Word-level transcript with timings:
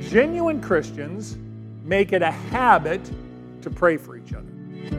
Genuine 0.00 0.60
Christians 0.60 1.36
make 1.84 2.12
it 2.12 2.22
a 2.22 2.30
habit 2.30 3.00
to 3.62 3.70
pray 3.70 3.96
for 3.96 4.16
each 4.16 4.32
other. 4.32 4.46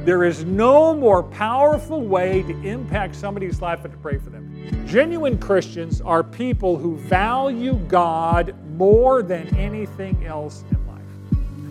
There 0.05 0.23
is 0.23 0.45
no 0.45 0.95
more 0.95 1.23
powerful 1.23 2.01
way 2.01 2.43
to 2.43 2.61
impact 2.61 3.15
somebody's 3.15 3.61
life 3.61 3.81
than 3.83 3.91
to 3.91 3.97
pray 3.97 4.17
for 4.17 4.29
them. 4.29 4.85
Genuine 4.87 5.37
Christians 5.37 6.01
are 6.01 6.23
people 6.23 6.77
who 6.77 6.95
value 6.97 7.75
God 7.87 8.55
more 8.77 9.21
than 9.21 9.53
anything 9.55 10.25
else. 10.25 10.63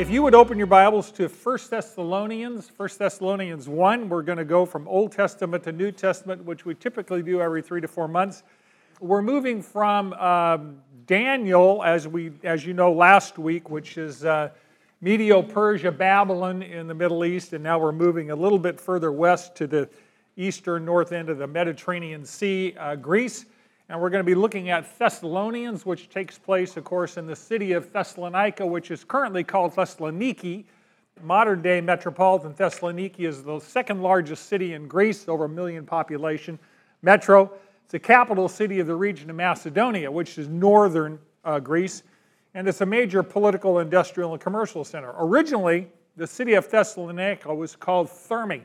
If 0.00 0.08
you 0.08 0.22
would 0.22 0.34
open 0.34 0.56
your 0.56 0.66
Bibles 0.66 1.12
to 1.12 1.28
1 1.28 1.58
Thessalonians, 1.68 2.72
1 2.74 2.88
Thessalonians 2.98 3.68
1, 3.68 4.08
we're 4.08 4.22
going 4.22 4.38
to 4.38 4.46
go 4.46 4.64
from 4.64 4.88
Old 4.88 5.12
Testament 5.12 5.62
to 5.64 5.72
New 5.72 5.92
Testament, 5.92 6.42
which 6.46 6.64
we 6.64 6.74
typically 6.74 7.22
do 7.22 7.42
every 7.42 7.60
three 7.60 7.82
to 7.82 7.86
four 7.86 8.08
months 8.08 8.42
we're 9.00 9.20
moving 9.20 9.60
from 9.62 10.14
um, 10.14 10.80
Daniel, 11.06 11.82
as 11.82 12.08
we, 12.08 12.32
as 12.44 12.64
you 12.64 12.72
know, 12.72 12.90
last 12.90 13.38
week, 13.38 13.68
which 13.68 13.98
is 13.98 14.24
uh, 14.24 14.48
Medo-Persia, 15.02 15.92
Babylon 15.92 16.62
in 16.62 16.86
the 16.86 16.94
Middle 16.94 17.24
East, 17.26 17.52
and 17.52 17.62
now 17.62 17.78
we're 17.78 17.92
moving 17.92 18.30
a 18.30 18.36
little 18.36 18.58
bit 18.58 18.80
further 18.80 19.12
west 19.12 19.54
to 19.56 19.66
the 19.66 19.88
eastern 20.36 20.84
north 20.84 21.12
end 21.12 21.28
of 21.28 21.38
the 21.38 21.46
Mediterranean 21.46 22.24
Sea, 22.24 22.74
uh, 22.78 22.94
Greece. 22.96 23.44
And 23.90 24.00
we're 24.00 24.10
going 24.10 24.20
to 24.20 24.24
be 24.24 24.36
looking 24.36 24.70
at 24.70 24.96
Thessalonians, 25.00 25.84
which 25.84 26.08
takes 26.08 26.38
place, 26.38 26.76
of 26.76 26.84
course, 26.84 27.16
in 27.16 27.26
the 27.26 27.34
city 27.34 27.72
of 27.72 27.92
Thessalonica, 27.92 28.64
which 28.64 28.92
is 28.92 29.02
currently 29.02 29.42
called 29.42 29.74
Thessaloniki. 29.74 30.62
Modern 31.24 31.60
day 31.60 31.80
metropolitan 31.80 32.54
Thessaloniki 32.54 33.26
is 33.26 33.42
the 33.42 33.58
second 33.58 34.00
largest 34.00 34.46
city 34.46 34.74
in 34.74 34.86
Greece, 34.86 35.26
over 35.26 35.46
a 35.46 35.48
million 35.48 35.84
population, 35.84 36.56
metro. 37.02 37.50
It's 37.82 37.90
the 37.90 37.98
capital 37.98 38.48
city 38.48 38.78
of 38.78 38.86
the 38.86 38.94
region 38.94 39.28
of 39.28 39.34
Macedonia, 39.34 40.08
which 40.08 40.38
is 40.38 40.46
northern 40.46 41.18
uh, 41.44 41.58
Greece, 41.58 42.04
and 42.54 42.68
it's 42.68 42.82
a 42.82 42.86
major 42.86 43.24
political, 43.24 43.80
industrial, 43.80 44.34
and 44.34 44.40
commercial 44.40 44.84
center. 44.84 45.12
Originally, 45.18 45.88
the 46.16 46.28
city 46.28 46.54
of 46.54 46.70
Thessalonica 46.70 47.52
was 47.52 47.74
called 47.74 48.06
Thermi, 48.06 48.62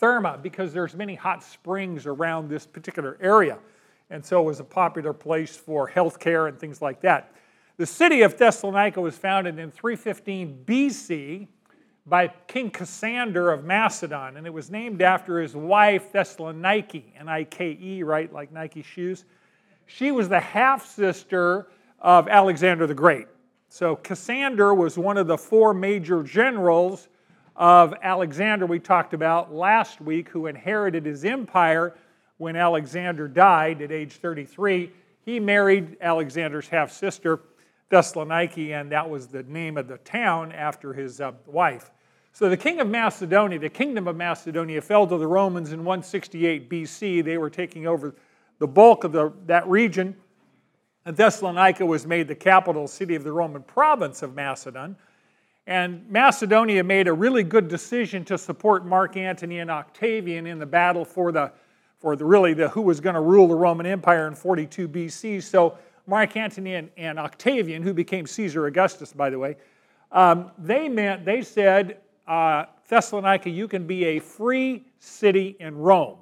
Therma, 0.00 0.42
because 0.42 0.72
there's 0.72 0.96
many 0.96 1.14
hot 1.14 1.44
springs 1.44 2.04
around 2.04 2.48
this 2.48 2.66
particular 2.66 3.16
area, 3.20 3.58
and 4.10 4.24
so 4.24 4.40
it 4.40 4.44
was 4.44 4.60
a 4.60 4.64
popular 4.64 5.12
place 5.12 5.56
for 5.56 5.90
healthcare 5.90 6.48
and 6.48 6.58
things 6.58 6.80
like 6.80 7.00
that. 7.00 7.32
The 7.76 7.86
city 7.86 8.22
of 8.22 8.38
Thessalonica 8.38 9.00
was 9.00 9.16
founded 9.18 9.58
in 9.58 9.70
315 9.70 10.62
BC 10.64 11.48
by 12.06 12.28
King 12.46 12.70
Cassander 12.70 13.50
of 13.50 13.64
Macedon, 13.64 14.36
and 14.36 14.46
it 14.46 14.52
was 14.52 14.70
named 14.70 15.02
after 15.02 15.40
his 15.40 15.56
wife 15.56 16.12
Thessalonike, 16.12 17.02
N 17.18 17.28
I 17.28 17.44
K 17.44 17.76
E, 17.80 18.02
right, 18.02 18.32
like 18.32 18.52
Nike 18.52 18.82
shoes. 18.82 19.24
She 19.86 20.12
was 20.12 20.28
the 20.28 20.40
half 20.40 20.86
sister 20.86 21.68
of 22.00 22.28
Alexander 22.28 22.86
the 22.86 22.94
Great. 22.94 23.26
So 23.68 23.96
Cassander 23.96 24.72
was 24.72 24.96
one 24.96 25.18
of 25.18 25.26
the 25.26 25.36
four 25.36 25.74
major 25.74 26.22
generals 26.22 27.08
of 27.56 27.92
Alexander 28.02 28.66
we 28.66 28.78
talked 28.78 29.12
about 29.12 29.52
last 29.52 30.00
week, 30.00 30.28
who 30.28 30.46
inherited 30.46 31.04
his 31.04 31.24
empire 31.24 31.94
when 32.38 32.56
Alexander 32.56 33.28
died 33.28 33.82
at 33.82 33.92
age 33.92 34.14
33. 34.14 34.90
He 35.24 35.40
married 35.40 35.96
Alexander's 36.00 36.68
half 36.68 36.92
sister, 36.92 37.40
Thessaloniki, 37.90 38.78
and 38.78 38.90
that 38.92 39.08
was 39.08 39.26
the 39.26 39.42
name 39.44 39.76
of 39.76 39.88
the 39.88 39.98
town 39.98 40.52
after 40.52 40.92
his 40.92 41.20
uh, 41.20 41.32
wife. 41.46 41.90
So 42.32 42.50
the 42.50 42.56
king 42.56 42.80
of 42.80 42.88
Macedonia, 42.88 43.58
the 43.58 43.70
kingdom 43.70 44.06
of 44.06 44.14
Macedonia, 44.14 44.82
fell 44.82 45.06
to 45.06 45.16
the 45.16 45.26
Romans 45.26 45.72
in 45.72 45.80
168 45.80 46.68
BC. 46.68 47.24
They 47.24 47.38
were 47.38 47.48
taking 47.48 47.86
over 47.86 48.14
the 48.58 48.66
bulk 48.66 49.04
of 49.04 49.12
the, 49.12 49.32
that 49.46 49.66
region. 49.66 50.14
And 51.06 51.16
Thessalonica 51.16 51.86
was 51.86 52.06
made 52.06 52.28
the 52.28 52.34
capital 52.34 52.88
city 52.88 53.14
of 53.14 53.24
the 53.24 53.32
Roman 53.32 53.62
province 53.62 54.22
of 54.22 54.34
Macedon. 54.34 54.96
And 55.66 56.08
Macedonia 56.10 56.84
made 56.84 57.08
a 57.08 57.12
really 57.12 57.42
good 57.42 57.68
decision 57.68 58.24
to 58.26 58.36
support 58.36 58.84
Mark 58.84 59.16
Antony 59.16 59.60
and 59.60 59.70
Octavian 59.70 60.46
in 60.46 60.58
the 60.58 60.66
battle 60.66 61.04
for 61.04 61.32
the 61.32 61.52
for 62.06 62.14
the 62.14 62.24
really 62.24 62.54
the 62.54 62.68
who 62.68 62.82
was 62.82 63.00
going 63.00 63.16
to 63.16 63.20
rule 63.20 63.48
the 63.48 63.54
Roman 63.56 63.84
Empire 63.84 64.28
in 64.28 64.34
42 64.36 64.88
BC. 64.88 65.42
So 65.42 65.76
Mark 66.06 66.36
Antony 66.36 66.76
and, 66.76 66.88
and 66.96 67.18
Octavian, 67.18 67.82
who 67.82 67.92
became 67.92 68.28
Caesar 68.28 68.66
Augustus, 68.66 69.12
by 69.12 69.28
the 69.28 69.40
way, 69.40 69.56
um, 70.12 70.52
they 70.56 70.88
meant 70.88 71.24
they 71.24 71.42
said 71.42 71.98
uh, 72.28 72.66
Thessalonica, 72.88 73.50
you 73.50 73.66
can 73.66 73.88
be 73.88 74.04
a 74.04 74.20
free 74.20 74.84
city 75.00 75.56
in 75.58 75.76
Rome. 75.76 76.18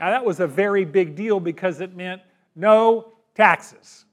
Now, 0.00 0.10
that 0.10 0.24
was 0.24 0.40
a 0.40 0.48
very 0.48 0.84
big 0.84 1.14
deal 1.14 1.38
because 1.38 1.80
it 1.80 1.94
meant 1.94 2.22
no 2.56 3.12
taxes. 3.36 4.06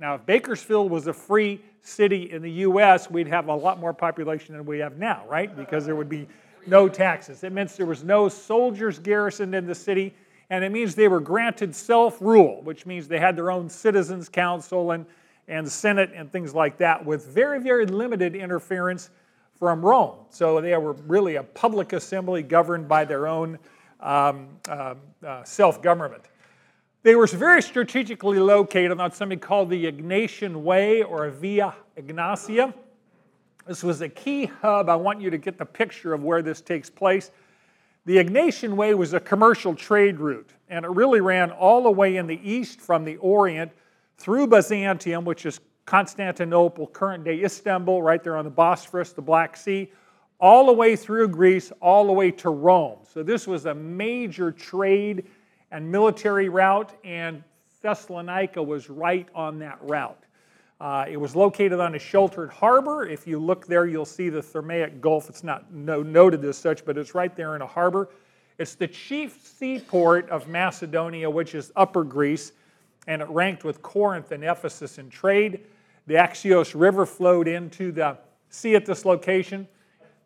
Now, 0.00 0.14
if 0.14 0.24
Bakersfield 0.24 0.90
was 0.90 1.08
a 1.08 1.12
free 1.12 1.60
city 1.82 2.32
in 2.32 2.40
the 2.40 2.50
U.S., 2.50 3.10
we'd 3.10 3.28
have 3.28 3.48
a 3.48 3.54
lot 3.54 3.78
more 3.78 3.92
population 3.92 4.56
than 4.56 4.64
we 4.64 4.78
have 4.78 4.96
now, 4.96 5.26
right? 5.28 5.54
Because 5.54 5.84
there 5.84 5.94
would 5.94 6.08
be 6.08 6.26
no 6.66 6.88
taxes. 6.88 7.44
It 7.44 7.52
meant 7.52 7.68
there 7.76 7.84
was 7.84 8.02
no 8.02 8.30
soldiers 8.30 8.98
garrisoned 8.98 9.54
in 9.54 9.66
the 9.66 9.74
city, 9.74 10.14
and 10.50 10.62
it 10.62 10.70
means 10.70 10.94
they 10.94 11.08
were 11.08 11.20
granted 11.20 11.74
self 11.74 12.20
rule, 12.20 12.62
which 12.62 12.86
means 12.86 13.08
they 13.08 13.18
had 13.18 13.36
their 13.36 13.50
own 13.50 13.68
citizens' 13.68 14.28
council 14.28 14.90
and, 14.92 15.06
and 15.48 15.70
senate 15.70 16.10
and 16.14 16.30
things 16.30 16.54
like 16.54 16.78
that, 16.78 17.04
with 17.04 17.26
very, 17.26 17.60
very 17.60 17.86
limited 17.86 18.34
interference 18.34 19.10
from 19.58 19.84
Rome. 19.84 20.16
So 20.30 20.60
they 20.60 20.76
were 20.76 20.92
really 20.92 21.36
a 21.36 21.42
public 21.42 21.92
assembly 21.92 22.42
governed 22.42 22.88
by 22.88 23.04
their 23.04 23.26
own 23.26 23.58
um, 24.00 24.48
uh, 24.68 24.94
uh, 25.26 25.44
self 25.44 25.80
government. 25.80 26.24
They 27.02 27.14
were 27.14 27.26
very 27.26 27.60
strategically 27.60 28.38
located 28.38 28.98
on 28.98 29.12
something 29.12 29.38
called 29.38 29.68
the 29.68 29.90
Egnatian 29.92 30.56
Way 30.56 31.02
or 31.02 31.28
Via 31.28 31.74
Egnatia. 31.98 32.72
This 33.66 33.82
was 33.82 34.00
a 34.00 34.08
key 34.08 34.46
hub. 34.46 34.88
I 34.88 34.96
want 34.96 35.20
you 35.20 35.30
to 35.30 35.38
get 35.38 35.58
the 35.58 35.66
picture 35.66 36.12
of 36.14 36.22
where 36.22 36.42
this 36.42 36.60
takes 36.60 36.88
place. 36.90 37.30
The 38.06 38.18
Egnatian 38.18 38.74
Way 38.74 38.92
was 38.92 39.14
a 39.14 39.20
commercial 39.20 39.74
trade 39.74 40.20
route, 40.20 40.50
and 40.68 40.84
it 40.84 40.90
really 40.90 41.22
ran 41.22 41.50
all 41.50 41.82
the 41.82 41.90
way 41.90 42.16
in 42.16 42.26
the 42.26 42.38
east 42.48 42.80
from 42.80 43.02
the 43.02 43.16
Orient 43.16 43.72
through 44.18 44.48
Byzantium, 44.48 45.24
which 45.24 45.46
is 45.46 45.60
Constantinople, 45.86 46.86
current 46.88 47.24
day 47.24 47.42
Istanbul, 47.42 48.02
right 48.02 48.22
there 48.22 48.36
on 48.36 48.44
the 48.44 48.50
Bosphorus, 48.50 49.12
the 49.12 49.22
Black 49.22 49.56
Sea, 49.56 49.90
all 50.38 50.66
the 50.66 50.72
way 50.72 50.96
through 50.96 51.28
Greece, 51.28 51.72
all 51.80 52.06
the 52.06 52.12
way 52.12 52.30
to 52.30 52.50
Rome. 52.50 52.98
So 53.10 53.22
this 53.22 53.46
was 53.46 53.64
a 53.64 53.74
major 53.74 54.52
trade 54.52 55.26
and 55.70 55.90
military 55.90 56.50
route, 56.50 56.92
and 57.04 57.42
Thessalonica 57.80 58.62
was 58.62 58.90
right 58.90 59.28
on 59.34 59.58
that 59.60 59.78
route. 59.80 60.23
Uh, 60.80 61.04
it 61.08 61.16
was 61.16 61.36
located 61.36 61.80
on 61.80 61.94
a 61.94 61.98
sheltered 61.98 62.50
harbor. 62.50 63.06
If 63.06 63.26
you 63.26 63.38
look 63.38 63.66
there, 63.66 63.86
you'll 63.86 64.04
see 64.04 64.28
the 64.28 64.40
Thermaic 64.40 65.00
Gulf. 65.00 65.28
It's 65.28 65.44
not 65.44 65.72
no, 65.72 66.02
noted 66.02 66.44
as 66.44 66.58
such, 66.58 66.84
but 66.84 66.98
it's 66.98 67.14
right 67.14 67.34
there 67.34 67.54
in 67.54 67.62
a 67.62 67.66
harbor. 67.66 68.10
It's 68.58 68.74
the 68.74 68.88
chief 68.88 69.40
seaport 69.42 70.28
of 70.30 70.48
Macedonia, 70.48 71.28
which 71.30 71.54
is 71.54 71.72
Upper 71.76 72.04
Greece, 72.04 72.52
and 73.06 73.22
it 73.22 73.28
ranked 73.28 73.64
with 73.64 73.82
Corinth 73.82 74.32
and 74.32 74.44
Ephesus 74.44 74.98
in 74.98 75.10
trade. 75.10 75.60
The 76.06 76.14
Axios 76.14 76.78
River 76.78 77.06
flowed 77.06 77.48
into 77.48 77.90
the 77.90 78.18
sea 78.50 78.74
at 78.74 78.84
this 78.84 79.04
location. 79.04 79.66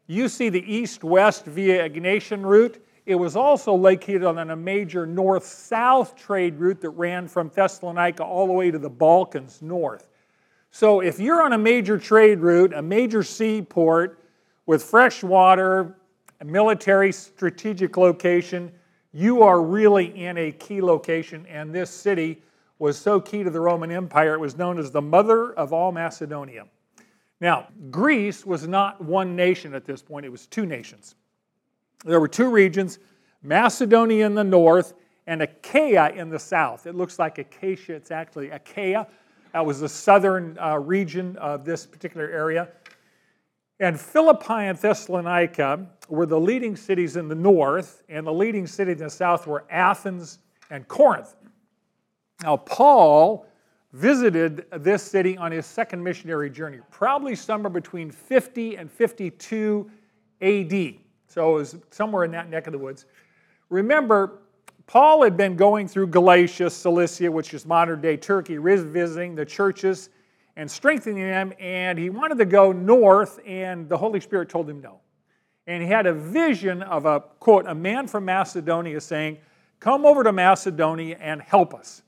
You 0.06 0.28
see 0.28 0.48
the 0.48 0.64
east 0.72 1.04
west 1.04 1.44
via 1.44 1.88
Egnatian 1.88 2.44
route. 2.44 2.84
It 3.06 3.14
was 3.14 3.36
also 3.36 3.74
located 3.74 4.24
on 4.24 4.50
a 4.50 4.56
major 4.56 5.06
north 5.06 5.44
south 5.46 6.16
trade 6.16 6.56
route 6.56 6.80
that 6.80 6.90
ran 6.90 7.28
from 7.28 7.48
Thessalonica 7.48 8.22
all 8.22 8.46
the 8.46 8.52
way 8.52 8.70
to 8.70 8.78
the 8.78 8.90
Balkans 8.90 9.62
north. 9.62 10.07
So, 10.78 11.00
if 11.00 11.18
you're 11.18 11.42
on 11.42 11.54
a 11.54 11.58
major 11.58 11.98
trade 11.98 12.38
route, 12.38 12.72
a 12.72 12.80
major 12.80 13.24
seaport 13.24 14.22
with 14.66 14.80
fresh 14.84 15.24
water, 15.24 15.96
a 16.40 16.44
military 16.44 17.10
strategic 17.10 17.96
location, 17.96 18.70
you 19.12 19.42
are 19.42 19.60
really 19.60 20.16
in 20.16 20.38
a 20.38 20.52
key 20.52 20.80
location, 20.80 21.44
and 21.48 21.74
this 21.74 21.90
city 21.90 22.40
was 22.78 22.96
so 22.96 23.20
key 23.20 23.42
to 23.42 23.50
the 23.50 23.58
Roman 23.58 23.90
Empire, 23.90 24.34
it 24.34 24.38
was 24.38 24.56
known 24.56 24.78
as 24.78 24.92
the 24.92 25.02
mother 25.02 25.52
of 25.54 25.72
all 25.72 25.90
Macedonia. 25.90 26.64
Now, 27.40 27.66
Greece 27.90 28.46
was 28.46 28.68
not 28.68 29.02
one 29.02 29.34
nation 29.34 29.74
at 29.74 29.84
this 29.84 30.00
point, 30.00 30.26
it 30.26 30.30
was 30.30 30.46
two 30.46 30.64
nations. 30.64 31.16
There 32.04 32.20
were 32.20 32.28
two 32.28 32.48
regions 32.48 33.00
Macedonia 33.42 34.24
in 34.26 34.36
the 34.36 34.44
north 34.44 34.94
and 35.26 35.42
Achaia 35.42 36.10
in 36.10 36.30
the 36.30 36.38
south. 36.38 36.86
It 36.86 36.94
looks 36.94 37.18
like 37.18 37.38
acacia, 37.38 37.94
it's 37.94 38.12
actually 38.12 38.50
Achaia. 38.50 39.08
That 39.52 39.64
was 39.64 39.80
the 39.80 39.88
southern 39.88 40.58
uh, 40.58 40.78
region 40.78 41.36
of 41.36 41.64
this 41.64 41.86
particular 41.86 42.28
area. 42.28 42.68
And 43.80 43.98
Philippi 43.98 44.54
and 44.54 44.76
Thessalonica 44.76 45.86
were 46.08 46.26
the 46.26 46.38
leading 46.38 46.74
cities 46.76 47.16
in 47.16 47.28
the 47.28 47.34
north, 47.34 48.02
and 48.08 48.26
the 48.26 48.32
leading 48.32 48.66
cities 48.66 49.00
in 49.00 49.04
the 49.04 49.10
south 49.10 49.46
were 49.46 49.64
Athens 49.70 50.40
and 50.70 50.86
Corinth. 50.88 51.36
Now, 52.42 52.56
Paul 52.56 53.46
visited 53.92 54.66
this 54.70 55.02
city 55.02 55.36
on 55.36 55.52
his 55.52 55.64
second 55.64 56.02
missionary 56.02 56.50
journey, 56.50 56.80
probably 56.90 57.34
somewhere 57.34 57.70
between 57.70 58.10
50 58.10 58.76
and 58.76 58.90
52 58.90 59.90
AD. 60.40 60.94
So 61.26 61.50
it 61.50 61.54
was 61.54 61.76
somewhere 61.90 62.24
in 62.24 62.30
that 62.32 62.50
neck 62.50 62.66
of 62.66 62.72
the 62.72 62.78
woods. 62.78 63.06
Remember, 63.70 64.40
Paul 64.88 65.22
had 65.22 65.36
been 65.36 65.54
going 65.54 65.86
through 65.86 66.06
Galatia, 66.06 66.70
Cilicia, 66.70 67.30
which 67.30 67.52
is 67.52 67.66
modern 67.66 68.00
day 68.00 68.16
Turkey, 68.16 68.56
visiting 68.56 69.34
the 69.34 69.44
churches 69.44 70.08
and 70.56 70.68
strengthening 70.68 71.24
them, 71.24 71.52
and 71.60 71.98
he 71.98 72.08
wanted 72.08 72.38
to 72.38 72.46
go 72.46 72.72
north, 72.72 73.38
and 73.46 73.86
the 73.86 73.98
Holy 73.98 74.18
Spirit 74.18 74.48
told 74.48 74.68
him 74.68 74.80
no. 74.80 75.00
And 75.66 75.82
he 75.82 75.88
had 75.90 76.06
a 76.06 76.14
vision 76.14 76.82
of 76.82 77.04
a, 77.04 77.20
quote, 77.20 77.66
a 77.66 77.74
man 77.74 78.06
from 78.06 78.24
Macedonia 78.24 78.98
saying, 79.02 79.36
Come 79.78 80.06
over 80.06 80.24
to 80.24 80.32
Macedonia 80.32 81.18
and 81.20 81.42
help 81.42 81.74
us. 81.74 82.02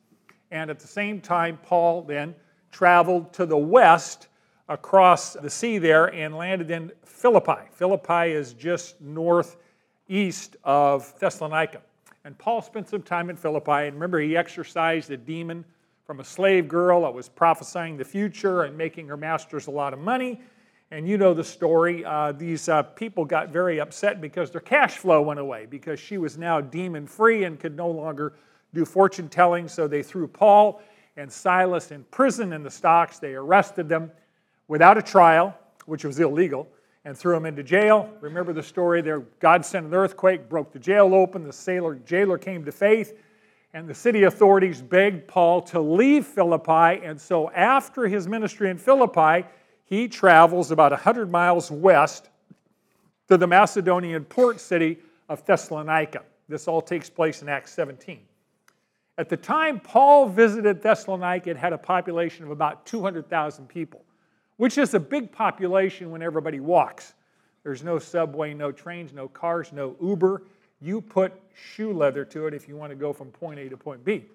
And 0.50 0.70
at 0.70 0.80
the 0.80 0.88
same 0.88 1.20
time, 1.20 1.58
Paul 1.62 2.00
then 2.00 2.34
traveled 2.72 3.34
to 3.34 3.44
the 3.44 3.58
west 3.58 4.28
across 4.70 5.34
the 5.34 5.50
sea 5.50 5.76
there 5.76 6.06
and 6.06 6.34
landed 6.34 6.70
in 6.70 6.90
Philippi. 7.04 7.60
Philippi 7.72 8.32
is 8.32 8.54
just 8.54 8.98
northeast 9.02 10.56
of 10.64 11.16
Thessalonica. 11.20 11.82
And 12.24 12.36
Paul 12.36 12.60
spent 12.60 12.88
some 12.88 13.02
time 13.02 13.30
in 13.30 13.36
Philippi. 13.36 13.86
And 13.86 13.94
remember, 13.94 14.20
he 14.20 14.36
exorcised 14.36 15.10
a 15.10 15.16
demon 15.16 15.64
from 16.04 16.20
a 16.20 16.24
slave 16.24 16.68
girl 16.68 17.02
that 17.02 17.14
was 17.14 17.28
prophesying 17.28 17.96
the 17.96 18.04
future 18.04 18.64
and 18.64 18.76
making 18.76 19.06
her 19.08 19.16
masters 19.16 19.68
a 19.68 19.70
lot 19.70 19.92
of 19.92 19.98
money. 19.98 20.40
And 20.90 21.08
you 21.08 21.16
know 21.16 21.32
the 21.32 21.44
story. 21.44 22.04
Uh, 22.04 22.32
these 22.32 22.68
uh, 22.68 22.82
people 22.82 23.24
got 23.24 23.50
very 23.50 23.80
upset 23.80 24.20
because 24.20 24.50
their 24.50 24.60
cash 24.60 24.96
flow 24.96 25.22
went 25.22 25.40
away 25.40 25.66
because 25.66 26.00
she 26.00 26.18
was 26.18 26.36
now 26.36 26.60
demon 26.60 27.06
free 27.06 27.44
and 27.44 27.58
could 27.58 27.76
no 27.76 27.88
longer 27.88 28.34
do 28.74 28.84
fortune 28.84 29.28
telling. 29.28 29.68
So 29.68 29.86
they 29.86 30.02
threw 30.02 30.26
Paul 30.26 30.82
and 31.16 31.30
Silas 31.30 31.90
in 31.90 32.04
prison 32.10 32.52
in 32.52 32.62
the 32.62 32.70
stocks. 32.70 33.18
They 33.18 33.34
arrested 33.34 33.88
them 33.88 34.10
without 34.68 34.98
a 34.98 35.02
trial, 35.02 35.56
which 35.86 36.04
was 36.04 36.18
illegal 36.18 36.68
and 37.04 37.16
threw 37.16 37.36
him 37.36 37.46
into 37.46 37.62
jail. 37.62 38.10
Remember 38.20 38.52
the 38.52 38.62
story 38.62 39.00
there? 39.00 39.20
God 39.40 39.64
sent 39.64 39.86
an 39.86 39.94
earthquake, 39.94 40.48
broke 40.48 40.72
the 40.72 40.78
jail 40.78 41.14
open. 41.14 41.44
The 41.44 41.52
sailor, 41.52 41.94
jailer 41.94 42.38
came 42.38 42.64
to 42.64 42.72
faith, 42.72 43.18
and 43.72 43.88
the 43.88 43.94
city 43.94 44.24
authorities 44.24 44.82
begged 44.82 45.26
Paul 45.26 45.62
to 45.62 45.80
leave 45.80 46.26
Philippi. 46.26 47.04
And 47.04 47.20
so, 47.20 47.50
after 47.50 48.06
his 48.06 48.28
ministry 48.28 48.68
in 48.68 48.76
Philippi, 48.76 49.46
he 49.84 50.08
travels 50.08 50.70
about 50.70 50.92
100 50.92 51.30
miles 51.30 51.70
west 51.70 52.28
to 53.28 53.36
the 53.36 53.46
Macedonian 53.46 54.24
port 54.24 54.60
city 54.60 54.98
of 55.28 55.44
Thessalonica. 55.46 56.22
This 56.48 56.68
all 56.68 56.82
takes 56.82 57.08
place 57.08 57.42
in 57.42 57.48
Acts 57.48 57.72
17. 57.72 58.20
At 59.16 59.28
the 59.28 59.36
time 59.36 59.80
Paul 59.80 60.28
visited 60.28 60.82
Thessalonica, 60.82 61.50
it 61.50 61.56
had 61.56 61.72
a 61.72 61.78
population 61.78 62.44
of 62.44 62.50
about 62.50 62.86
200,000 62.86 63.68
people 63.68 64.02
which 64.60 64.76
is 64.76 64.92
a 64.92 65.00
big 65.00 65.32
population 65.32 66.10
when 66.10 66.20
everybody 66.20 66.60
walks. 66.60 67.14
There's 67.62 67.82
no 67.82 67.98
subway, 67.98 68.52
no 68.52 68.70
trains, 68.70 69.10
no 69.14 69.26
cars, 69.26 69.72
no 69.72 69.96
Uber. 70.02 70.42
You 70.82 71.00
put 71.00 71.32
shoe 71.54 71.94
leather 71.94 72.26
to 72.26 72.46
it 72.46 72.52
if 72.52 72.68
you 72.68 72.76
want 72.76 72.90
to 72.90 72.94
go 72.94 73.14
from 73.14 73.28
point 73.28 73.58
A 73.58 73.70
to 73.70 73.76
point 73.78 74.04
B. 74.04 74.26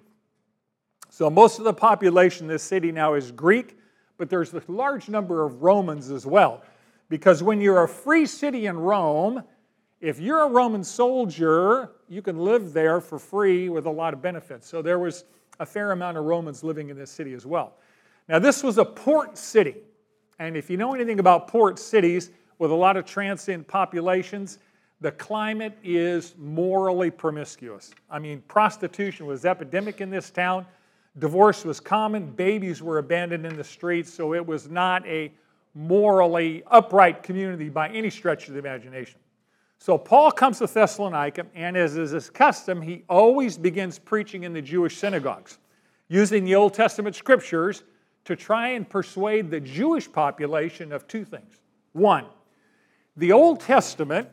So 1.12 1.30
most 1.30 1.60
of 1.60 1.64
the 1.64 1.76
population 1.76 2.46
in 2.46 2.48
this 2.48 2.64
city 2.64 2.92
now 2.92 3.14
is 3.14 3.32
Greek, 3.32 3.78
but 4.18 4.28
there's 4.28 4.52
a 4.52 4.64
large 4.68 5.10
number 5.10 5.44
of 5.44 5.62
Romans 5.62 6.10
as 6.10 6.26
well. 6.26 6.64
Because 7.08 7.44
when 7.44 7.62
you're 7.62 7.84
a 7.84 7.88
free 7.88 8.26
city 8.26 8.66
in 8.66 8.80
Rome, 8.80 9.44
if 10.02 10.20
you're 10.20 10.42
a 10.42 10.50
Roman 10.50 10.84
soldier, 10.84 11.92
you 12.10 12.24
can 12.24 12.40
live 12.40 12.74
there 12.74 13.00
for 13.00 13.20
free 13.20 13.70
with 13.70 13.86
a 13.86 13.92
lot 13.92 14.12
of 14.16 14.24
benefits. 14.24 14.68
So 14.68 14.82
there 14.82 14.98
was 14.98 15.26
a 15.60 15.68
fair 15.68 15.92
amount 15.92 16.18
of 16.18 16.26
Romans 16.26 16.64
living 16.64 16.90
in 16.90 16.98
this 16.98 17.12
city 17.12 17.34
as 17.34 17.46
well. 17.46 17.76
Now, 18.28 18.40
this 18.40 18.64
was 18.64 18.80
a 18.80 18.86
port 18.86 19.38
city. 19.38 19.76
And 20.40 20.58
if 20.58 20.70
you 20.70 20.78
know 20.78 20.94
anything 20.94 21.20
about 21.20 21.48
port 21.48 21.80
cities 21.80 22.32
with 22.60 22.72
a 22.72 22.76
lot 22.76 22.98
of 22.98 23.06
transient 23.06 23.68
populations, 23.68 24.60
the 25.02 25.12
climate 25.12 25.78
is 25.84 26.36
morally 26.38 27.12
promiscuous. 27.12 27.92
I 28.10 28.20
mean, 28.20 28.42
prostitution 28.48 29.26
was 29.26 29.46
epidemic 29.46 30.02
in 30.02 30.10
this 30.10 30.30
town. 30.30 30.66
Divorce 31.20 31.64
was 31.64 31.80
common. 31.80 32.32
Babies 32.32 32.82
were 32.82 32.98
abandoned 32.98 33.46
in 33.46 33.56
the 33.56 33.64
streets. 33.64 34.14
So 34.14 34.34
it 34.34 34.46
was 34.46 34.70
not 34.70 35.06
a 35.06 35.32
morally 35.74 36.64
upright 36.68 37.24
community 37.24 37.70
by 37.70 37.90
any 37.90 38.10
stretch 38.10 38.48
of 38.48 38.54
the 38.54 38.60
imagination. 38.60 39.20
So 39.78 39.98
Paul 39.98 40.32
comes 40.32 40.60
to 40.60 40.68
Thessalonica, 40.68 41.46
and 41.54 41.76
as 41.76 41.98
is 41.98 42.12
his 42.12 42.30
custom, 42.30 42.82
he 42.82 43.04
always 43.10 43.58
begins 43.58 44.00
preaching 44.00 44.44
in 44.44 44.54
the 44.54 44.62
Jewish 44.62 44.98
synagogues, 44.98 45.60
using 46.08 46.46
the 46.46 46.56
Old 46.56 46.74
Testament 46.74 47.16
scriptures 47.16 47.84
to 48.26 48.36
try 48.36 48.70
and 48.70 48.90
persuade 48.90 49.50
the 49.50 49.60
Jewish 49.60 50.12
population 50.12 50.92
of 50.92 51.08
two 51.08 51.24
things. 51.24 51.62
One, 51.94 52.26
the 53.16 53.32
Old 53.32 53.62
Testament 53.62 54.28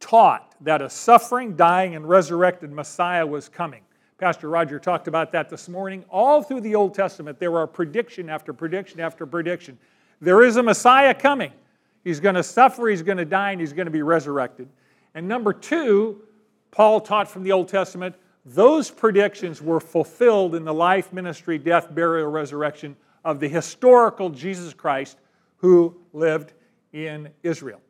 taught 0.00 0.54
that 0.62 0.82
a 0.82 0.90
suffering, 0.90 1.54
dying, 1.54 1.94
and 1.94 2.08
resurrected 2.08 2.72
Messiah 2.72 3.26
was 3.26 3.48
coming. 3.48 3.82
Pastor 4.18 4.48
Roger 4.48 4.78
talked 4.78 5.08
about 5.08 5.32
that 5.32 5.48
this 5.48 5.68
morning. 5.68 6.04
All 6.08 6.42
through 6.42 6.60
the 6.60 6.74
Old 6.74 6.94
Testament, 6.94 7.38
there 7.38 7.56
are 7.56 7.66
prediction 7.66 8.28
after 8.28 8.52
prediction 8.52 9.00
after 9.00 9.26
prediction. 9.26 9.78
There 10.20 10.42
is 10.42 10.56
a 10.56 10.62
Messiah 10.62 11.14
coming. 11.14 11.52
He's 12.04 12.20
going 12.20 12.34
to 12.34 12.42
suffer, 12.42 12.88
he's 12.88 13.02
going 13.02 13.18
to 13.18 13.24
die, 13.24 13.52
and 13.52 13.60
he's 13.60 13.72
going 13.72 13.86
to 13.86 13.92
be 13.92 14.02
resurrected. 14.02 14.68
And 15.14 15.28
number 15.28 15.52
two, 15.52 16.22
Paul 16.70 17.00
taught 17.00 17.28
from 17.28 17.42
the 17.42 17.52
Old 17.52 17.68
Testament 17.68 18.16
those 18.44 18.90
predictions 18.90 19.62
were 19.62 19.80
fulfilled 19.80 20.54
in 20.54 20.64
the 20.64 20.74
life, 20.74 21.12
ministry, 21.12 21.58
death, 21.58 21.94
burial, 21.94 22.28
resurrection 22.28 22.96
of 23.24 23.38
the 23.38 23.48
historical 23.48 24.30
Jesus 24.30 24.74
Christ 24.74 25.18
who 25.56 25.96
lived 26.12 26.52
in 26.92 27.28
Israel. 27.42 27.80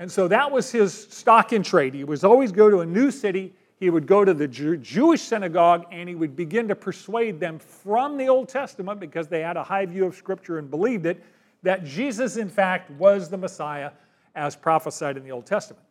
And 0.00 0.10
so 0.10 0.28
that 0.28 0.50
was 0.50 0.70
his 0.70 0.92
stock 0.92 1.52
in 1.52 1.62
trade. 1.62 1.94
He 1.94 2.04
was 2.04 2.24
always 2.24 2.52
go 2.52 2.70
to 2.70 2.80
a 2.80 2.86
new 2.86 3.10
city, 3.10 3.54
he 3.78 3.90
would 3.90 4.06
go 4.06 4.24
to 4.24 4.34
the 4.34 4.48
Jewish 4.48 5.22
synagogue, 5.22 5.86
and 5.92 6.08
he 6.08 6.16
would 6.16 6.34
begin 6.34 6.66
to 6.68 6.74
persuade 6.74 7.38
them 7.38 7.60
from 7.60 8.16
the 8.16 8.28
Old 8.28 8.48
Testament, 8.48 8.98
because 8.98 9.28
they 9.28 9.40
had 9.40 9.56
a 9.56 9.62
high 9.62 9.86
view 9.86 10.04
of 10.04 10.16
Scripture 10.16 10.58
and 10.58 10.68
believed 10.68 11.06
it, 11.06 11.22
that 11.62 11.84
Jesus, 11.84 12.36
in 12.36 12.48
fact, 12.48 12.90
was 12.92 13.28
the 13.28 13.36
Messiah 13.36 13.92
as 14.34 14.56
prophesied 14.56 15.16
in 15.16 15.22
the 15.22 15.30
Old 15.30 15.46
Testament. 15.46 15.84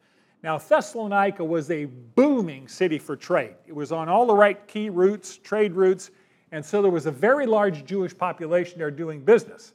Now, 0.43 0.57
Thessalonica 0.57 1.43
was 1.43 1.71
a 1.71 1.85
booming 1.85 2.67
city 2.67 2.99
for 2.99 3.15
trade. 3.15 3.55
It 3.65 3.75
was 3.75 3.91
on 3.91 4.07
all 4.07 4.27
the 4.27 4.35
right 4.35 4.67
key 4.67 4.89
routes, 4.89 5.37
trade 5.37 5.73
routes, 5.73 6.11
and 6.51 6.63
so 6.63 6.81
there 6.81 6.91
was 6.91 7.05
a 7.05 7.11
very 7.11 7.45
large 7.45 7.85
Jewish 7.85 8.17
population 8.17 8.77
there 8.77 8.91
doing 8.91 9.23
business. 9.23 9.73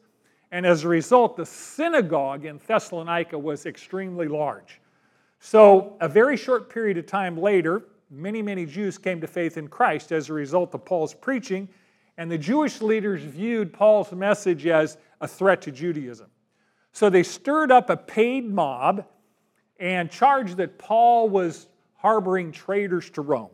And 0.52 0.64
as 0.64 0.84
a 0.84 0.88
result, 0.88 1.36
the 1.36 1.46
synagogue 1.46 2.44
in 2.44 2.60
Thessalonica 2.66 3.38
was 3.38 3.66
extremely 3.66 4.28
large. 4.28 4.80
So, 5.40 5.96
a 6.00 6.08
very 6.08 6.36
short 6.36 6.70
period 6.70 6.98
of 6.98 7.06
time 7.06 7.36
later, 7.36 7.82
many, 8.10 8.42
many 8.42 8.64
Jews 8.64 8.96
came 8.96 9.20
to 9.22 9.26
faith 9.26 9.56
in 9.56 9.66
Christ 9.66 10.12
as 10.12 10.28
a 10.28 10.32
result 10.32 10.74
of 10.74 10.84
Paul's 10.84 11.14
preaching, 11.14 11.68
and 12.16 12.30
the 12.30 12.38
Jewish 12.38 12.80
leaders 12.80 13.22
viewed 13.22 13.72
Paul's 13.72 14.12
message 14.12 14.66
as 14.66 14.98
a 15.20 15.26
threat 15.26 15.60
to 15.62 15.72
Judaism. 15.72 16.30
So, 16.92 17.10
they 17.10 17.24
stirred 17.24 17.72
up 17.72 17.90
a 17.90 17.96
paid 17.96 18.48
mob 18.48 19.04
and 19.82 20.08
charged 20.08 20.58
that 20.58 20.78
Paul 20.78 21.28
was 21.28 21.66
harboring 21.96 22.52
traitors 22.52 23.10
to 23.10 23.20
Rome. 23.20 23.50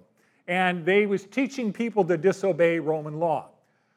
And 0.46 0.84
they 0.84 1.06
was 1.06 1.24
teaching 1.24 1.72
people 1.72 2.04
to 2.04 2.18
disobey 2.18 2.78
Roman 2.78 3.18
law. 3.18 3.48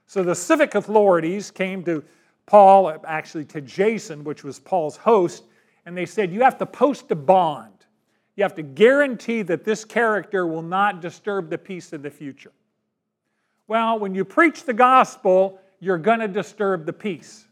So 0.07 0.23
the 0.23 0.33
civic 0.33 0.75
authorities 0.75 1.51
came 1.51 1.83
to 1.83 2.03
Paul, 2.45 3.01
actually 3.05 3.45
to 3.45 3.59
Jason, 3.59 4.23
which 4.23 4.45
was 4.45 4.59
Paul's 4.59 4.95
host, 4.95 5.43
and 5.85 5.95
they 5.95 6.05
said, 6.05 6.31
You 6.31 6.41
have 6.41 6.57
to 6.59 6.65
post 6.65 7.11
a 7.11 7.15
bond. 7.15 7.73
You 8.37 8.43
have 8.43 8.55
to 8.55 8.63
guarantee 8.63 9.41
that 9.43 9.65
this 9.65 9.83
character 9.83 10.47
will 10.47 10.61
not 10.61 11.01
disturb 11.01 11.49
the 11.49 11.57
peace 11.57 11.91
in 11.91 12.01
the 12.01 12.09
future. 12.09 12.53
Well, 13.67 13.99
when 13.99 14.15
you 14.15 14.23
preach 14.23 14.63
the 14.63 14.73
gospel, 14.73 15.59
you're 15.81 15.97
going 15.97 16.19
to 16.19 16.29
disturb 16.29 16.85
the 16.85 16.93
peace. 16.93 17.45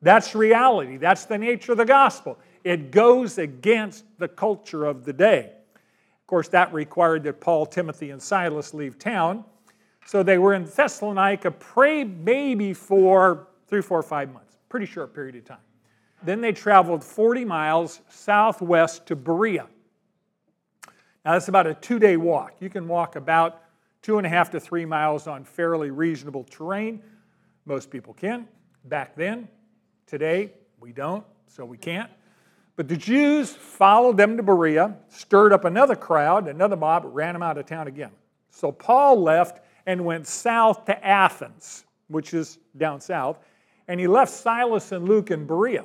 That's 0.00 0.34
reality. 0.34 0.96
That's 0.96 1.24
the 1.24 1.38
nature 1.38 1.72
of 1.72 1.78
the 1.78 1.84
gospel. 1.84 2.38
It 2.64 2.90
goes 2.90 3.36
against 3.38 4.04
the 4.18 4.26
culture 4.26 4.86
of 4.86 5.04
the 5.04 5.12
day. 5.12 5.52
Of 5.74 6.26
course, 6.26 6.48
that 6.48 6.72
required 6.72 7.22
that 7.24 7.40
Paul, 7.40 7.66
Timothy, 7.66 8.10
and 8.10 8.20
Silas 8.20 8.72
leave 8.72 8.98
town. 8.98 9.44
So 10.06 10.22
they 10.22 10.38
were 10.38 10.54
in 10.54 10.64
Thessalonica, 10.64 11.50
pray 11.50 12.04
maybe 12.04 12.72
for 12.72 13.48
three, 13.66 13.82
four, 13.82 14.02
five 14.02 14.32
months, 14.32 14.56
pretty 14.68 14.86
short 14.86 15.14
period 15.14 15.36
of 15.36 15.44
time. 15.44 15.58
Then 16.22 16.40
they 16.40 16.52
traveled 16.52 17.04
40 17.04 17.44
miles 17.44 18.00
southwest 18.08 19.06
to 19.06 19.16
Berea. 19.16 19.66
Now, 21.24 21.32
that's 21.32 21.48
about 21.48 21.66
a 21.66 21.74
two 21.74 21.98
day 21.98 22.16
walk. 22.16 22.56
You 22.60 22.70
can 22.70 22.88
walk 22.88 23.16
about 23.16 23.62
two 24.02 24.18
and 24.18 24.26
a 24.26 24.30
half 24.30 24.50
to 24.50 24.60
three 24.60 24.84
miles 24.84 25.26
on 25.26 25.44
fairly 25.44 25.90
reasonable 25.90 26.44
terrain. 26.44 27.02
Most 27.66 27.90
people 27.90 28.14
can. 28.14 28.46
Back 28.84 29.14
then, 29.16 29.48
today, 30.06 30.52
we 30.80 30.92
don't, 30.92 31.24
so 31.46 31.64
we 31.64 31.78
can't. 31.78 32.10
But 32.76 32.88
the 32.88 32.96
Jews 32.96 33.52
followed 33.52 34.16
them 34.16 34.36
to 34.36 34.42
Berea, 34.42 34.96
stirred 35.08 35.52
up 35.52 35.64
another 35.64 35.94
crowd, 35.94 36.48
another 36.48 36.76
mob, 36.76 37.04
ran 37.06 37.34
them 37.34 37.42
out 37.42 37.56
of 37.56 37.66
town 37.66 37.86
again. 37.86 38.10
So 38.50 38.72
Paul 38.72 39.22
left 39.22 39.60
and 39.86 40.04
went 40.04 40.26
south 40.26 40.84
to 40.86 41.06
Athens, 41.06 41.84
which 42.08 42.34
is 42.34 42.58
down 42.76 43.00
south, 43.00 43.38
and 43.86 44.00
he 44.00 44.06
left 44.06 44.32
Silas 44.32 44.92
and 44.92 45.08
Luke 45.08 45.30
in 45.30 45.46
Berea. 45.46 45.84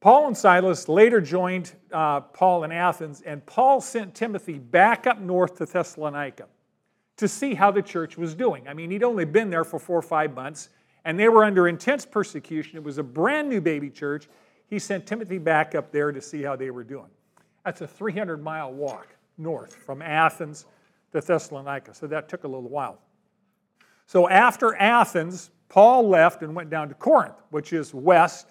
Paul 0.00 0.28
and 0.28 0.36
Silas 0.36 0.88
later 0.88 1.20
joined 1.20 1.72
uh, 1.90 2.20
Paul 2.20 2.64
in 2.64 2.70
Athens, 2.70 3.22
and 3.22 3.44
Paul 3.46 3.80
sent 3.80 4.14
Timothy 4.14 4.58
back 4.58 5.06
up 5.06 5.18
north 5.18 5.56
to 5.56 5.66
Thessalonica 5.66 6.46
to 7.16 7.26
see 7.26 7.54
how 7.54 7.70
the 7.70 7.82
church 7.82 8.18
was 8.18 8.34
doing. 8.34 8.68
I 8.68 8.74
mean, 8.74 8.90
he'd 8.90 9.02
only 9.02 9.24
been 9.24 9.50
there 9.50 9.64
for 9.64 9.78
four 9.78 9.98
or 9.98 10.02
five 10.02 10.34
months, 10.34 10.68
and 11.04 11.18
they 11.18 11.28
were 11.28 11.44
under 11.44 11.66
intense 11.66 12.04
persecution. 12.04 12.76
It 12.76 12.84
was 12.84 12.98
a 12.98 13.02
brand 13.02 13.48
new 13.48 13.60
baby 13.60 13.90
church. 13.90 14.28
He 14.68 14.78
sent 14.78 15.06
Timothy 15.06 15.38
back 15.38 15.74
up 15.74 15.92
there 15.92 16.12
to 16.12 16.20
see 16.20 16.42
how 16.42 16.56
they 16.56 16.70
were 16.70 16.84
doing. 16.84 17.10
That's 17.64 17.80
a 17.80 17.86
300 17.86 18.42
mile 18.42 18.72
walk 18.72 19.08
north 19.38 19.74
from 19.74 20.02
Athens 20.02 20.66
to 21.12 21.20
Thessalonica, 21.20 21.94
so 21.94 22.06
that 22.06 22.28
took 22.28 22.44
a 22.44 22.48
little 22.48 22.68
while. 22.68 22.98
So 24.06 24.28
after 24.28 24.74
Athens, 24.76 25.50
Paul 25.68 26.08
left 26.08 26.42
and 26.42 26.54
went 26.54 26.70
down 26.70 26.88
to 26.88 26.94
Corinth, 26.94 27.36
which 27.50 27.72
is 27.72 27.92
west. 27.92 28.46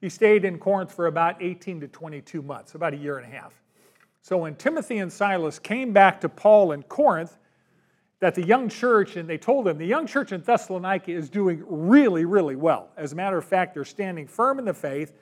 He 0.00 0.08
stayed 0.08 0.44
in 0.44 0.58
Corinth 0.58 0.92
for 0.92 1.06
about 1.06 1.42
18 1.42 1.80
to 1.80 1.88
22 1.88 2.42
months, 2.42 2.74
about 2.74 2.92
a 2.92 2.96
year 2.96 3.18
and 3.18 3.26
a 3.26 3.34
half. 3.34 3.54
So 4.20 4.38
when 4.38 4.54
Timothy 4.54 4.98
and 4.98 5.12
Silas 5.12 5.58
came 5.58 5.92
back 5.92 6.20
to 6.20 6.28
Paul 6.28 6.72
in 6.72 6.82
Corinth, 6.84 7.38
that 8.20 8.36
the 8.36 8.46
young 8.46 8.68
church, 8.68 9.16
and 9.16 9.28
they 9.28 9.38
told 9.38 9.66
him, 9.66 9.78
the 9.78 9.86
young 9.86 10.06
church 10.06 10.30
in 10.30 10.40
Thessalonica 10.42 11.10
is 11.10 11.28
doing 11.28 11.64
really, 11.66 12.24
really 12.24 12.54
well. 12.54 12.90
As 12.96 13.12
a 13.12 13.16
matter 13.16 13.36
of 13.36 13.44
fact, 13.44 13.74
they're 13.74 13.84
standing 13.84 14.28
firm 14.28 14.60
in 14.60 14.64
the 14.64 14.74
faith. 14.74 15.12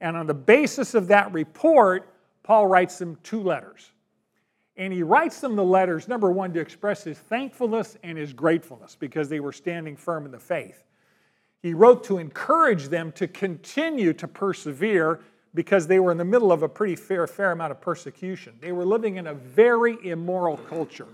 And 0.00 0.16
on 0.16 0.26
the 0.26 0.34
basis 0.34 0.94
of 0.94 1.08
that 1.08 1.32
report, 1.32 2.12
Paul 2.42 2.66
writes 2.66 2.98
them 2.98 3.18
two 3.22 3.42
letters. 3.42 3.90
And 4.76 4.92
he 4.92 5.02
writes 5.02 5.40
them 5.40 5.56
the 5.56 5.64
letters, 5.64 6.06
number 6.06 6.30
one, 6.30 6.52
to 6.52 6.60
express 6.60 7.02
his 7.04 7.18
thankfulness 7.18 7.96
and 8.02 8.18
his 8.18 8.32
gratefulness 8.32 8.94
because 8.94 9.28
they 9.28 9.40
were 9.40 9.52
standing 9.52 9.96
firm 9.96 10.26
in 10.26 10.30
the 10.30 10.38
faith. 10.38 10.84
He 11.62 11.72
wrote 11.72 12.04
to 12.04 12.18
encourage 12.18 12.88
them 12.88 13.10
to 13.12 13.26
continue 13.26 14.12
to 14.12 14.28
persevere 14.28 15.20
because 15.54 15.86
they 15.86 15.98
were 15.98 16.12
in 16.12 16.18
the 16.18 16.24
middle 16.24 16.52
of 16.52 16.62
a 16.62 16.68
pretty 16.68 16.94
fair, 16.94 17.26
fair 17.26 17.52
amount 17.52 17.72
of 17.72 17.80
persecution. 17.80 18.54
They 18.60 18.72
were 18.72 18.84
living 18.84 19.16
in 19.16 19.26
a 19.26 19.34
very 19.34 19.96
immoral 20.06 20.58
culture. 20.58 21.08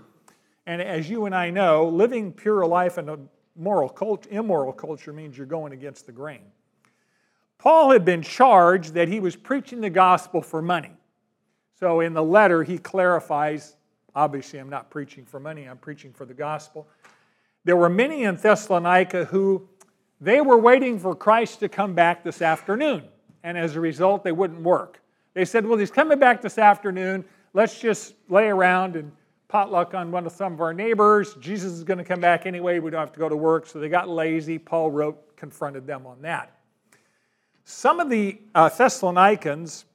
And 0.65 0.81
as 0.81 1.09
you 1.09 1.25
and 1.25 1.33
I 1.33 1.49
know, 1.49 1.87
living 1.87 2.33
pure 2.33 2.65
life 2.65 2.97
in 2.97 3.07
a 3.07 3.17
moral 3.55 3.89
cult, 3.89 4.27
immoral 4.27 4.73
culture 4.73 5.13
means 5.13 5.37
you're 5.37 5.47
going 5.47 5.71
against 5.71 6.05
the 6.05 6.11
grain. 6.11 6.41
Paul 7.63 7.91
had 7.91 8.03
been 8.03 8.21
charged 8.21 8.93
that 8.95 9.07
he 9.07 9.21
was 9.21 9.37
preaching 9.37 9.79
the 9.79 9.89
gospel 9.89 10.41
for 10.41 10.61
money. 10.61 10.91
So 11.79 12.01
in 12.01 12.13
the 12.13 12.21
letter, 12.21 12.61
he 12.61 12.77
clarifies 12.77 13.77
obviously, 14.13 14.59
I'm 14.59 14.69
not 14.69 14.89
preaching 14.89 15.23
for 15.23 15.39
money, 15.39 15.63
I'm 15.63 15.77
preaching 15.77 16.11
for 16.11 16.25
the 16.25 16.33
gospel. 16.33 16.89
There 17.63 17.77
were 17.77 17.87
many 17.87 18.23
in 18.23 18.35
Thessalonica 18.35 19.23
who 19.23 19.69
they 20.19 20.41
were 20.41 20.57
waiting 20.57 20.99
for 20.99 21.15
Christ 21.15 21.61
to 21.61 21.69
come 21.69 21.93
back 21.93 22.21
this 22.21 22.41
afternoon. 22.41 23.05
And 23.43 23.57
as 23.57 23.77
a 23.77 23.79
result, 23.79 24.25
they 24.25 24.33
wouldn't 24.33 24.59
work. 24.59 25.01
They 25.33 25.45
said, 25.45 25.65
Well, 25.65 25.79
he's 25.79 25.89
coming 25.89 26.19
back 26.19 26.41
this 26.41 26.57
afternoon. 26.57 27.23
Let's 27.53 27.79
just 27.79 28.13
lay 28.27 28.47
around 28.47 28.97
and 28.97 29.09
potluck 29.47 29.93
on 29.93 30.11
one 30.11 30.25
of 30.25 30.33
some 30.33 30.51
of 30.51 30.59
our 30.59 30.73
neighbors. 30.73 31.35
Jesus 31.35 31.71
is 31.71 31.85
going 31.85 31.99
to 31.99 32.03
come 32.03 32.19
back 32.19 32.45
anyway. 32.45 32.79
We 32.79 32.91
don't 32.91 32.99
have 32.99 33.13
to 33.13 33.19
go 33.19 33.29
to 33.29 33.37
work. 33.37 33.67
So 33.67 33.79
they 33.79 33.87
got 33.87 34.09
lazy. 34.09 34.59
Paul 34.59 34.91
wrote, 34.91 35.37
confronted 35.37 35.87
them 35.87 36.05
on 36.05 36.21
that. 36.23 36.57
Some 37.65 37.99
of 37.99 38.09
the 38.09 38.39
uh, 38.53 38.69
Thessalonians, 38.69 39.85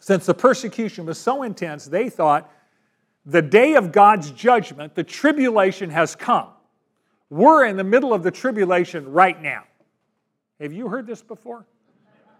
since 0.00 0.26
the 0.26 0.34
persecution 0.34 1.06
was 1.06 1.18
so 1.18 1.42
intense, 1.42 1.84
they 1.86 2.08
thought 2.08 2.50
the 3.24 3.42
day 3.42 3.74
of 3.74 3.92
God's 3.92 4.30
judgment, 4.30 4.94
the 4.94 5.04
tribulation 5.04 5.90
has 5.90 6.16
come. 6.16 6.48
We're 7.30 7.66
in 7.66 7.76
the 7.76 7.84
middle 7.84 8.12
of 8.12 8.22
the 8.22 8.30
tribulation 8.30 9.10
right 9.12 9.40
now. 9.40 9.64
Have 10.60 10.72
you 10.72 10.88
heard 10.88 11.06
this 11.06 11.22
before? 11.22 11.66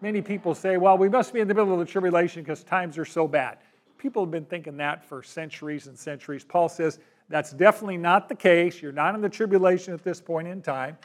Many 0.00 0.20
people 0.20 0.54
say, 0.54 0.76
well, 0.76 0.98
we 0.98 1.08
must 1.08 1.32
be 1.32 1.40
in 1.40 1.46
the 1.46 1.54
middle 1.54 1.72
of 1.72 1.78
the 1.78 1.90
tribulation 1.90 2.42
because 2.42 2.64
times 2.64 2.98
are 2.98 3.04
so 3.04 3.28
bad. 3.28 3.58
People 3.98 4.24
have 4.24 4.32
been 4.32 4.44
thinking 4.44 4.76
that 4.78 5.04
for 5.04 5.22
centuries 5.22 5.86
and 5.86 5.96
centuries. 5.96 6.44
Paul 6.44 6.68
says 6.68 6.98
that's 7.28 7.52
definitely 7.52 7.98
not 7.98 8.28
the 8.28 8.34
case. 8.34 8.82
You're 8.82 8.92
not 8.92 9.14
in 9.14 9.20
the 9.20 9.28
tribulation 9.28 9.94
at 9.94 10.02
this 10.02 10.20
point 10.20 10.48
in 10.48 10.60
time. 10.60 10.98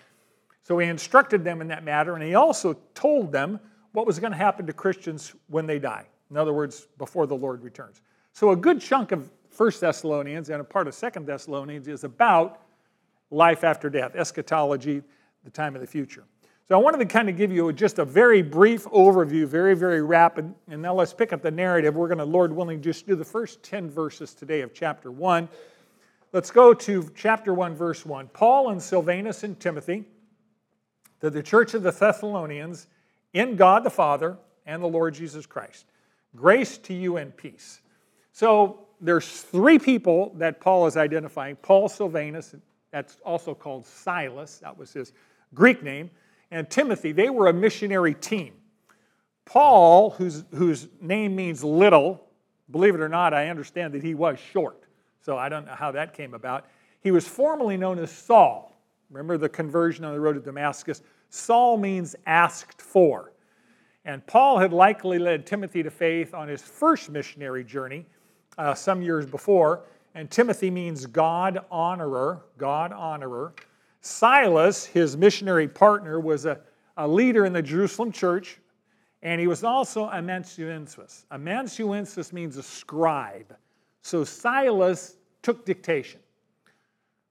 So 0.68 0.78
he 0.80 0.90
instructed 0.90 1.46
them 1.46 1.62
in 1.62 1.70
that 1.70 1.86
matter, 1.86 2.14
and 2.16 2.22
he 2.22 2.36
also 2.36 2.78
told 2.94 3.32
them 3.32 3.58
what 3.94 4.06
was 4.06 4.20
going 4.20 4.34
to 4.34 4.38
happen 4.38 4.68
to 4.68 4.74
Christians 4.74 5.34
when 5.48 5.66
they 5.66 5.80
die. 5.80 6.06
In 6.30 6.36
other 6.36 6.52
words, 6.52 6.90
before 6.98 7.26
the 7.26 7.38
Lord 7.38 7.64
returns. 7.64 8.02
So 8.34 8.50
a 8.50 8.56
good 8.58 8.82
chunk 8.82 9.14
of 9.14 9.32
1 9.56 9.72
Thessalonians 9.80 10.50
and 10.50 10.60
a 10.60 10.66
part 10.66 10.90
of 10.90 10.94
2 10.94 11.22
Thessalonians 11.22 11.88
is 11.88 12.04
about 12.04 12.64
life 13.32 13.64
after 13.64 13.90
death, 13.90 14.18
eschatology, 14.18 15.02
the 15.46 15.50
time 15.50 15.74
of 15.74 15.80
the 15.80 15.88
future. 15.88 16.26
So 16.68 16.76
I 16.76 16.84
wanted 16.84 16.98
to 16.98 17.06
kind 17.06 17.30
of 17.30 17.38
give 17.38 17.50
you 17.50 17.72
just 17.72 17.98
a 17.98 18.04
very 18.04 18.42
brief 18.42 18.84
overview, 18.88 19.48
very, 19.48 19.74
very 19.74 20.02
rapid, 20.02 20.54
and 20.68 20.82
now 20.82 20.94
let's 20.94 21.14
pick 21.14 21.32
up 21.32 21.42
the 21.42 21.50
narrative. 21.50 21.96
We're 21.96 22.10
going 22.10 22.18
to, 22.18 22.26
Lord 22.26 22.52
willing, 22.52 22.82
just 22.82 23.08
do 23.08 23.16
the 23.16 23.24
first 23.24 23.64
10 23.64 23.90
verses 23.90 24.34
today 24.34 24.60
of 24.60 24.74
chapter 24.74 25.12
1. 25.12 25.48
Let's 26.34 26.52
go 26.52 26.74
to 26.74 27.10
chapter 27.16 27.54
1, 27.54 27.74
verse 27.74 28.06
1. 28.06 28.28
Paul 28.34 28.72
and 28.72 28.84
Silvanus 28.84 29.46
and 29.46 29.58
Timothy 29.62 30.04
to 31.22 31.30
the 31.30 31.44
church 31.44 31.74
of 31.74 31.84
the 31.84 31.92
Thessalonians 31.92 32.88
in 33.34 33.56
God 33.56 33.84
the 33.84 33.90
Father 33.90 34.38
and 34.66 34.82
the 34.82 34.88
Lord 34.88 35.14
Jesus 35.14 35.46
Christ. 35.46 35.86
Grace 36.36 36.78
to 36.80 36.94
you 36.94 37.18
and 37.18 37.36
peace. 37.36 37.82
So 38.32 38.88
there's 39.02 39.42
three 39.42 39.80
people 39.80 40.34
that 40.36 40.60
Paul 40.60 40.88
is 40.88 40.98
identifying 40.98 41.56
Paul 41.58 41.90
Silvanus, 41.90 42.56
that's 42.92 43.18
also 43.26 43.54
called 43.54 43.86
Silas, 43.86 44.58
that 44.60 44.78
was 44.78 44.94
his 44.94 45.14
Greek 45.54 45.84
name 45.84 46.10
and 46.52 46.70
Timothy, 46.70 47.12
they 47.12 47.30
were 47.30 47.48
a 47.48 47.54
missionary 47.54 48.14
team. 48.14 48.54
Paul, 49.46 50.12
whose, 50.12 50.44
whose 50.54 50.88
name 51.02 51.36
means 51.36 51.64
little, 51.64 52.24
believe 52.72 52.96
it 52.96 53.02
or 53.02 53.10
not, 53.10 53.34
I 53.34 53.50
understand 53.50 53.94
that 53.94 54.04
he 54.04 54.14
was 54.14 54.40
short. 54.40 54.84
So 55.22 55.38
I 55.38 55.50
don't 55.50 55.66
know 55.66 55.76
how 55.76 55.92
that 55.92 56.14
came 56.14 56.34
about. 56.34 56.66
He 57.02 57.12
was 57.12 57.28
formerly 57.28 57.78
known 57.78 58.00
as 58.00 58.12
Saul. 58.12 58.74
Remember 59.10 59.38
the 59.38 59.50
conversion 59.50 60.04
on 60.06 60.14
the 60.14 60.20
road 60.20 60.34
to 60.34 60.40
Damascus? 60.40 61.02
Saul 61.30 61.78
means 61.78 62.16
asked 62.26 62.82
for. 62.82 63.34
And 64.06 64.26
Paul 64.26 64.58
had 64.58 64.72
likely 64.72 65.20
led 65.20 65.46
Timothy 65.46 65.84
to 65.84 65.92
faith 65.92 66.34
on 66.34 66.48
his 66.48 66.62
first 66.62 67.10
missionary 67.10 67.64
journey 67.64 68.06
uh, 68.58 68.74
some 68.74 69.02
years 69.02 69.26
before. 69.26 69.84
And 70.16 70.32
Timothy 70.32 70.72
means 70.72 71.06
God 71.06 71.60
honorer, 71.70 72.42
God 72.58 72.92
honorer. 72.92 73.54
Silas, 74.02 74.86
his 74.86 75.18
missionary 75.18 75.68
partner, 75.68 76.20
was 76.20 76.46
a, 76.46 76.60
a 76.96 77.08
leader 77.08 77.46
in 77.46 77.54
the 77.54 77.62
Jerusalem 77.62 78.12
church, 78.12 78.60
and 79.22 79.42
he 79.42 79.48
was 79.48 79.64
also 79.64 80.06
a 80.06 80.18
amanuensis. 80.18 81.26
Amanuensis 81.32 82.32
means 82.32 82.58
a 82.58 82.64
scribe. 82.64 83.56
So 84.02 84.24
Silas 84.24 85.18
took 85.42 85.66
dictation. 85.66 86.22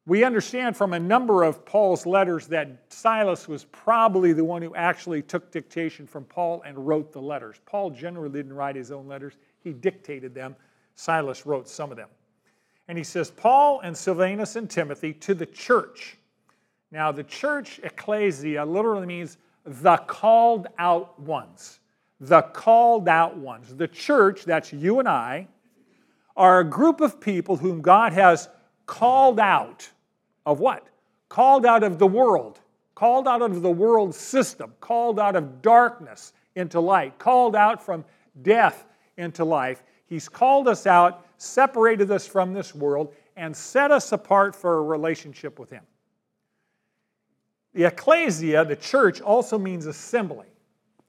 We 0.06 0.22
understand 0.22 0.76
from 0.76 0.92
a 0.92 1.00
number 1.00 1.42
of 1.42 1.64
Paul's 1.64 2.06
letters 2.06 2.46
that 2.48 2.68
Silas 2.88 3.48
was 3.48 3.64
probably 3.64 4.32
the 4.32 4.44
one 4.44 4.62
who 4.62 4.74
actually 4.74 5.20
took 5.20 5.50
dictation 5.50 6.06
from 6.06 6.24
Paul 6.24 6.62
and 6.64 6.86
wrote 6.86 7.12
the 7.12 7.20
letters. 7.20 7.60
Paul 7.66 7.90
generally 7.90 8.30
didn't 8.30 8.54
write 8.54 8.76
his 8.76 8.92
own 8.92 9.08
letters, 9.08 9.34
he 9.62 9.72
dictated 9.72 10.34
them. 10.34 10.54
Silas 10.94 11.44
wrote 11.44 11.68
some 11.68 11.90
of 11.90 11.96
them. 11.96 12.08
And 12.88 12.96
he 12.96 13.04
says, 13.04 13.30
Paul 13.32 13.80
and 13.80 13.96
Silvanus 13.96 14.54
and 14.54 14.70
Timothy 14.70 15.12
to 15.14 15.34
the 15.34 15.46
church 15.46 16.16
now, 16.92 17.12
the 17.12 17.24
church, 17.24 17.80
ecclesia, 17.82 18.64
literally 18.64 19.06
means 19.06 19.38
the 19.64 19.96
called 19.96 20.68
out 20.78 21.18
ones. 21.18 21.80
The 22.20 22.42
called 22.42 23.08
out 23.08 23.36
ones. 23.36 23.74
The 23.74 23.88
church, 23.88 24.44
that's 24.44 24.72
you 24.72 25.00
and 25.00 25.08
I, 25.08 25.48
are 26.36 26.60
a 26.60 26.64
group 26.64 27.00
of 27.00 27.20
people 27.20 27.56
whom 27.56 27.80
God 27.80 28.12
has 28.12 28.48
called 28.86 29.40
out 29.40 29.90
of 30.46 30.60
what? 30.60 30.86
Called 31.28 31.66
out 31.66 31.82
of 31.82 31.98
the 31.98 32.06
world, 32.06 32.60
called 32.94 33.28
out 33.28 33.42
of 33.42 33.60
the 33.60 33.70
world 33.70 34.14
system, 34.14 34.72
called 34.80 35.20
out 35.20 35.36
of 35.36 35.60
darkness 35.60 36.32
into 36.54 36.80
light, 36.80 37.18
called 37.18 37.54
out 37.54 37.84
from 37.84 38.04
death 38.42 38.86
into 39.18 39.44
life. 39.44 39.82
He's 40.06 40.28
called 40.28 40.68
us 40.68 40.86
out, 40.86 41.26
separated 41.36 42.10
us 42.10 42.26
from 42.26 42.54
this 42.54 42.74
world, 42.74 43.12
and 43.36 43.54
set 43.54 43.90
us 43.90 44.12
apart 44.12 44.54
for 44.54 44.78
a 44.78 44.82
relationship 44.82 45.58
with 45.58 45.68
Him. 45.68 45.82
The 47.74 47.84
ecclesia, 47.84 48.64
the 48.64 48.76
church, 48.76 49.20
also 49.20 49.58
means 49.58 49.84
assembly. 49.84 50.46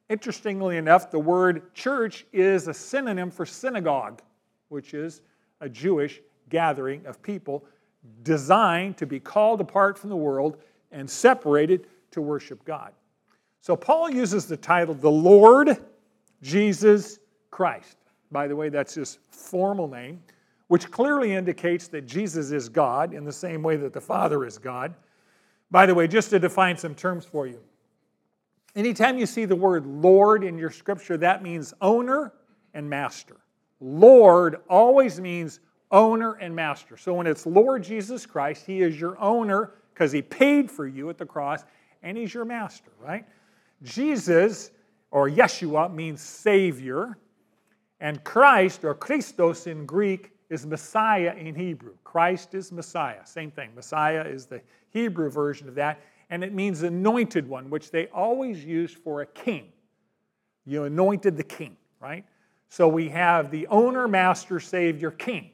Interestingly 0.10 0.77
enough, 0.77 1.12
the 1.12 1.20
word 1.20 1.74
church 1.74 2.25
is 2.34 2.67
a 2.67 2.74
synonym 2.74 3.32
for 3.32 3.46
synagogue. 3.46 4.22
which 4.70 4.94
is 4.94 5.22
a 5.62 5.70
Jewish 5.70 6.20
gathering 6.50 7.06
of 7.06 7.22
people 7.22 7.63
designed 8.23 8.97
to 8.97 9.05
be 9.05 9.19
called 9.19 9.61
apart 9.61 9.97
from 9.97 10.09
the 10.09 10.15
world 10.15 10.57
and 10.91 11.09
separated 11.09 11.87
to 12.11 12.21
worship 12.21 12.63
God. 12.65 12.91
So 13.61 13.75
Paul 13.75 14.09
uses 14.09 14.45
the 14.45 14.57
title, 14.57 14.93
the 14.93 15.11
Lord 15.11 15.77
Jesus 16.41 17.19
Christ. 17.51 17.97
By 18.31 18.47
the 18.47 18.55
way, 18.55 18.69
that's 18.69 18.93
his 18.93 19.19
formal 19.29 19.87
name, 19.87 20.21
which 20.67 20.91
clearly 20.91 21.33
indicates 21.33 21.87
that 21.89 22.05
Jesus 22.05 22.51
is 22.51 22.69
God 22.69 23.13
in 23.13 23.23
the 23.23 23.31
same 23.31 23.63
way 23.63 23.75
that 23.77 23.93
the 23.93 24.01
Father 24.01 24.45
is 24.45 24.57
God. 24.57 24.93
By 25.71 25.85
the 25.85 25.95
way, 25.95 26.07
just 26.07 26.29
to 26.29 26.39
define 26.39 26.77
some 26.77 26.95
terms 26.95 27.25
for 27.25 27.47
you. 27.47 27.59
Anytime 28.75 29.17
you 29.17 29.25
see 29.25 29.45
the 29.45 29.55
word 29.55 29.85
Lord 29.85 30.43
in 30.43 30.57
your 30.57 30.69
scripture, 30.69 31.17
that 31.17 31.41
means 31.41 31.73
owner 31.81 32.33
and 32.73 32.89
master. 32.89 33.37
Lord 33.79 34.57
always 34.69 35.19
means 35.19 35.59
owner 35.91 36.34
and 36.34 36.56
master. 36.56 36.98
So 36.98 37.13
when 37.13 37.27
it's 37.27 37.46
Lord 37.46 37.84
Jesus 37.84 38.25
Christ, 38.25 38.65
He 38.65 38.82
is 38.82 39.00
your 39.00 39.20
owner 39.20 39.72
because 39.94 40.12
He 40.12 40.22
paid 40.22 40.70
for 40.70 40.88
you 40.88 41.10
at 41.10 41.17
the 41.17 41.25
cross, 41.25 41.63
and 42.03 42.17
He's 42.17 42.34
your 42.34 42.46
master, 42.46 42.91
right? 43.00 43.25
Jesus, 43.84 44.72
or 45.12 45.29
Yeshua, 45.29 45.94
means 45.94 46.22
Savior, 46.22 47.17
and 48.00 48.24
Christ, 48.24 48.84
or 48.84 48.94
Christos 48.94 49.65
in 49.67 49.86
Greek, 49.86 50.32
is 50.50 50.65
Messiah 50.65 51.34
in 51.36 51.56
Hebrew. 51.56 51.94
Christ 52.03 52.53
is 52.53 52.72
Messiah. 52.72 53.25
Same 53.25 53.51
thing. 53.51 53.72
Messiah 53.75 54.22
is 54.22 54.46
the 54.46 54.62
Hebrew 54.91 55.29
version 55.29 55.67
of 55.67 55.75
that, 55.75 56.00
and 56.29 56.44
it 56.44 56.53
means 56.53 56.84
anointed 56.84 57.48
one, 57.48 57.70
which 57.70 57.91
they 57.91 58.08
always 58.08 58.63
used 58.63 58.98
for 58.98 59.22
a 59.22 59.25
king. 59.25 59.67
You 60.65 60.84
anointed 60.84 61.38
the 61.38 61.44
king, 61.44 61.75
right? 62.00 62.25
So 62.70 62.88
we 62.88 63.10
have 63.10 63.51
the 63.51 63.67
owner, 63.67 64.08
master, 64.08 64.60
savior, 64.60 65.12
king. 65.12 65.51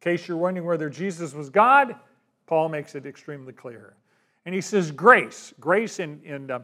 In 0.00 0.12
case 0.12 0.26
you're 0.26 0.36
wondering 0.36 0.66
whether 0.66 0.88
Jesus 0.88 1.34
was 1.34 1.50
God, 1.50 1.94
Paul 2.46 2.68
makes 2.70 2.94
it 2.94 3.04
extremely 3.04 3.52
clear. 3.52 3.94
And 4.46 4.54
he 4.54 4.60
says 4.60 4.90
grace. 4.90 5.52
Grace 5.60 6.00
in, 6.00 6.20
in 6.24 6.50
uh, 6.50 6.60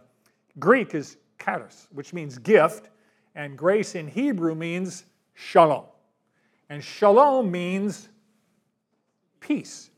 Greek 0.59 0.95
is 0.95 1.19
charis, 1.39 1.87
which 1.93 2.13
means 2.13 2.39
gift, 2.39 2.89
and 3.35 3.57
grace 3.57 3.95
in 3.95 4.09
Hebrew 4.09 4.55
means 4.55 5.05
shalom. 5.35 5.85
And 6.71 6.83
shalom 6.83 7.51
means 7.51 8.09
peace, 9.41 9.91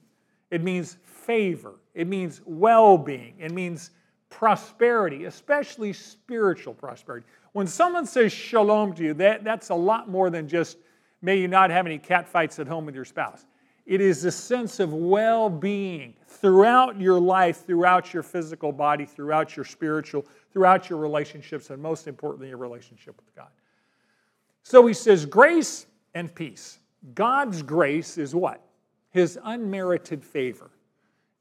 it 0.50 0.62
means 0.62 0.99
favor, 1.04 1.76
it 1.95 2.07
means 2.07 2.40
well 2.45 2.99
being, 2.99 3.35
it 3.38 3.52
means 3.52 3.92
prosperity, 4.28 5.25
especially 5.25 5.92
spiritual 5.92 6.75
prosperity. 6.75 7.26
When 7.52 7.66
someone 7.66 8.04
says 8.04 8.33
shalom 8.33 8.92
to 8.95 9.04
you, 9.04 9.14
that, 9.14 9.45
that's 9.45 9.71
a 9.71 9.75
lot 9.75 10.11
more 10.11 10.28
than 10.28 10.49
just 10.49 10.76
may 11.22 11.37
you 11.37 11.48
not 11.48 11.70
have 11.70 11.87
any 11.87 11.98
cat 11.98 12.28
fights 12.28 12.58
at 12.58 12.68
home 12.68 12.87
with 12.87 12.94
your 12.94 13.04
spouse. 13.04 13.46
It 13.87 14.02
is 14.02 14.25
a 14.25 14.30
sense 14.30 14.80
of 14.80 14.92
well 14.92 15.48
being 15.48 16.14
throughout 16.26 17.00
your 17.00 17.18
life, 17.18 17.64
throughout 17.64 18.12
your 18.12 18.22
physical 18.22 18.70
body, 18.70 19.06
throughout 19.06 19.56
your 19.56 19.64
spiritual, 19.64 20.26
throughout 20.52 20.90
your 20.90 20.98
relationships, 20.98 21.70
and 21.70 21.82
most 21.82 22.06
importantly, 22.06 22.48
your 22.48 22.58
relationship 22.58 23.16
with 23.16 23.34
God. 23.34 23.48
So 24.62 24.87
he 24.87 24.92
says, 24.92 25.25
grace 25.25 25.87
and 26.14 26.34
peace. 26.34 26.80
God's 27.14 27.62
grace 27.62 28.18
is 28.18 28.34
what? 28.34 28.62
His 29.10 29.38
unmerited 29.44 30.22
favor. 30.22 30.70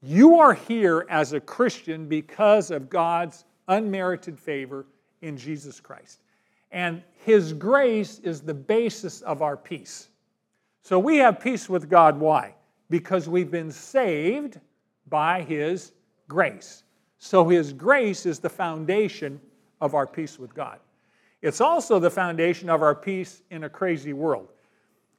You 0.00 0.38
are 0.38 0.54
here 0.54 1.04
as 1.10 1.34
a 1.34 1.40
Christian 1.40 2.06
because 2.06 2.70
of 2.70 2.88
God's 2.88 3.44
unmerited 3.66 4.38
favor 4.38 4.86
in 5.20 5.36
Jesus 5.36 5.80
Christ. 5.80 6.20
And 6.70 7.02
His 7.24 7.52
grace 7.52 8.18
is 8.20 8.40
the 8.40 8.54
basis 8.54 9.20
of 9.22 9.42
our 9.42 9.56
peace. 9.56 10.08
So 10.82 10.98
we 10.98 11.18
have 11.18 11.40
peace 11.40 11.68
with 11.68 11.88
God. 11.88 12.18
Why? 12.18 12.54
Because 12.90 13.28
we've 13.28 13.50
been 13.50 13.70
saved 13.70 14.60
by 15.08 15.42
His 15.42 15.92
grace. 16.28 16.84
So 17.18 17.48
His 17.48 17.72
grace 17.72 18.26
is 18.26 18.38
the 18.38 18.50
foundation 18.50 19.40
of 19.80 19.94
our 19.94 20.06
peace 20.06 20.38
with 20.38 20.54
God. 20.54 20.78
It's 21.42 21.60
also 21.60 21.98
the 21.98 22.10
foundation 22.10 22.68
of 22.68 22.82
our 22.82 22.94
peace 22.94 23.42
in 23.50 23.64
a 23.64 23.68
crazy 23.68 24.12
world. 24.12 24.48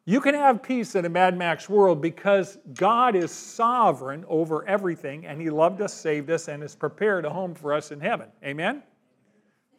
You 0.05 0.19
can 0.19 0.33
have 0.33 0.63
peace 0.63 0.95
in 0.95 1.05
a 1.05 1.09
Mad 1.09 1.37
Max 1.37 1.69
world 1.69 2.01
because 2.01 2.57
God 2.73 3.15
is 3.15 3.31
sovereign 3.31 4.25
over 4.27 4.67
everything 4.67 5.27
and 5.27 5.39
He 5.39 5.49
loved 5.49 5.81
us, 5.81 5.93
saved 5.93 6.31
us, 6.31 6.47
and 6.47 6.63
has 6.63 6.75
prepared 6.75 7.25
a 7.25 7.29
home 7.29 7.53
for 7.53 7.73
us 7.73 7.91
in 7.91 7.99
heaven. 7.99 8.27
Amen? 8.43 8.81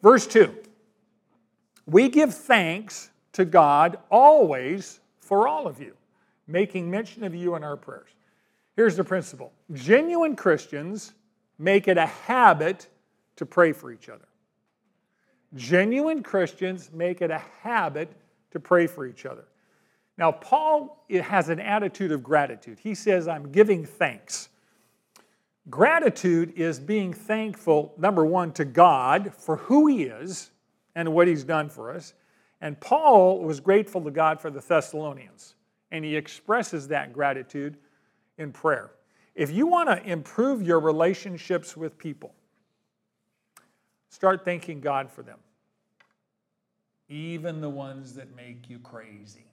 Verse 0.01 0.25
2 0.25 0.55
We 1.91 2.07
give 2.07 2.33
thanks 2.33 3.09
to 3.33 3.43
God 3.43 3.97
always 4.09 5.01
for 5.19 5.45
all 5.45 5.67
of 5.67 5.81
you, 5.81 5.93
making 6.47 6.89
mention 6.89 7.25
of 7.25 7.35
you 7.35 7.55
in 7.55 7.65
our 7.65 7.75
prayers. 7.75 8.11
Here's 8.77 8.95
the 8.95 9.03
principle 9.03 9.51
genuine 9.73 10.37
Christians 10.37 11.13
make 11.59 11.89
it 11.89 11.97
a 11.97 12.05
habit 12.05 12.87
to 13.35 13.45
pray 13.45 13.73
for 13.73 13.91
each 13.91 14.07
other. 14.07 14.25
Genuine 15.53 16.23
Christians 16.23 16.89
make 16.93 17.21
it 17.21 17.29
a 17.29 17.41
habit 17.61 18.09
to 18.51 18.59
pray 18.61 18.87
for 18.87 19.05
each 19.05 19.25
other. 19.25 19.43
Now, 20.17 20.31
Paul 20.31 21.05
has 21.09 21.49
an 21.49 21.59
attitude 21.59 22.13
of 22.13 22.23
gratitude. 22.23 22.79
He 22.81 22.95
says, 22.95 23.27
I'm 23.27 23.51
giving 23.51 23.85
thanks. 23.85 24.47
Gratitude 25.69 26.53
is 26.55 26.79
being 26.79 27.11
thankful, 27.11 27.93
number 27.97 28.25
one, 28.25 28.53
to 28.53 28.63
God 28.63 29.33
for 29.33 29.57
who 29.57 29.87
He 29.87 30.03
is 30.03 30.51
and 30.95 31.13
what 31.13 31.27
He's 31.27 31.43
done 31.43 31.69
for 31.69 31.91
us. 31.91 32.13
And 32.61 32.79
Paul 32.79 33.39
was 33.39 33.59
grateful 33.59 34.01
to 34.01 34.11
God 34.11 34.39
for 34.39 34.51
the 34.51 34.59
Thessalonians, 34.59 35.55
and 35.91 36.05
he 36.05 36.15
expresses 36.15 36.87
that 36.89 37.11
gratitude 37.11 37.77
in 38.37 38.51
prayer. 38.51 38.91
If 39.33 39.49
you 39.51 39.65
want 39.65 39.89
to 39.89 40.03
improve 40.09 40.61
your 40.61 40.79
relationships 40.79 41.75
with 41.75 41.97
people, 41.97 42.35
start 44.09 44.45
thanking 44.45 44.79
God 44.79 45.09
for 45.09 45.23
them, 45.23 45.39
even 47.09 47.61
the 47.61 47.69
ones 47.69 48.13
that 48.13 48.35
make 48.35 48.69
you 48.69 48.77
crazy. 48.79 49.45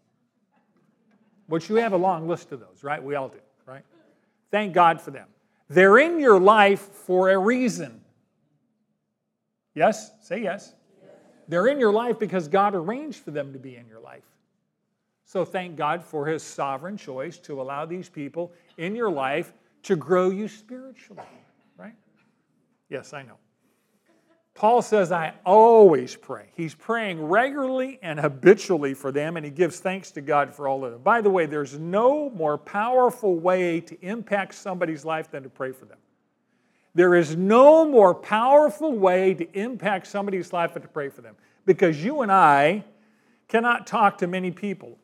Which 1.46 1.70
you 1.70 1.76
have 1.76 1.94
a 1.94 1.96
long 1.96 2.28
list 2.28 2.52
of 2.52 2.60
those, 2.60 2.84
right? 2.84 3.02
We 3.02 3.14
all 3.14 3.28
do, 3.28 3.38
right? 3.64 3.84
Thank 4.50 4.74
God 4.74 5.00
for 5.00 5.12
them. 5.12 5.28
They're 5.70 5.98
in 5.98 6.20
your 6.20 6.38
life 6.38 6.80
for 6.80 7.30
a 7.30 7.38
reason. 7.38 8.02
Yes? 9.74 10.10
Say 10.20 10.42
yes. 10.42 10.74
They're 11.48 11.66
in 11.66 11.80
your 11.80 11.92
life 11.92 12.18
because 12.18 12.46
God 12.46 12.74
arranged 12.74 13.24
for 13.24 13.30
them 13.30 13.52
to 13.52 13.58
be 13.58 13.76
in 13.76 13.86
your 13.88 14.00
life. 14.00 14.24
So 15.24 15.44
thank 15.44 15.76
God 15.76 16.04
for 16.04 16.26
His 16.26 16.42
sovereign 16.42 16.96
choice 16.96 17.38
to 17.40 17.60
allow 17.60 17.86
these 17.86 18.08
people 18.08 18.52
in 18.76 18.94
your 18.94 19.10
life 19.10 19.52
to 19.84 19.96
grow 19.96 20.30
you 20.30 20.48
spiritually, 20.48 21.22
right? 21.76 21.94
Yes, 22.88 23.12
I 23.12 23.22
know. 23.22 23.36
Paul 24.54 24.82
says, 24.82 25.12
I 25.12 25.34
always 25.46 26.16
pray. 26.16 26.46
He's 26.56 26.74
praying 26.74 27.22
regularly 27.22 28.00
and 28.02 28.18
habitually 28.18 28.92
for 28.92 29.12
them, 29.12 29.36
and 29.36 29.46
he 29.46 29.52
gives 29.52 29.78
thanks 29.78 30.10
to 30.12 30.20
God 30.20 30.52
for 30.52 30.66
all 30.66 30.84
of 30.84 30.90
them. 30.90 31.00
By 31.00 31.20
the 31.20 31.30
way, 31.30 31.46
there's 31.46 31.78
no 31.78 32.28
more 32.30 32.58
powerful 32.58 33.36
way 33.36 33.80
to 33.82 33.96
impact 34.04 34.56
somebody's 34.56 35.04
life 35.04 35.30
than 35.30 35.44
to 35.44 35.48
pray 35.48 35.70
for 35.70 35.84
them. 35.84 35.98
There 36.98 37.14
is 37.14 37.36
no 37.36 37.86
more 37.86 38.12
powerful 38.12 38.92
way 38.92 39.32
to 39.32 39.48
impact 39.56 40.08
somebody's 40.08 40.52
life 40.52 40.74
than 40.74 40.82
to 40.82 40.88
pray 40.88 41.10
for 41.10 41.20
them. 41.20 41.36
Because 41.64 42.02
you 42.02 42.22
and 42.22 42.32
I 42.32 42.82
cannot 43.46 43.86
talk 43.86 44.18
to 44.18 44.26
many 44.26 44.50
people, 44.50 44.98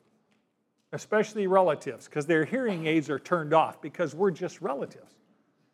especially 0.92 1.46
relatives, 1.46 2.06
because 2.06 2.26
their 2.26 2.44
hearing 2.44 2.88
aids 2.88 3.08
are 3.10 3.20
turned 3.20 3.54
off 3.54 3.80
because 3.80 4.12
we're 4.12 4.32
just 4.32 4.60
relatives, 4.60 5.14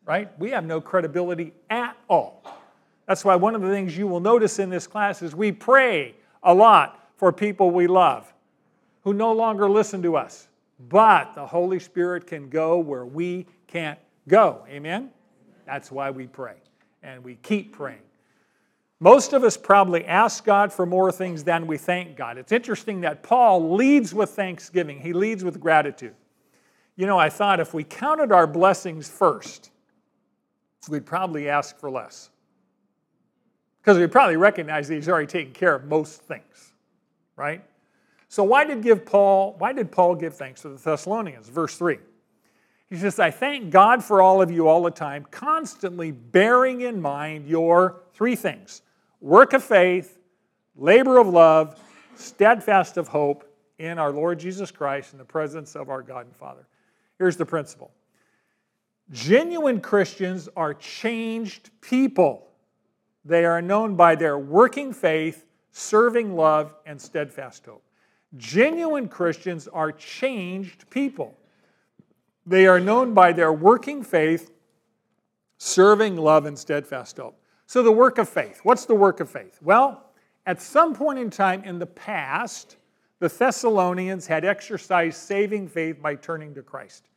right? 0.05 0.29
We 0.37 0.51
have 0.51 0.63
no 0.63 0.79
credibility 0.79 1.53
at 1.71 1.97
all. 2.07 2.43
That's 3.07 3.25
why 3.25 3.35
one 3.35 3.55
of 3.55 3.63
the 3.63 3.69
things 3.69 3.97
you 3.97 4.05
will 4.05 4.19
notice 4.19 4.59
in 4.59 4.69
this 4.69 4.85
class 4.85 5.23
is 5.23 5.33
we 5.33 5.51
pray 5.51 6.13
a 6.43 6.53
lot 6.53 6.99
for 7.15 7.33
people 7.33 7.71
we 7.71 7.87
love 7.87 8.31
who 9.03 9.15
no 9.15 9.31
longer 9.33 9.67
listen 9.67 10.03
to 10.03 10.17
us. 10.17 10.49
But 10.87 11.33
the 11.33 11.47
Holy 11.47 11.79
Spirit 11.79 12.27
can 12.27 12.47
go 12.47 12.77
where 12.77 13.07
we 13.07 13.47
can't 13.65 13.97
go. 14.27 14.63
Amen? 14.69 15.09
That's 15.71 15.89
why 15.89 16.11
we 16.11 16.27
pray. 16.27 16.55
And 17.01 17.23
we 17.23 17.35
keep 17.35 17.71
praying. 17.71 18.01
Most 18.99 19.31
of 19.31 19.45
us 19.45 19.55
probably 19.55 20.03
ask 20.05 20.43
God 20.43 20.73
for 20.73 20.85
more 20.85 21.13
things 21.13 21.45
than 21.45 21.65
we 21.65 21.77
thank 21.77 22.17
God. 22.17 22.37
It's 22.37 22.51
interesting 22.51 22.99
that 23.01 23.23
Paul 23.23 23.73
leads 23.75 24.13
with 24.13 24.31
thanksgiving, 24.31 24.99
he 24.99 25.13
leads 25.13 25.45
with 25.45 25.61
gratitude. 25.61 26.13
You 26.97 27.07
know, 27.07 27.17
I 27.17 27.29
thought 27.29 27.61
if 27.61 27.73
we 27.73 27.85
counted 27.85 28.33
our 28.33 28.45
blessings 28.45 29.07
first, 29.07 29.71
we'd 30.89 31.05
probably 31.05 31.47
ask 31.47 31.79
for 31.79 31.89
less. 31.89 32.29
Because 33.81 33.97
we 33.97 34.05
probably 34.07 34.35
recognize 34.35 34.89
that 34.89 34.95
he's 34.95 35.07
already 35.07 35.25
taken 35.25 35.53
care 35.53 35.73
of 35.73 35.85
most 35.85 36.21
things, 36.21 36.73
right? 37.37 37.63
So 38.27 38.43
why 38.43 38.65
did 38.65 38.83
give 38.83 39.05
Paul, 39.05 39.55
why 39.57 39.71
did 39.71 39.89
Paul 39.89 40.15
give 40.15 40.35
thanks 40.35 40.63
to 40.63 40.69
the 40.69 40.77
Thessalonians? 40.77 41.47
Verse 41.47 41.77
3. 41.77 41.97
He 42.91 42.97
says, 42.97 43.19
I 43.19 43.31
thank 43.31 43.69
God 43.69 44.03
for 44.03 44.21
all 44.21 44.41
of 44.41 44.51
you 44.51 44.67
all 44.67 44.83
the 44.83 44.91
time, 44.91 45.25
constantly 45.31 46.11
bearing 46.11 46.81
in 46.81 47.01
mind 47.01 47.47
your 47.47 48.01
three 48.13 48.35
things 48.35 48.81
work 49.21 49.53
of 49.53 49.63
faith, 49.63 50.19
labor 50.75 51.17
of 51.17 51.27
love, 51.27 51.79
steadfast 52.15 52.97
of 52.97 53.07
hope 53.07 53.49
in 53.79 53.97
our 53.97 54.11
Lord 54.11 54.39
Jesus 54.39 54.71
Christ 54.71 55.13
in 55.13 55.19
the 55.19 55.25
presence 55.25 55.77
of 55.77 55.89
our 55.89 56.01
God 56.01 56.25
and 56.25 56.35
Father. 56.35 56.67
Here's 57.17 57.37
the 57.37 57.45
principle 57.45 57.91
genuine 59.09 59.79
Christians 59.79 60.49
are 60.57 60.73
changed 60.73 61.69
people. 61.79 62.49
They 63.23 63.45
are 63.45 63.61
known 63.61 63.95
by 63.95 64.15
their 64.15 64.37
working 64.37 64.91
faith, 64.91 65.45
serving 65.71 66.35
love, 66.35 66.73
and 66.85 66.99
steadfast 66.99 67.65
hope. 67.65 67.83
Genuine 68.35 69.07
Christians 69.07 69.69
are 69.69 69.93
changed 69.93 70.89
people. 70.89 71.37
They 72.45 72.67
are 72.67 72.79
known 72.79 73.13
by 73.13 73.33
their 73.33 73.53
working 73.53 74.03
faith, 74.03 74.51
serving 75.57 76.17
love, 76.17 76.45
and 76.45 76.57
steadfast 76.57 77.17
hope. 77.17 77.39
So, 77.67 77.83
the 77.83 77.91
work 77.91 78.17
of 78.17 78.27
faith. 78.27 78.59
What's 78.63 78.85
the 78.85 78.95
work 78.95 79.19
of 79.19 79.29
faith? 79.29 79.59
Well, 79.61 80.11
at 80.45 80.61
some 80.61 80.93
point 80.93 81.19
in 81.19 81.29
time 81.29 81.63
in 81.63 81.79
the 81.79 81.85
past, 81.85 82.77
the 83.19 83.29
Thessalonians 83.29 84.25
had 84.25 84.43
exercised 84.43 85.17
saving 85.17 85.67
faith 85.67 86.01
by 86.01 86.15
turning 86.15 86.55
to 86.55 86.63
Christ. 86.63 87.09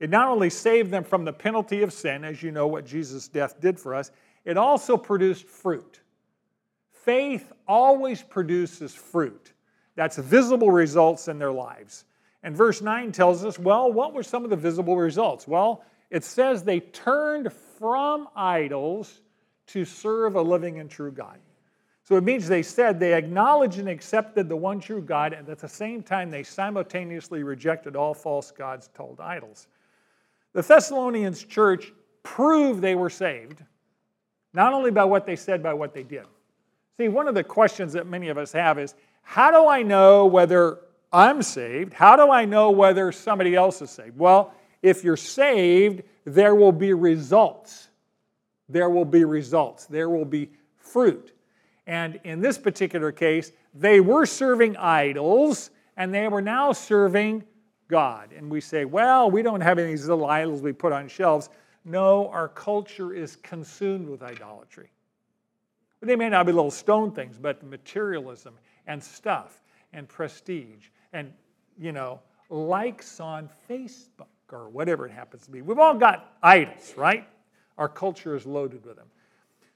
It 0.00 0.10
not 0.10 0.28
only 0.28 0.50
saved 0.50 0.90
them 0.90 1.04
from 1.04 1.24
the 1.24 1.32
penalty 1.32 1.82
of 1.82 1.92
sin, 1.92 2.24
as 2.24 2.42
you 2.42 2.50
know 2.50 2.66
what 2.66 2.86
Jesus' 2.86 3.28
death 3.28 3.60
did 3.60 3.78
for 3.78 3.94
us, 3.94 4.10
it 4.44 4.56
also 4.56 4.96
produced 4.96 5.46
fruit. 5.46 6.00
Faith 6.90 7.52
always 7.68 8.22
produces 8.22 8.94
fruit. 8.94 9.52
That's 9.94 10.16
visible 10.16 10.70
results 10.70 11.28
in 11.28 11.38
their 11.38 11.52
lives. 11.52 12.04
And 12.44 12.54
verse 12.54 12.82
9 12.82 13.10
tells 13.10 13.42
us, 13.44 13.58
well, 13.58 13.90
what 13.90 14.12
were 14.12 14.22
some 14.22 14.44
of 14.44 14.50
the 14.50 14.56
visible 14.56 14.96
results? 14.98 15.48
Well, 15.48 15.82
it 16.10 16.22
says 16.22 16.62
they 16.62 16.78
turned 16.78 17.50
from 17.78 18.28
idols 18.36 19.22
to 19.68 19.86
serve 19.86 20.36
a 20.36 20.42
living 20.42 20.78
and 20.78 20.90
true 20.90 21.10
God. 21.10 21.38
So 22.04 22.16
it 22.16 22.22
means 22.22 22.46
they 22.46 22.62
said 22.62 23.00
they 23.00 23.14
acknowledged 23.14 23.78
and 23.78 23.88
accepted 23.88 24.50
the 24.50 24.56
one 24.56 24.78
true 24.78 25.00
God, 25.00 25.32
and 25.32 25.48
at 25.48 25.58
the 25.58 25.68
same 25.68 26.02
time, 26.02 26.30
they 26.30 26.42
simultaneously 26.42 27.42
rejected 27.42 27.96
all 27.96 28.12
false 28.12 28.50
gods 28.50 28.90
called 28.94 29.20
idols. 29.20 29.66
The 30.52 30.60
Thessalonians 30.60 31.44
church 31.44 31.94
proved 32.22 32.82
they 32.82 32.94
were 32.94 33.08
saved, 33.08 33.64
not 34.52 34.74
only 34.74 34.90
by 34.90 35.04
what 35.04 35.24
they 35.24 35.34
said, 35.34 35.62
by 35.62 35.72
what 35.72 35.94
they 35.94 36.02
did. 36.02 36.26
See, 36.98 37.08
one 37.08 37.26
of 37.26 37.34
the 37.34 37.42
questions 37.42 37.94
that 37.94 38.06
many 38.06 38.28
of 38.28 38.36
us 38.36 38.52
have 38.52 38.78
is 38.78 38.94
how 39.22 39.50
do 39.50 39.66
I 39.66 39.82
know 39.82 40.26
whether 40.26 40.80
I'm 41.14 41.42
saved? 41.42 41.94
How 41.94 42.16
do 42.16 42.30
I 42.30 42.44
know 42.44 42.72
whether 42.72 43.12
somebody 43.12 43.54
else 43.54 43.80
is 43.80 43.90
saved? 43.90 44.18
Well, 44.18 44.52
if 44.82 45.04
you're 45.04 45.16
saved, 45.16 46.02
there 46.24 46.54
will 46.54 46.72
be 46.72 46.92
results. 46.92 47.88
There 48.68 48.90
will 48.90 49.04
be 49.04 49.24
results. 49.24 49.86
There 49.86 50.10
will 50.10 50.24
be 50.24 50.50
fruit. 50.76 51.32
And 51.86 52.18
in 52.24 52.40
this 52.40 52.58
particular 52.58 53.12
case, 53.12 53.52
they 53.74 54.00
were 54.00 54.26
serving 54.26 54.76
idols 54.76 55.70
and 55.96 56.12
they 56.12 56.26
were 56.28 56.42
now 56.42 56.72
serving 56.72 57.44
God. 57.88 58.32
And 58.36 58.50
we 58.50 58.60
say, 58.60 58.84
well, 58.84 59.30
we 59.30 59.42
don't 59.42 59.60
have 59.60 59.78
any 59.78 59.92
of 59.92 59.98
these 59.98 60.08
little 60.08 60.26
idols 60.26 60.62
we 60.62 60.72
put 60.72 60.92
on 60.92 61.06
shelves. 61.06 61.48
No, 61.84 62.28
our 62.28 62.48
culture 62.48 63.12
is 63.12 63.36
consumed 63.36 64.08
with 64.08 64.22
idolatry. 64.22 64.90
They 66.00 66.16
may 66.16 66.28
not 66.28 66.46
be 66.46 66.52
little 66.52 66.70
stone 66.70 67.12
things, 67.12 67.38
but 67.38 67.62
materialism 67.62 68.54
and 68.86 69.02
stuff 69.02 69.62
and 69.92 70.08
prestige 70.08 70.88
and, 71.14 71.32
you 71.78 71.92
know, 71.92 72.20
likes 72.50 73.20
on 73.20 73.48
Facebook 73.70 74.26
or 74.52 74.68
whatever 74.68 75.06
it 75.06 75.12
happens 75.12 75.46
to 75.46 75.50
be. 75.50 75.62
We've 75.62 75.78
all 75.78 75.94
got 75.94 76.36
idols, 76.42 76.92
right? 76.96 77.26
Our 77.78 77.88
culture 77.88 78.36
is 78.36 78.44
loaded 78.44 78.84
with 78.84 78.96
them. 78.96 79.06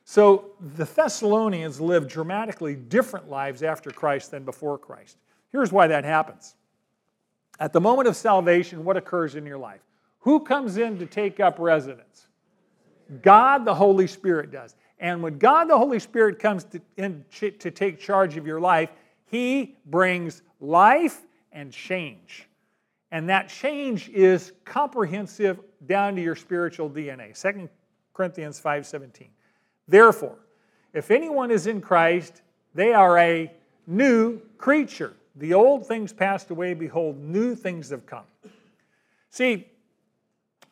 So 0.04 0.52
the 0.74 0.84
Thessalonians 0.84 1.80
lived 1.80 2.08
dramatically 2.08 2.74
different 2.74 3.28
lives 3.28 3.62
after 3.62 3.90
Christ 3.90 4.30
than 4.30 4.44
before 4.44 4.78
Christ. 4.78 5.16
Here's 5.52 5.72
why 5.72 5.86
that 5.86 6.04
happens. 6.04 6.54
At 7.60 7.72
the 7.72 7.80
moment 7.80 8.08
of 8.08 8.16
salvation, 8.16 8.84
what 8.84 8.96
occurs 8.96 9.34
in 9.34 9.44
your 9.44 9.58
life? 9.58 9.80
Who 10.20 10.40
comes 10.40 10.76
in 10.76 10.98
to 10.98 11.06
take 11.06 11.40
up 11.40 11.58
residence? 11.58 12.28
God 13.22 13.64
the 13.64 13.74
Holy 13.74 14.06
Spirit 14.06 14.50
does. 14.50 14.74
And 15.00 15.22
when 15.22 15.38
God 15.38 15.68
the 15.68 15.78
Holy 15.78 15.98
Spirit 15.98 16.38
comes 16.38 16.64
to, 16.64 16.80
in, 16.96 17.24
to 17.30 17.70
take 17.70 17.98
charge 17.98 18.36
of 18.36 18.46
your 18.46 18.60
life, 18.60 18.90
He 19.26 19.76
brings 19.86 20.42
life 20.60 21.20
and 21.52 21.72
change. 21.72 22.48
And 23.10 23.28
that 23.28 23.48
change 23.48 24.08
is 24.10 24.52
comprehensive 24.64 25.60
down 25.86 26.14
to 26.16 26.22
your 26.22 26.36
spiritual 26.36 26.90
DNA. 26.90 27.34
2 27.34 27.68
Corinthians 28.12 28.60
5:17. 28.60 29.30
Therefore, 29.86 30.36
if 30.92 31.10
anyone 31.10 31.50
is 31.50 31.66
in 31.66 31.80
Christ, 31.80 32.42
they 32.74 32.92
are 32.92 33.18
a 33.18 33.50
new 33.86 34.40
creature. 34.58 35.14
The 35.36 35.54
old 35.54 35.86
things 35.86 36.12
passed 36.12 36.50
away, 36.50 36.74
behold, 36.74 37.16
new 37.18 37.54
things 37.54 37.90
have 37.90 38.04
come. 38.04 38.26
See, 39.30 39.68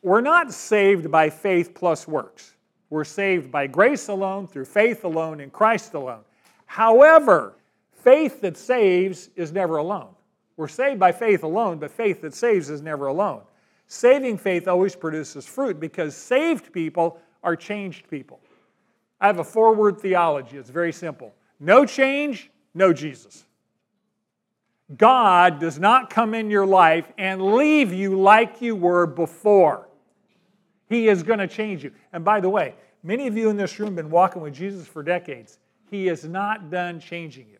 we're 0.02 0.20
not 0.20 0.52
saved 0.52 1.10
by 1.10 1.30
faith 1.30 1.72
plus 1.74 2.08
works. 2.08 2.54
We're 2.90 3.04
saved 3.04 3.50
by 3.50 3.66
grace 3.66 4.08
alone, 4.08 4.46
through 4.46 4.64
faith 4.66 5.04
alone, 5.04 5.40
in 5.40 5.50
Christ 5.50 5.94
alone. 5.94 6.24
However, 6.66 7.54
faith 7.92 8.40
that 8.40 8.56
saves 8.56 9.30
is 9.36 9.52
never 9.52 9.76
alone. 9.76 10.15
We're 10.56 10.68
saved 10.68 10.98
by 10.98 11.12
faith 11.12 11.42
alone, 11.42 11.78
but 11.78 11.90
faith 11.90 12.22
that 12.22 12.34
saves 12.34 12.70
is 12.70 12.80
never 12.80 13.06
alone. 13.06 13.42
Saving 13.88 14.38
faith 14.38 14.66
always 14.66 14.96
produces 14.96 15.46
fruit 15.46 15.78
because 15.78 16.16
saved 16.16 16.72
people 16.72 17.20
are 17.42 17.54
changed 17.54 18.08
people. 18.08 18.40
I 19.20 19.26
have 19.26 19.38
a 19.38 19.44
four 19.44 19.74
word 19.74 20.00
theology. 20.00 20.56
It's 20.56 20.70
very 20.70 20.92
simple 20.92 21.34
no 21.58 21.86
change, 21.86 22.50
no 22.74 22.92
Jesus. 22.92 23.44
God 24.96 25.58
does 25.58 25.78
not 25.78 26.10
come 26.10 26.34
in 26.34 26.50
your 26.50 26.66
life 26.66 27.10
and 27.18 27.54
leave 27.54 27.92
you 27.92 28.20
like 28.20 28.60
you 28.60 28.76
were 28.76 29.06
before. 29.06 29.88
He 30.88 31.08
is 31.08 31.22
going 31.22 31.40
to 31.40 31.48
change 31.48 31.82
you. 31.82 31.92
And 32.12 32.24
by 32.24 32.40
the 32.40 32.48
way, 32.48 32.74
many 33.02 33.26
of 33.26 33.36
you 33.36 33.48
in 33.50 33.56
this 33.56 33.80
room 33.80 33.88
have 33.88 33.96
been 33.96 34.10
walking 34.10 34.42
with 34.42 34.54
Jesus 34.54 34.86
for 34.86 35.02
decades. 35.02 35.58
He 35.90 36.08
is 36.08 36.24
not 36.24 36.70
done 36.70 37.00
changing 37.00 37.48
you. 37.48 37.58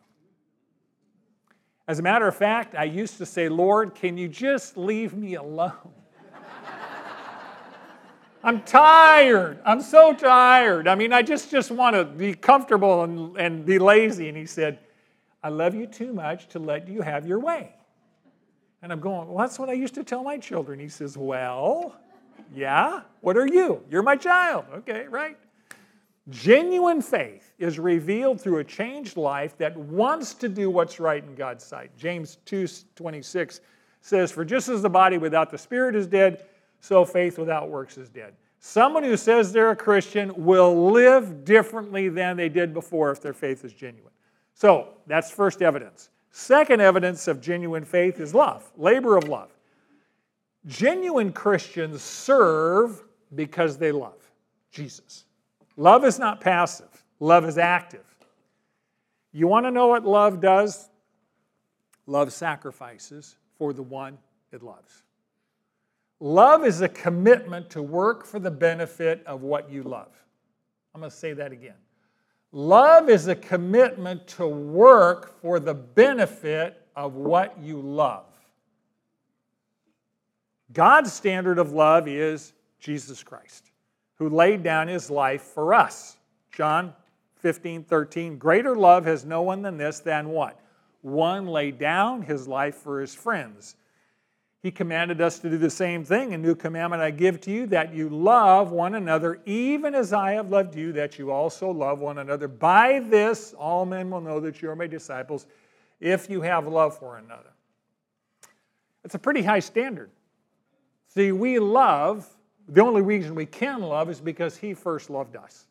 As 1.88 2.00
a 2.00 2.02
matter 2.02 2.26
of 2.26 2.34
fact, 2.34 2.74
I 2.74 2.84
used 2.84 3.18
to 3.18 3.26
say, 3.26 3.48
Lord, 3.48 3.94
can 3.94 4.18
you 4.18 4.28
just 4.28 4.76
leave 4.76 5.14
me 5.14 5.34
alone? 5.34 5.92
I'm 8.42 8.62
tired. 8.62 9.60
I'm 9.64 9.80
so 9.80 10.12
tired. 10.12 10.88
I 10.88 10.96
mean, 10.96 11.12
I 11.12 11.22
just, 11.22 11.50
just 11.50 11.70
want 11.70 11.94
to 11.94 12.04
be 12.04 12.34
comfortable 12.34 13.04
and, 13.04 13.36
and 13.36 13.64
be 13.64 13.78
lazy. 13.78 14.28
And 14.28 14.36
he 14.36 14.46
said, 14.46 14.80
I 15.44 15.48
love 15.48 15.76
you 15.76 15.86
too 15.86 16.12
much 16.12 16.48
to 16.48 16.58
let 16.58 16.88
you 16.88 17.02
have 17.02 17.24
your 17.24 17.38
way. 17.38 17.72
And 18.82 18.92
I'm 18.92 19.00
going, 19.00 19.28
well, 19.28 19.38
that's 19.38 19.58
what 19.58 19.68
I 19.68 19.74
used 19.74 19.94
to 19.94 20.02
tell 20.02 20.24
my 20.24 20.38
children. 20.38 20.78
He 20.78 20.88
says, 20.88 21.16
Well, 21.16 21.96
yeah, 22.54 23.02
what 23.20 23.36
are 23.36 23.46
you? 23.46 23.82
You're 23.90 24.02
my 24.02 24.16
child. 24.16 24.64
Okay, 24.74 25.06
right? 25.08 25.36
Genuine 26.28 27.00
faith 27.00 27.54
is 27.58 27.78
revealed 27.78 28.40
through 28.40 28.58
a 28.58 28.64
changed 28.64 29.16
life 29.16 29.56
that 29.58 29.76
wants 29.76 30.34
to 30.34 30.48
do 30.48 30.70
what's 30.70 30.98
right 30.98 31.22
in 31.22 31.34
God's 31.36 31.64
sight. 31.64 31.96
James 31.96 32.38
2:26 32.46 33.60
says, 34.00 34.32
For 34.32 34.44
just 34.44 34.68
as 34.68 34.82
the 34.82 34.90
body 34.90 35.18
without 35.18 35.50
the 35.50 35.58
spirit 35.58 35.94
is 35.94 36.06
dead, 36.06 36.44
so 36.80 37.04
faith 37.04 37.38
without 37.38 37.68
works 37.68 37.96
is 37.96 38.08
dead. 38.08 38.34
Someone 38.58 39.04
who 39.04 39.16
says 39.16 39.52
they're 39.52 39.70
a 39.70 39.76
Christian 39.76 40.32
will 40.36 40.90
live 40.90 41.44
differently 41.44 42.08
than 42.08 42.36
they 42.36 42.48
did 42.48 42.74
before 42.74 43.10
if 43.12 43.20
their 43.20 43.32
faith 43.32 43.64
is 43.64 43.72
genuine. 43.72 44.12
So 44.54 44.94
that's 45.06 45.30
first 45.30 45.62
evidence. 45.62 46.10
Second 46.32 46.80
evidence 46.80 47.28
of 47.28 47.40
genuine 47.40 47.84
faith 47.84 48.18
is 48.18 48.34
love, 48.34 48.68
labor 48.76 49.16
of 49.16 49.28
love. 49.28 49.52
Genuine 50.66 51.32
Christians 51.32 52.02
serve 52.02 53.04
because 53.34 53.78
they 53.78 53.92
love 53.92 54.18
Jesus. 54.72 55.25
Love 55.76 56.04
is 56.04 56.18
not 56.18 56.40
passive, 56.40 57.04
love 57.20 57.44
is 57.44 57.58
active. 57.58 58.04
You 59.32 59.46
want 59.46 59.66
to 59.66 59.70
know 59.70 59.88
what 59.88 60.04
love 60.04 60.40
does? 60.40 60.88
Love 62.06 62.32
sacrifices 62.32 63.36
for 63.58 63.72
the 63.72 63.82
one 63.82 64.16
it 64.52 64.62
loves. 64.62 65.02
Love 66.20 66.64
is 66.64 66.80
a 66.80 66.88
commitment 66.88 67.68
to 67.70 67.82
work 67.82 68.24
for 68.24 68.38
the 68.38 68.50
benefit 68.50 69.22
of 69.26 69.42
what 69.42 69.70
you 69.70 69.82
love. 69.82 70.12
I'm 70.94 71.00
going 71.00 71.10
to 71.10 71.16
say 71.16 71.34
that 71.34 71.52
again. 71.52 71.74
Love 72.52 73.10
is 73.10 73.26
a 73.26 73.34
commitment 73.34 74.26
to 74.28 74.46
work 74.46 75.38
for 75.42 75.60
the 75.60 75.74
benefit 75.74 76.86
of 76.96 77.14
what 77.14 77.58
you 77.60 77.78
love. 77.78 78.24
God's 80.72 81.12
standard 81.12 81.58
of 81.58 81.72
love 81.72 82.08
is 82.08 82.54
Jesus 82.80 83.22
Christ, 83.22 83.70
who 84.16 84.28
laid 84.28 84.62
down 84.62 84.88
his 84.88 85.10
life 85.10 85.42
for 85.42 85.74
us. 85.74 86.16
John 86.52 86.94
15, 87.36 87.84
13. 87.84 88.38
Greater 88.38 88.74
love 88.74 89.04
has 89.04 89.24
no 89.24 89.42
one 89.42 89.62
than 89.62 89.76
this, 89.76 90.00
than 90.00 90.28
what? 90.28 90.58
One 91.02 91.46
laid 91.46 91.78
down 91.78 92.22
his 92.22 92.48
life 92.48 92.76
for 92.76 93.00
his 93.00 93.14
friends. 93.14 93.76
He 94.62 94.70
commanded 94.72 95.20
us 95.20 95.38
to 95.40 95.50
do 95.50 95.58
the 95.58 95.70
same 95.70 96.04
thing. 96.04 96.34
A 96.34 96.38
new 96.38 96.56
commandment 96.56 97.00
I 97.00 97.12
give 97.12 97.40
to 97.42 97.52
you 97.52 97.66
that 97.66 97.94
you 97.94 98.08
love 98.08 98.72
one 98.72 98.96
another, 98.96 99.40
even 99.44 99.94
as 99.94 100.12
I 100.12 100.32
have 100.32 100.50
loved 100.50 100.74
you, 100.74 100.92
that 100.94 101.18
you 101.18 101.30
also 101.30 101.70
love 101.70 102.00
one 102.00 102.18
another. 102.18 102.48
By 102.48 102.98
this, 102.98 103.54
all 103.54 103.86
men 103.86 104.10
will 104.10 104.20
know 104.20 104.40
that 104.40 104.60
you 104.60 104.70
are 104.70 104.74
my 104.74 104.88
disciples 104.88 105.46
if 106.00 106.28
you 106.28 106.40
have 106.40 106.66
love 106.66 106.98
for 106.98 107.18
another. 107.18 107.52
It's 109.04 109.14
a 109.14 109.20
pretty 109.20 109.42
high 109.42 109.60
standard. 109.60 110.10
See, 111.14 111.30
we 111.30 111.60
love, 111.60 112.28
the 112.68 112.82
only 112.82 113.02
reason 113.02 113.34
we 113.34 113.46
can 113.46 113.80
love 113.80 114.10
is 114.10 114.20
because 114.20 114.56
He 114.56 114.74
first 114.74 115.10
loved 115.10 115.36
us. 115.36 115.66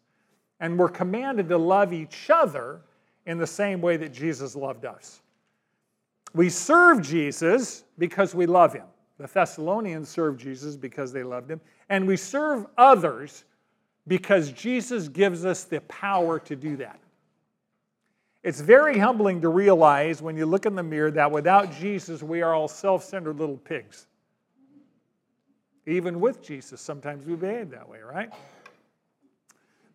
And 0.59 0.79
we're 0.79 0.89
commanded 0.89 1.49
to 1.49 1.57
love 1.57 1.91
each 1.93 2.29
other 2.29 2.81
in 3.25 3.37
the 3.37 3.47
same 3.47 3.81
way 3.81 3.97
that 3.97 4.13
Jesus 4.13 4.55
loved 4.55 4.85
us. 4.85 5.21
We 6.33 6.49
serve 6.49 7.01
Jesus 7.01 7.83
because 7.97 8.33
we 8.33 8.45
love 8.45 8.73
Him. 8.73 8.85
The 9.17 9.27
Thessalonians 9.27 10.09
served 10.09 10.39
Jesus 10.39 10.75
because 10.75 11.11
they 11.11 11.23
loved 11.23 11.49
Him. 11.49 11.61
And 11.89 12.07
we 12.07 12.17
serve 12.17 12.65
others 12.77 13.45
because 14.07 14.51
Jesus 14.51 15.07
gives 15.07 15.45
us 15.45 15.63
the 15.63 15.81
power 15.81 16.39
to 16.39 16.55
do 16.55 16.77
that. 16.77 16.99
It's 18.43 18.61
very 18.61 18.99
humbling 18.99 19.41
to 19.41 19.49
realize 19.49 20.21
when 20.21 20.37
you 20.37 20.45
look 20.45 20.65
in 20.67 20.75
the 20.75 20.83
mirror 20.83 21.09
that 21.11 21.31
without 21.31 21.73
Jesus, 21.73 22.21
we 22.21 22.43
are 22.43 22.53
all 22.53 22.67
self 22.67 23.03
centered 23.03 23.39
little 23.39 23.57
pigs. 23.57 24.07
Even 25.87 26.19
with 26.19 26.41
Jesus, 26.41 26.81
sometimes 26.81 27.25
we 27.25 27.35
behave 27.35 27.69
that 27.71 27.87
way, 27.87 27.99
right? 27.99 28.29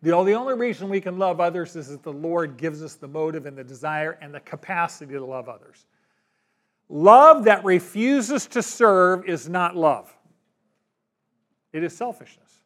The 0.01 0.11
only 0.13 0.55
reason 0.55 0.89
we 0.89 1.01
can 1.01 1.19
love 1.19 1.39
others 1.39 1.75
is 1.75 1.89
that 1.89 2.01
the 2.01 2.13
Lord 2.13 2.57
gives 2.57 2.81
us 2.81 2.95
the 2.95 3.07
motive 3.07 3.45
and 3.45 3.57
the 3.57 3.63
desire 3.63 4.17
and 4.21 4.33
the 4.33 4.39
capacity 4.39 5.13
to 5.13 5.23
love 5.23 5.47
others. 5.47 5.85
Love 6.89 7.43
that 7.43 7.63
refuses 7.63 8.47
to 8.47 8.63
serve 8.63 9.27
is 9.29 9.47
not 9.47 9.75
love, 9.75 10.13
it 11.73 11.83
is 11.83 11.95
selfishness. 11.95 12.61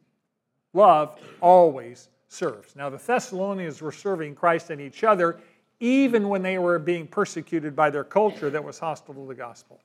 Love 0.73 1.17
always 1.39 2.09
serves. 2.27 2.75
Now, 2.75 2.89
the 2.89 2.97
Thessalonians 2.97 3.81
were 3.81 3.93
serving 3.93 4.35
Christ 4.35 4.69
and 4.69 4.81
each 4.81 5.05
other 5.05 5.39
even 5.79 6.29
when 6.29 6.41
they 6.41 6.57
were 6.57 6.79
being 6.79 7.07
persecuted 7.07 7.75
by 7.75 7.89
their 7.89 8.03
culture 8.03 8.49
that 8.49 8.63
was 8.63 8.79
hostile 8.79 9.13
to 9.13 9.27
the 9.27 9.35
gospel. 9.35 9.79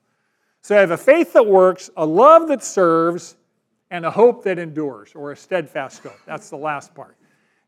So, 0.61 0.77
I 0.77 0.79
have 0.79 0.91
a 0.91 0.97
faith 0.97 1.33
that 1.33 1.45
works, 1.45 1.89
a 1.97 2.05
love 2.05 2.47
that 2.49 2.63
serves, 2.63 3.35
and 3.89 4.05
a 4.05 4.11
hope 4.11 4.43
that 4.43 4.59
endures, 4.59 5.11
or 5.15 5.31
a 5.31 5.35
steadfast 5.35 6.03
hope. 6.03 6.19
That's 6.25 6.49
the 6.49 6.57
last 6.57 6.93
part. 6.95 7.17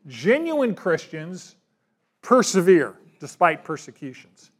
Genuine 0.06 0.74
Christians 0.74 1.56
persevere 2.22 2.94
despite 3.20 3.64
persecutions. 3.64 4.50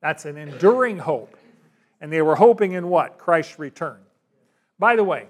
That's 0.00 0.24
an 0.24 0.36
enduring 0.36 0.98
hope. 0.98 1.36
And 2.00 2.12
they 2.12 2.22
were 2.22 2.34
hoping 2.34 2.72
in 2.72 2.88
what? 2.88 3.18
Christ's 3.18 3.58
return. 3.58 3.98
By 4.78 4.96
the 4.96 5.04
way, 5.04 5.28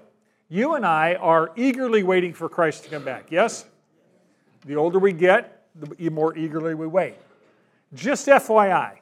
you 0.49 0.73
and 0.75 0.85
I 0.85 1.15
are 1.15 1.51
eagerly 1.55 2.03
waiting 2.03 2.33
for 2.33 2.49
Christ 2.49 2.83
to 2.85 2.89
come 2.89 3.03
back, 3.03 3.27
yes? 3.29 3.65
The 4.65 4.75
older 4.75 4.99
we 4.99 5.13
get, 5.13 5.67
the 5.75 6.09
more 6.09 6.35
eagerly 6.37 6.73
we 6.73 6.87
wait. 6.87 7.15
Just 7.93 8.27
FYI, 8.27 8.97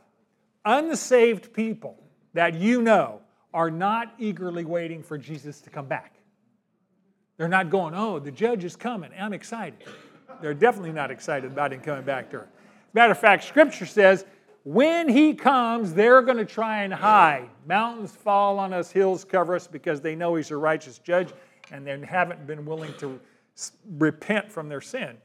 unsaved 0.66 1.54
people 1.54 1.98
that 2.34 2.56
you 2.56 2.82
know 2.82 3.22
are 3.54 3.72
not 3.72 4.14
eagerly 4.18 4.66
waiting 4.66 5.04
for 5.04 5.18
Jesus 5.18 5.62
to 5.62 5.70
come 5.70 5.88
back. 5.88 6.16
They're 7.38 7.48
not 7.48 7.70
going, 7.70 7.94
oh, 7.96 8.20
the 8.20 8.32
judge 8.32 8.64
is 8.64 8.76
coming. 8.76 9.12
I'm 9.20 9.34
excited. 9.34 9.84
They're 10.42 10.54
definitely 10.54 10.92
not 10.92 11.12
excited 11.12 11.52
about 11.52 11.74
him 11.74 11.82
coming 11.82 12.04
back 12.04 12.30
to 12.32 12.38
earth. 12.38 12.50
Matter 12.94 13.12
of 13.12 13.20
fact, 13.20 13.44
Scripture 13.44 13.86
says 13.86 14.26
when 14.64 15.10
he 15.10 15.34
comes, 15.34 15.94
they're 15.94 16.22
going 16.22 16.38
to 16.38 16.46
try 16.46 16.84
and 16.84 16.94
hide. 16.94 17.50
Mountains 17.66 18.12
fall 18.12 18.60
on 18.60 18.74
us, 18.74 18.92
hills 18.92 19.26
cover 19.26 19.56
us 19.56 19.68
because 19.68 20.02
they 20.02 20.16
know 20.16 20.36
he's 20.36 20.52
a 20.52 20.58
righteous 20.58 21.00
judge 21.00 21.34
and 21.72 21.86
they 21.86 22.00
haven't 22.06 22.46
been 22.46 22.66
willing 22.66 22.94
to 23.00 23.20
repent 23.98 24.52
from 24.52 24.70
their 24.70 24.82
sin. 24.82 25.18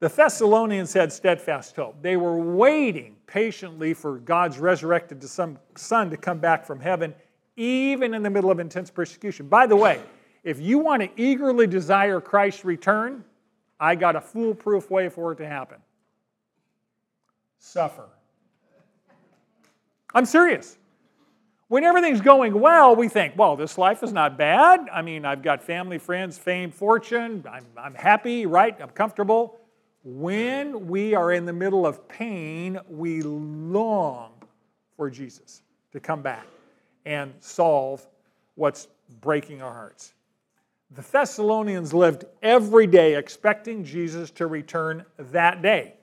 The 0.00 0.08
Thessalonians 0.08 0.92
had 0.92 1.12
steadfast 1.12 1.74
hope. 1.74 2.00
They 2.02 2.16
were 2.16 2.38
waiting 2.38 3.16
patiently 3.26 3.94
for 3.94 4.18
God's 4.18 4.58
resurrected 4.58 5.22
Son 5.24 6.10
to 6.10 6.16
come 6.16 6.38
back 6.38 6.64
from 6.64 6.78
heaven, 6.78 7.14
even 7.58 8.14
in 8.14 8.22
the 8.22 8.30
middle 8.30 8.50
of 8.50 8.60
intense 8.60 8.90
persecution. 8.90 9.48
By 9.48 9.66
the 9.66 9.76
way, 9.76 10.00
if 10.44 10.60
you 10.60 10.78
want 10.78 11.02
to 11.02 11.10
eagerly 11.20 11.66
desire 11.66 12.20
Christ's 12.20 12.64
return, 12.64 13.24
I 13.80 13.96
got 13.96 14.16
a 14.16 14.20
foolproof 14.20 14.90
way 14.90 15.08
for 15.08 15.32
it 15.32 15.36
to 15.36 15.46
happen 15.46 15.78
suffer. 17.60 18.08
I'm 20.14 20.24
serious. 20.24 20.78
When 21.66 21.82
everything's 21.82 22.20
going 22.20 22.58
well, 22.58 22.94
we 22.94 23.08
think, 23.08 23.36
well, 23.36 23.56
this 23.56 23.76
life 23.76 24.02
is 24.04 24.12
not 24.12 24.38
bad. 24.38 24.86
I 24.90 25.02
mean, 25.02 25.24
I've 25.24 25.42
got 25.42 25.62
family, 25.62 25.98
friends, 25.98 26.38
fame, 26.38 26.70
fortune. 26.70 27.44
I'm, 27.50 27.66
I'm 27.76 27.94
happy, 27.94 28.46
right? 28.46 28.80
I'm 28.80 28.90
comfortable. 28.90 29.58
When 30.04 30.86
we 30.86 31.14
are 31.14 31.32
in 31.32 31.44
the 31.44 31.52
middle 31.52 31.84
of 31.84 32.08
pain, 32.08 32.78
we 32.88 33.22
long 33.22 34.32
for 34.96 35.10
Jesus 35.10 35.62
to 35.92 36.00
come 36.00 36.22
back 36.22 36.46
and 37.08 37.32
solve 37.40 38.06
what's 38.54 38.86
breaking 39.22 39.62
our 39.62 39.72
hearts. 39.72 40.12
The 40.90 41.00
Thessalonians 41.00 41.94
lived 41.94 42.26
every 42.42 42.86
day 42.86 43.14
expecting 43.14 43.82
Jesus 43.82 44.30
to 44.32 44.46
return 44.46 45.06
that 45.16 45.62
day. 45.62 45.94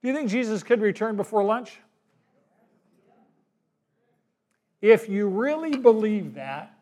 Do 0.00 0.08
you 0.08 0.14
think 0.14 0.30
Jesus 0.30 0.62
could 0.62 0.80
return 0.80 1.16
before 1.16 1.42
lunch? 1.42 1.76
If 4.80 5.08
you 5.08 5.26
really 5.26 5.76
believe 5.76 6.34
that, 6.34 6.78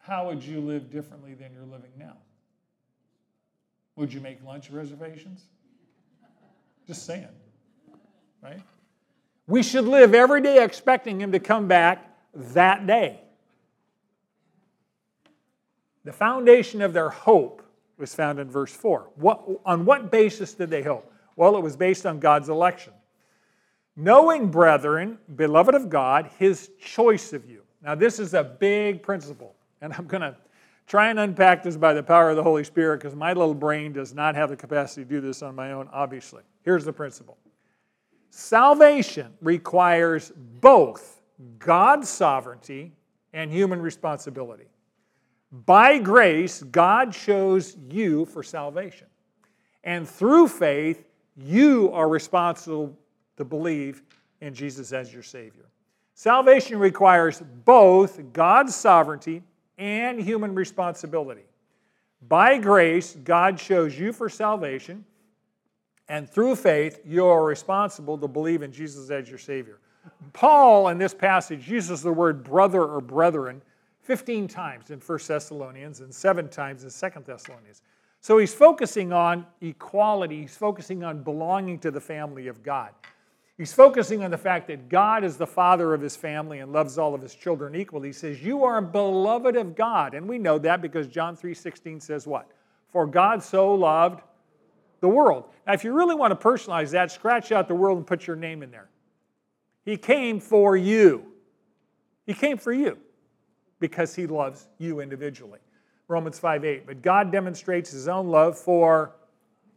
how 0.00 0.26
would 0.26 0.42
you 0.42 0.60
live 0.60 0.90
differently 0.90 1.32
than 1.32 1.54
you're 1.54 1.64
living 1.64 1.92
now? 1.98 2.18
Would 3.96 4.12
you 4.12 4.20
make 4.20 4.44
lunch 4.44 4.70
reservations? 4.70 5.44
Just 6.86 7.06
saying, 7.06 7.26
right? 8.42 8.60
We 9.46 9.62
should 9.62 9.84
live 9.84 10.14
every 10.14 10.40
day 10.40 10.62
expecting 10.62 11.20
Him 11.20 11.32
to 11.32 11.38
come 11.38 11.68
back 11.68 12.10
that 12.34 12.86
day. 12.86 13.20
The 16.04 16.12
foundation 16.12 16.82
of 16.82 16.92
their 16.92 17.10
hope 17.10 17.62
was 17.98 18.14
found 18.14 18.38
in 18.38 18.50
verse 18.50 18.72
4. 18.72 19.10
What, 19.16 19.44
on 19.64 19.84
what 19.84 20.10
basis 20.10 20.54
did 20.54 20.70
they 20.70 20.82
hope? 20.82 21.12
Well, 21.36 21.56
it 21.56 21.62
was 21.62 21.76
based 21.76 22.06
on 22.06 22.18
God's 22.18 22.48
election. 22.48 22.92
Knowing, 23.96 24.50
brethren, 24.50 25.18
beloved 25.36 25.74
of 25.74 25.88
God, 25.88 26.30
his 26.38 26.70
choice 26.80 27.32
of 27.32 27.48
you. 27.48 27.62
Now, 27.82 27.94
this 27.94 28.18
is 28.18 28.34
a 28.34 28.44
big 28.44 29.02
principle, 29.02 29.54
and 29.80 29.92
I'm 29.92 30.06
going 30.06 30.20
to 30.20 30.36
try 30.86 31.08
and 31.10 31.18
unpack 31.18 31.62
this 31.62 31.76
by 31.76 31.94
the 31.94 32.02
power 32.02 32.30
of 32.30 32.36
the 32.36 32.42
Holy 32.42 32.64
Spirit 32.64 32.98
because 32.98 33.14
my 33.14 33.32
little 33.32 33.54
brain 33.54 33.92
does 33.92 34.12
not 34.12 34.34
have 34.34 34.50
the 34.50 34.56
capacity 34.56 35.02
to 35.02 35.08
do 35.08 35.20
this 35.20 35.42
on 35.42 35.54
my 35.54 35.72
own, 35.72 35.88
obviously. 35.92 36.42
Here's 36.62 36.84
the 36.84 36.92
principle 36.92 37.38
salvation 38.36 39.32
requires 39.40 40.30
both 40.60 41.22
God's 41.58 42.08
sovereignty 42.08 42.92
and 43.32 43.50
human 43.50 43.80
responsibility. 43.80 44.66
By 45.50 45.98
grace, 45.98 46.62
God 46.62 47.12
chose 47.12 47.76
you 47.88 48.26
for 48.26 48.42
salvation. 48.42 49.06
And 49.84 50.08
through 50.08 50.48
faith, 50.48 51.06
you 51.36 51.90
are 51.92 52.08
responsible 52.08 52.98
to 53.36 53.44
believe 53.44 54.02
in 54.40 54.52
Jesus 54.52 54.92
as 54.92 55.12
your 55.12 55.22
Savior. 55.22 55.66
Salvation 56.14 56.78
requires 56.78 57.42
both 57.64 58.20
God's 58.32 58.74
sovereignty 58.74 59.42
and 59.78 60.20
human 60.20 60.54
responsibility. 60.54 61.44
By 62.28 62.58
grace, 62.58 63.16
God 63.24 63.58
chose 63.58 63.98
you 63.98 64.12
for 64.12 64.28
salvation, 64.28 65.04
and 66.08 66.28
through 66.28 66.56
faith, 66.56 67.00
you 67.04 67.26
are 67.26 67.44
responsible 67.44 68.16
to 68.18 68.28
believe 68.28 68.62
in 68.62 68.72
Jesus 68.72 69.10
as 69.10 69.28
your 69.28 69.38
Savior. 69.38 69.78
Paul, 70.32 70.88
in 70.88 70.98
this 70.98 71.14
passage, 71.14 71.68
uses 71.68 72.02
the 72.02 72.12
word 72.12 72.44
brother 72.44 72.84
or 72.84 73.00
brethren 73.00 73.60
15 74.02 74.46
times 74.46 74.90
in 74.90 75.00
1 75.00 75.18
Thessalonians 75.26 76.00
and 76.00 76.14
seven 76.14 76.48
times 76.48 76.84
in 76.84 76.90
2 76.90 77.20
Thessalonians. 77.26 77.82
So 78.20 78.38
he's 78.38 78.54
focusing 78.54 79.12
on 79.12 79.46
equality, 79.60 80.42
he's 80.42 80.56
focusing 80.56 81.02
on 81.02 81.22
belonging 81.22 81.80
to 81.80 81.90
the 81.90 82.00
family 82.00 82.46
of 82.46 82.62
God. 82.62 82.90
He's 83.58 83.72
focusing 83.72 84.22
on 84.22 84.30
the 84.30 84.38
fact 84.38 84.68
that 84.68 84.88
God 84.88 85.24
is 85.24 85.38
the 85.38 85.46
father 85.46 85.94
of 85.94 86.02
his 86.02 86.14
family 86.14 86.58
and 86.58 86.72
loves 86.72 86.98
all 86.98 87.14
of 87.14 87.22
his 87.22 87.34
children 87.34 87.74
equally. 87.74 88.10
He 88.10 88.12
says, 88.12 88.42
You 88.42 88.64
are 88.64 88.82
beloved 88.82 89.56
of 89.56 89.74
God. 89.74 90.14
And 90.14 90.28
we 90.28 90.38
know 90.38 90.58
that 90.58 90.82
because 90.82 91.06
John 91.06 91.36
3:16 91.36 92.02
says 92.02 92.26
what? 92.26 92.50
For 92.90 93.06
God 93.06 93.42
so 93.42 93.74
loved 93.74 94.22
the 95.00 95.08
world. 95.08 95.44
Now, 95.66 95.72
if 95.72 95.84
you 95.84 95.92
really 95.92 96.14
want 96.14 96.38
to 96.38 96.46
personalize 96.46 96.90
that, 96.92 97.10
scratch 97.10 97.52
out 97.52 97.68
the 97.68 97.74
world 97.74 97.98
and 97.98 98.06
put 98.06 98.26
your 98.26 98.36
name 98.36 98.62
in 98.62 98.70
there. 98.70 98.88
He 99.84 99.96
came 99.96 100.40
for 100.40 100.76
you. 100.76 101.24
He 102.26 102.34
came 102.34 102.58
for 102.58 102.72
you 102.72 102.98
because 103.78 104.14
he 104.14 104.26
loves 104.26 104.68
you 104.78 105.00
individually. 105.00 105.60
Romans 106.08 106.38
5 106.38 106.64
8. 106.64 106.86
But 106.86 107.02
God 107.02 107.30
demonstrates 107.30 107.90
his 107.90 108.08
own 108.08 108.28
love 108.28 108.58
for 108.58 109.12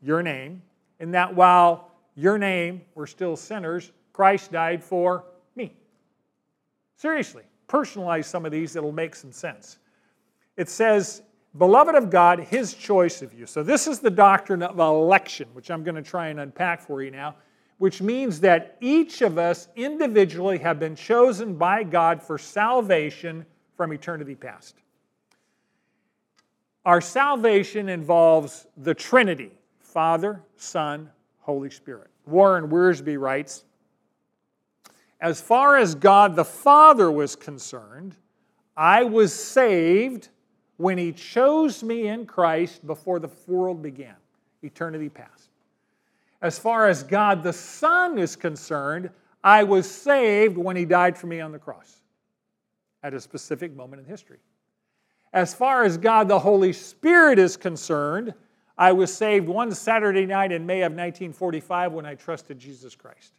your 0.02 0.24
name, 0.24 0.62
in 1.00 1.12
that 1.12 1.36
while 1.36 1.92
your 2.16 2.38
name, 2.38 2.82
we're 2.96 3.08
still 3.08 3.36
sinners. 3.36 3.92
Christ 4.14 4.52
died 4.52 4.84
for 4.84 5.26
me. 5.56 5.74
Seriously, 6.96 7.44
personalize 7.68 8.26
some 8.26 8.46
of 8.46 8.52
these, 8.52 8.76
it'll 8.76 8.92
make 8.92 9.16
some 9.16 9.32
sense. 9.32 9.78
It 10.58 10.70
says, 10.70 11.22
Beloved 11.58 11.96
of 11.96 12.10
God, 12.10 12.40
His 12.40 12.74
choice 12.74 13.22
of 13.22 13.34
you. 13.34 13.46
So, 13.46 13.64
this 13.64 13.88
is 13.88 14.00
the 14.00 14.12
doctrine 14.12 14.62
of 14.62 14.78
election, 14.80 15.48
which 15.54 15.72
I'm 15.72 15.84
going 15.84 15.96
to 15.96 16.02
try 16.02 16.28
and 16.28 16.40
unpack 16.40 16.82
for 16.82 17.02
you 17.02 17.12
now. 17.12 17.36
which 17.80 18.02
means 18.02 18.42
that 18.42 18.76
each 18.82 19.22
of 19.22 19.38
us 19.38 19.70
individually 19.78 20.58
have 20.58 20.80
been 20.80 20.96
chosen 20.96 21.56
by 21.56 21.82
God 21.82 22.22
for 22.22 22.38
salvation 22.38 23.46
from 23.78 23.94
eternity 23.94 24.36
past. 24.36 24.76
Our 26.86 27.00
salvation 27.00 27.88
involves 27.88 28.68
the 28.78 28.94
Trinity 28.94 29.52
Father, 29.80 30.44
Son, 30.58 31.10
Holy 31.40 31.70
Spirit. 31.70 32.10
Warren 32.26 32.70
Wiersbe 32.70 33.20
writes 33.20 33.64
As 35.22 35.42
far 35.42 35.78
as 35.78 35.96
God 35.96 36.36
the 36.36 36.46
Father 36.46 37.10
was 37.10 37.36
concerned, 37.36 38.18
I 38.76 39.04
was 39.04 39.34
saved 39.34 40.30
when 40.80 40.98
He 40.98 41.12
chose 41.12 41.84
me 41.84 42.08
in 42.08 42.26
Christ 42.26 42.88
before 42.88 43.20
the 43.20 43.28
world 43.48 43.82
began, 43.82 44.16
eternity 44.64 45.10
past. 45.10 45.50
As 46.42 46.58
far 46.58 46.88
as 46.88 47.04
God 47.04 47.44
the 47.44 47.52
Son 47.52 48.18
is 48.18 48.38
concerned, 48.38 49.10
I 49.44 49.64
was 49.66 49.92
saved 49.92 50.58
when 50.58 50.78
He 50.78 50.86
died 50.86 51.18
for 51.18 51.28
me 51.28 51.42
on 51.42 51.52
the 51.52 51.60
cross 51.60 51.98
at 53.04 53.14
a 53.14 53.20
specific 53.20 53.76
moment 53.76 54.02
in 54.02 54.08
history. 54.08 54.38
As 55.34 55.54
far 55.54 55.84
as 55.84 55.98
God 55.98 56.30
the 56.30 56.40
Holy 56.40 56.72
Spirit 56.72 57.40
is 57.40 57.58
concerned, 57.58 58.34
I 58.78 58.94
was 58.94 59.14
saved 59.14 59.50
one 59.50 59.74
Saturday 59.74 60.26
night 60.26 60.54
in 60.54 60.66
May 60.66 60.84
of 60.84 60.94
1945 60.94 61.92
when 61.92 62.06
I 62.06 62.16
trusted 62.16 62.58
Jesus 62.58 62.96
Christ. 62.96 63.34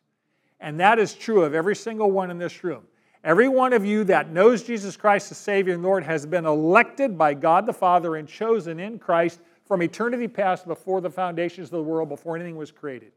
And 0.60 0.78
that 0.78 0.98
is 0.98 1.14
true 1.14 1.42
of 1.42 1.54
every 1.54 1.74
single 1.74 2.10
one 2.10 2.30
in 2.30 2.36
this 2.36 2.62
room. 2.62 2.82
Every 3.22 3.48
one 3.48 3.74
of 3.74 3.84
you 3.84 4.04
that 4.04 4.30
knows 4.30 4.62
Jesus 4.62 4.96
Christ 4.96 5.30
as 5.30 5.36
Savior 5.36 5.74
and 5.74 5.82
Lord 5.82 6.02
has 6.04 6.24
been 6.24 6.46
elected 6.46 7.18
by 7.18 7.34
God 7.34 7.66
the 7.66 7.72
Father 7.72 8.16
and 8.16 8.26
chosen 8.26 8.80
in 8.80 8.98
Christ 8.98 9.40
from 9.66 9.82
eternity 9.82 10.26
past 10.26 10.66
before 10.66 11.02
the 11.02 11.10
foundations 11.10 11.68
of 11.68 11.72
the 11.72 11.82
world, 11.82 12.08
before 12.08 12.34
anything 12.34 12.56
was 12.56 12.72
created. 12.72 13.12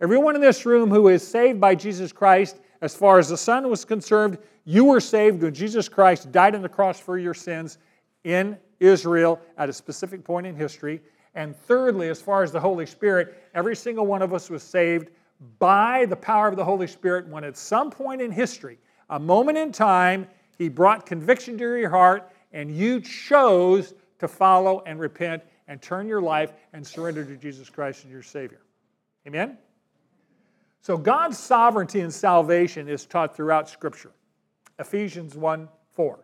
Everyone 0.00 0.34
in 0.34 0.42
this 0.42 0.66
room 0.66 0.90
who 0.90 1.08
is 1.08 1.26
saved 1.26 1.58
by 1.58 1.74
Jesus 1.74 2.12
Christ, 2.12 2.60
as 2.82 2.94
far 2.94 3.18
as 3.18 3.30
the 3.30 3.36
Son 3.36 3.68
was 3.70 3.84
concerned, 3.84 4.38
you 4.64 4.84
were 4.84 5.00
saved 5.00 5.42
when 5.42 5.54
Jesus 5.54 5.88
Christ 5.88 6.30
died 6.30 6.54
on 6.54 6.62
the 6.62 6.68
cross 6.68 7.00
for 7.00 7.18
your 7.18 7.34
sins 7.34 7.78
in 8.24 8.58
Israel 8.78 9.40
at 9.56 9.70
a 9.70 9.72
specific 9.72 10.22
point 10.22 10.46
in 10.46 10.54
history. 10.54 11.00
And 11.34 11.56
thirdly, 11.56 12.10
as 12.10 12.20
far 12.20 12.42
as 12.42 12.52
the 12.52 12.60
Holy 12.60 12.86
Spirit, 12.86 13.42
every 13.54 13.74
single 13.74 14.06
one 14.06 14.22
of 14.22 14.34
us 14.34 14.50
was 14.50 14.62
saved 14.62 15.10
by 15.58 16.04
the 16.06 16.16
power 16.16 16.46
of 16.46 16.56
the 16.56 16.64
Holy 16.64 16.86
Spirit 16.86 17.26
when 17.28 17.42
at 17.42 17.56
some 17.56 17.90
point 17.90 18.20
in 18.20 18.30
history, 18.30 18.78
a 19.10 19.18
moment 19.18 19.58
in 19.58 19.72
time, 19.72 20.26
He 20.56 20.68
brought 20.68 21.06
conviction 21.06 21.56
to 21.58 21.76
your 21.76 21.90
heart 21.90 22.30
and 22.52 22.74
you 22.74 23.00
chose 23.00 23.94
to 24.18 24.28
follow 24.28 24.82
and 24.86 24.98
repent 24.98 25.42
and 25.68 25.80
turn 25.80 26.08
your 26.08 26.22
life 26.22 26.52
and 26.72 26.86
surrender 26.86 27.24
to 27.24 27.36
Jesus 27.36 27.68
Christ 27.68 28.04
as 28.04 28.10
your 28.10 28.22
Savior. 28.22 28.60
Amen? 29.26 29.58
So 30.80 30.96
God's 30.96 31.38
sovereignty 31.38 32.00
and 32.00 32.12
salvation 32.12 32.88
is 32.88 33.04
taught 33.04 33.36
throughout 33.36 33.68
Scripture. 33.68 34.12
Ephesians 34.78 35.34
1 35.34 35.68
4. 35.92 36.18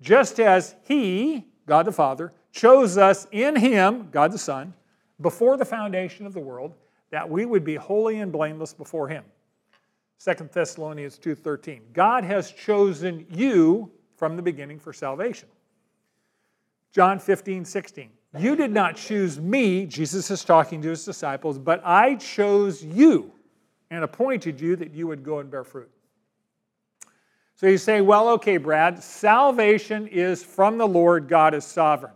Just 0.00 0.40
as 0.40 0.74
He, 0.84 1.46
God 1.66 1.86
the 1.86 1.92
Father, 1.92 2.32
chose 2.52 2.96
us 2.96 3.26
in 3.32 3.56
Him, 3.56 4.08
God 4.10 4.32
the 4.32 4.38
Son, 4.38 4.72
before 5.20 5.56
the 5.56 5.64
foundation 5.64 6.24
of 6.24 6.32
the 6.32 6.40
world, 6.40 6.74
that 7.10 7.28
we 7.28 7.44
would 7.44 7.64
be 7.64 7.74
holy 7.74 8.20
and 8.20 8.32
blameless 8.32 8.72
before 8.72 9.08
Him. 9.08 9.24
2 10.22 10.52
Thessalonians 10.52 11.18
2:13. 11.18 11.80
God 11.92 12.24
has 12.24 12.52
chosen 12.52 13.26
you 13.30 13.90
from 14.16 14.36
the 14.36 14.42
beginning 14.42 14.78
for 14.78 14.92
salvation. 14.92 15.48
John 16.92 17.18
15, 17.18 17.64
16. 17.64 18.10
You 18.38 18.54
did 18.54 18.70
not 18.70 18.96
choose 18.96 19.40
me, 19.40 19.86
Jesus 19.86 20.30
is 20.30 20.44
talking 20.44 20.82
to 20.82 20.90
his 20.90 21.04
disciples, 21.04 21.58
but 21.58 21.80
I 21.84 22.16
chose 22.16 22.84
you 22.84 23.32
and 23.90 24.04
appointed 24.04 24.60
you 24.60 24.76
that 24.76 24.92
you 24.92 25.06
would 25.06 25.24
go 25.24 25.40
and 25.40 25.50
bear 25.50 25.64
fruit. 25.64 25.90
So 27.56 27.66
you 27.66 27.78
say, 27.78 28.00
well, 28.00 28.28
okay, 28.30 28.56
Brad, 28.56 29.02
salvation 29.02 30.06
is 30.06 30.44
from 30.44 30.78
the 30.78 30.86
Lord, 30.86 31.28
God 31.28 31.54
is 31.54 31.64
sovereign. 31.64 32.12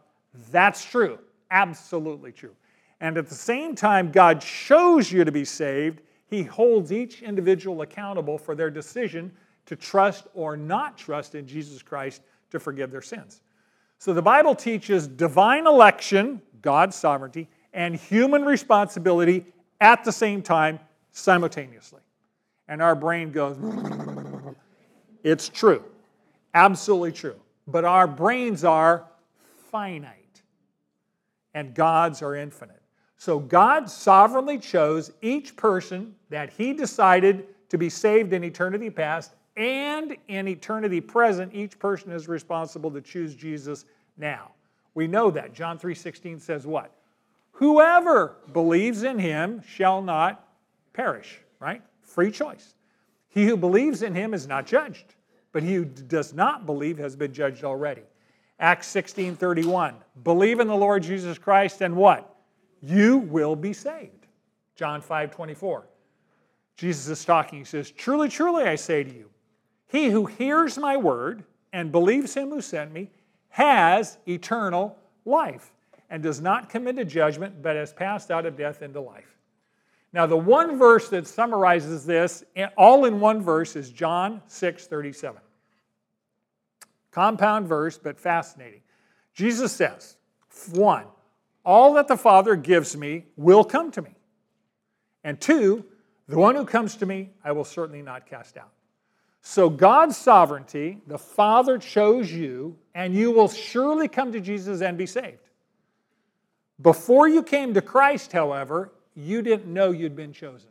That's 0.51 0.85
true, 0.85 1.19
absolutely 1.51 2.33
true. 2.33 2.55
And 3.01 3.19
at 3.19 3.29
the 3.29 3.35
same 3.35 3.75
time, 3.75 4.13
God 4.13 4.41
chose 4.41 5.11
you 5.11 5.25
to 5.25 5.33
be 5.33 5.45
saved, 5.45 6.01
He 6.35 6.43
holds 6.43 6.91
each 6.91 7.23
individual 7.23 7.83
accountable 7.83 8.39
for 8.39 8.57
their 8.57 8.69
decision 8.69 9.31
to 9.67 9.77
trust 9.77 10.27
or 10.35 10.57
not 10.57 10.99
trust 10.99 11.37
in 11.37 11.47
Jesus 11.47 11.81
Christ 11.81 12.23
to 12.51 12.59
forgive 12.59 12.91
their 12.91 13.03
sins. 13.03 13.41
So 14.01 14.13
the 14.13 14.21
Bible 14.21 14.57
teaches 14.57 15.07
divine 15.07 15.69
election, 15.69 16.43
God's 16.61 16.97
sovereignty, 16.97 17.49
and 17.73 17.95
human 17.95 18.45
responsibility 18.45 19.47
at 19.81 20.03
the 20.03 20.11
same 20.11 20.43
time, 20.43 20.81
simultaneously. 21.13 22.01
And 22.67 22.83
our 22.83 22.97
brain 22.97 23.31
goes, 23.31 23.57
it's 25.23 25.49
true, 25.49 25.85
absolutely 26.53 27.13
true. 27.13 27.37
But 27.69 27.85
our 27.85 28.09
brains 28.09 28.65
are 28.65 29.05
finite, 29.71 30.43
and 31.55 31.77
God's 31.77 32.23
are 32.23 32.35
infinite. 32.35 32.83
So 33.25 33.39
God 33.39 33.89
sovereignly 33.89 34.59
chose 34.59 35.11
each 35.23 35.57
person 35.57 36.15
that 36.29 36.51
He 36.51 36.75
decided 36.75 37.47
to 37.71 37.79
be 37.79 37.89
saved 37.89 38.35
in 38.35 38.45
eternity 38.45 38.91
past 38.91 39.33
and 39.57 40.15
in 40.29 40.47
eternity 40.47 41.01
present, 41.01 41.55
each 41.55 41.79
person 41.79 42.13
is 42.13 42.29
responsible 42.29 42.91
to 42.91 43.01
choose 43.01 43.35
Jesus 43.35 43.87
now. 44.19 44.51
We 44.93 45.07
know 45.07 45.31
that. 45.31 45.55
John 45.55 45.79
3:16 45.79 46.39
says 46.39 46.67
what? 46.67 46.93
Whoever 47.53 48.37
believes 48.53 49.05
in 49.05 49.19
him 49.19 49.63
shall 49.63 50.03
not 50.03 50.47
perish, 50.93 51.41
right? 51.61 51.81
Free 52.03 52.31
choice. 52.31 52.75
He 53.31 53.47
who 53.47 53.57
believes 53.57 54.03
in 54.03 54.15
him 54.15 54.35
is 54.35 54.47
not 54.47 54.67
judged, 54.67 55.15
but 55.51 55.63
he 55.63 55.77
who 55.77 55.87
does 55.87 56.35
not 56.35 56.67
believe 56.67 56.99
has 56.99 57.17
been 57.17 57.33
judged 57.33 57.65
already. 57.65 58.03
Acts 58.61 58.87
16:31. 58.89 59.95
Believe 60.23 60.61
in 60.61 60.69
the 60.69 60.77
Lord 60.77 61.03
Jesus 61.03 61.39
Christ 61.39 61.81
and 61.81 61.97
what? 61.97 62.33
You 62.85 63.19
will 63.19 63.57
be 63.57 63.73
saved. 63.73 64.27
John 64.75 65.01
5:24. 65.01 65.87
Jesus 66.77 67.09
is 67.09 67.25
talking. 67.25 67.61
He 67.61 67.65
says, 67.65 67.91
"Truly, 67.91 68.29
truly 68.29 68.65
I 68.65 68.75
say 68.75 69.05
to 69.05 69.11
you, 69.11 69.31
he 69.87 70.11
who 70.11 70.27
hears 70.27 70.77
my 70.77 70.97
word 70.97 71.45
and 71.73 71.91
believes 71.91 72.35
him 72.35 72.51
who 72.51 72.61
sent 72.61 72.93
me 72.93 73.11
has 73.49 74.19
eternal 74.27 74.99
life 75.25 75.73
and 76.11 76.23
does 76.23 76.41
not 76.41 76.69
come 76.69 76.87
into 76.87 77.05
judgment, 77.05 77.63
but 77.63 77.77
has 77.77 77.93
passed 77.93 78.31
out 78.31 78.45
of 78.45 78.57
death 78.57 78.83
into 78.83 79.01
life." 79.01 79.39
Now, 80.13 80.27
the 80.27 80.37
one 80.37 80.79
verse 80.79 81.09
that 81.09 81.27
summarizes 81.27 82.05
this 82.05 82.45
all 82.77 83.05
in 83.05 83.19
one 83.19 83.41
verse 83.41 83.77
is 83.77 83.91
John 83.91 84.43
6 84.47 84.87
37. 84.87 85.41
Compound 87.11 87.67
verse, 87.69 87.97
but 87.97 88.19
fascinating. 88.19 88.83
Jesus 89.33 89.73
says, 89.73 90.17
one, 90.73 91.07
all 91.65 91.95
that 91.95 92.09
the 92.09 92.17
Father 92.17 92.57
gives 92.57 92.97
me 92.97 93.27
will 93.37 93.65
come 93.65 93.91
to 93.93 94.03
me. 94.03 94.15
And 95.23 95.41
two, 95.41 95.85
the 96.29 96.39
one 96.39 96.55
who 96.55 96.65
comes 96.65 96.97
to 96.97 97.07
me, 97.07 97.31
I 97.43 97.53
will 97.53 97.65
certainly 97.65 98.03
not 98.03 98.27
cast 98.27 98.57
out. 98.57 98.71
So, 99.41 99.69
God's 99.69 100.17
sovereignty, 100.17 101.03
the 101.07 101.19
Father 101.19 101.77
chose 101.77 102.33
you, 102.33 102.79
and 102.95 103.15
you 103.15 103.31
will 103.31 103.49
surely 103.49 104.09
come 104.09 104.33
to 104.33 104.41
Jesus 104.41 104.81
and 104.81 104.97
be 104.97 105.05
saved. 105.05 105.39
Before 106.81 107.29
you 107.29 107.43
came 107.43 107.75
to 107.75 107.83
Christ, 107.83 108.33
however, 108.33 108.93
you 109.15 109.43
didn't 109.43 109.73
know 109.73 109.91
you'd 109.91 110.17
been 110.17 110.33
chosen. 110.33 110.71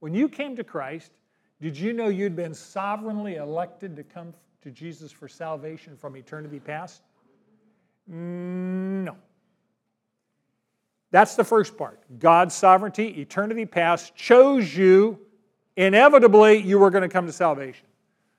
When 0.00 0.14
you 0.14 0.28
came 0.28 0.54
to 0.56 0.64
Christ, 0.64 1.12
did 1.60 1.76
you 1.76 1.92
know 1.92 2.08
you'd 2.08 2.36
been 2.36 2.54
sovereignly 2.54 3.36
elected 3.36 3.96
to 3.96 4.02
come 4.02 4.32
to 4.62 4.70
Jesus 4.70 5.10
for 5.10 5.26
salvation 5.26 5.96
from 5.96 6.16
eternity 6.16 6.60
past? 6.60 7.02
No. 8.06 9.16
That's 11.10 11.34
the 11.34 11.44
first 11.44 11.76
part. 11.76 12.00
God's 12.18 12.54
sovereignty, 12.54 13.08
eternity 13.20 13.66
past, 13.66 14.14
chose 14.14 14.76
you. 14.76 15.18
Inevitably, 15.76 16.58
you 16.58 16.78
were 16.78 16.90
going 16.90 17.02
to 17.02 17.08
come 17.08 17.26
to 17.26 17.32
salvation. 17.32 17.86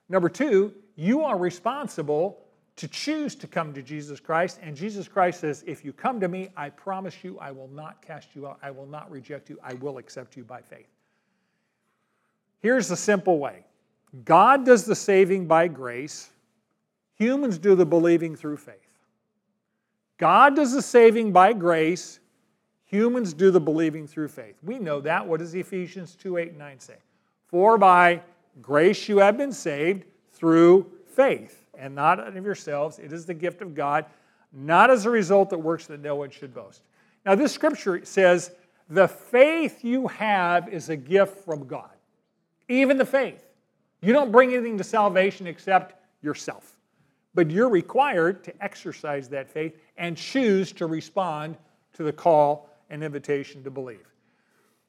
Number 0.08 0.28
two, 0.28 0.72
you 0.96 1.22
are 1.22 1.38
responsible 1.38 2.38
to 2.76 2.88
choose 2.88 3.34
to 3.36 3.46
come 3.46 3.72
to 3.74 3.82
Jesus 3.82 4.20
Christ. 4.20 4.58
And 4.62 4.76
Jesus 4.76 5.08
Christ 5.08 5.40
says, 5.40 5.62
If 5.66 5.84
you 5.84 5.92
come 5.92 6.20
to 6.20 6.28
me, 6.28 6.48
I 6.56 6.70
promise 6.70 7.22
you, 7.22 7.38
I 7.38 7.50
will 7.50 7.68
not 7.68 8.00
cast 8.02 8.34
you 8.34 8.46
out. 8.46 8.58
I 8.62 8.70
will 8.70 8.86
not 8.86 9.10
reject 9.10 9.50
you. 9.50 9.58
I 9.62 9.74
will 9.74 9.98
accept 9.98 10.36
you 10.36 10.44
by 10.44 10.62
faith. 10.62 10.86
Here's 12.60 12.88
the 12.88 12.96
simple 12.96 13.38
way 13.38 13.64
God 14.24 14.64
does 14.64 14.84
the 14.84 14.94
saving 14.94 15.46
by 15.46 15.68
grace, 15.68 16.30
humans 17.14 17.58
do 17.58 17.74
the 17.74 17.86
believing 17.86 18.36
through 18.36 18.56
faith. 18.58 18.76
God 20.18 20.56
does 20.56 20.72
the 20.72 20.82
saving 20.82 21.32
by 21.32 21.52
grace, 21.52 22.20
humans 22.92 23.32
do 23.32 23.50
the 23.50 23.58
believing 23.58 24.06
through 24.06 24.28
faith. 24.28 24.56
We 24.62 24.78
know 24.78 25.00
that. 25.00 25.26
What 25.26 25.40
does 25.40 25.54
Ephesians 25.54 26.14
2 26.14 26.36
8 26.36 26.48
and 26.50 26.58
9 26.58 26.78
say? 26.78 26.96
For 27.48 27.78
by 27.78 28.20
grace 28.60 29.08
you 29.08 29.18
have 29.18 29.36
been 29.36 29.50
saved 29.50 30.04
through 30.32 30.90
faith, 31.06 31.66
and 31.76 31.94
not 31.94 32.20
of 32.20 32.44
yourselves. 32.44 32.98
It 32.98 33.12
is 33.12 33.26
the 33.26 33.34
gift 33.34 33.62
of 33.62 33.74
God, 33.74 34.04
not 34.52 34.90
as 34.90 35.06
a 35.06 35.10
result 35.10 35.50
that 35.50 35.58
works 35.58 35.86
that 35.86 36.00
no 36.00 36.16
one 36.16 36.30
should 36.30 36.54
boast. 36.54 36.82
Now, 37.24 37.34
this 37.34 37.52
scripture 37.52 38.04
says 38.04 38.52
The 38.88 39.08
faith 39.08 39.82
you 39.82 40.06
have 40.08 40.68
is 40.68 40.90
a 40.90 40.96
gift 40.96 41.44
from 41.44 41.66
God. 41.66 41.90
Even 42.68 42.98
the 42.98 43.06
faith. 43.06 43.48
You 44.02 44.12
don't 44.12 44.32
bring 44.32 44.52
anything 44.52 44.76
to 44.78 44.84
salvation 44.84 45.46
except 45.46 45.94
yourself. 46.22 46.78
But 47.34 47.50
you're 47.50 47.70
required 47.70 48.44
to 48.44 48.62
exercise 48.62 49.28
that 49.28 49.48
faith 49.48 49.78
and 49.96 50.16
choose 50.16 50.72
to 50.72 50.86
respond 50.86 51.56
to 51.94 52.02
the 52.02 52.12
call 52.12 52.68
and 52.92 53.02
invitation 53.02 53.64
to 53.64 53.70
believe. 53.70 54.06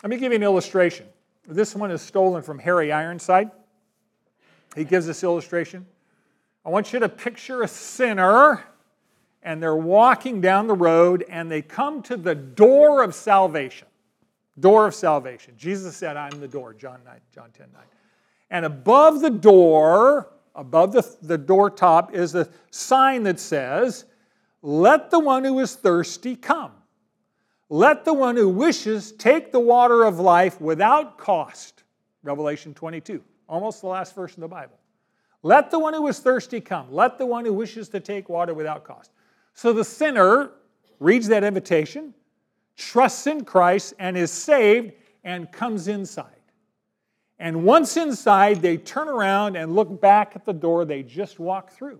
Let 0.03 0.09
me 0.09 0.17
give 0.17 0.33
you 0.33 0.35
an 0.35 0.43
illustration. 0.43 1.07
This 1.47 1.73
one 1.73 1.89
is 1.89 2.01
stolen 2.01 2.43
from 2.43 2.59
Harry 2.59 2.91
Ironside. 2.91 3.49
He 4.75 4.83
gives 4.83 5.07
this 5.07 5.23
illustration. 5.23 5.85
I 6.65 6.69
want 6.69 6.91
you 6.91 6.99
to 6.99 7.09
picture 7.09 7.63
a 7.63 7.67
sinner, 7.67 8.63
and 9.41 9.63
they're 9.63 9.75
walking 9.75 10.41
down 10.41 10.67
the 10.67 10.75
road, 10.75 11.25
and 11.29 11.49
they 11.49 11.61
come 11.61 12.03
to 12.03 12.17
the 12.17 12.35
door 12.35 13.03
of 13.03 13.15
salvation. 13.15 13.87
Door 14.59 14.87
of 14.87 14.95
salvation. 14.95 15.53
Jesus 15.57 15.95
said, 15.95 16.17
I'm 16.17 16.39
the 16.41 16.47
door, 16.47 16.73
John 16.73 16.99
9, 17.05 17.15
John 17.33 17.49
10 17.57 17.67
9. 17.73 17.81
And 18.51 18.65
above 18.65 19.21
the 19.21 19.29
door, 19.29 20.33
above 20.55 20.91
the, 20.91 21.09
the 21.21 21.37
door 21.37 21.69
top, 21.69 22.13
is 22.13 22.35
a 22.35 22.49
sign 22.69 23.23
that 23.23 23.39
says, 23.39 24.05
Let 24.61 25.09
the 25.09 25.19
one 25.19 25.45
who 25.45 25.59
is 25.59 25.75
thirsty 25.75 26.35
come. 26.35 26.73
Let 27.69 28.05
the 28.05 28.13
one 28.13 28.35
who 28.35 28.49
wishes 28.49 29.11
take 29.13 29.51
the 29.51 29.59
water 29.59 30.03
of 30.03 30.19
life 30.19 30.59
without 30.59 31.17
cost. 31.17 31.83
Revelation 32.23 32.73
22, 32.73 33.21
almost 33.47 33.81
the 33.81 33.87
last 33.87 34.15
verse 34.15 34.35
in 34.35 34.41
the 34.41 34.47
Bible. 34.47 34.77
Let 35.41 35.71
the 35.71 35.79
one 35.79 35.93
who 35.93 36.07
is 36.07 36.19
thirsty 36.19 36.61
come. 36.61 36.91
Let 36.91 37.17
the 37.17 37.25
one 37.25 37.43
who 37.43 37.53
wishes 37.53 37.89
to 37.89 37.99
take 37.99 38.29
water 38.29 38.53
without 38.53 38.83
cost. 38.83 39.11
So 39.53 39.73
the 39.73 39.83
sinner 39.83 40.51
reads 40.99 41.27
that 41.27 41.43
invitation, 41.43 42.13
trusts 42.77 43.27
in 43.27 43.43
Christ, 43.43 43.93
and 43.99 44.17
is 44.17 44.31
saved 44.31 44.93
and 45.23 45.51
comes 45.51 45.87
inside. 45.87 46.27
And 47.39 47.65
once 47.65 47.97
inside, 47.97 48.61
they 48.61 48.77
turn 48.77 49.09
around 49.09 49.57
and 49.57 49.75
look 49.75 49.99
back 49.99 50.33
at 50.35 50.45
the 50.45 50.53
door 50.53 50.85
they 50.85 51.03
just 51.03 51.39
walked 51.39 51.73
through. 51.73 51.99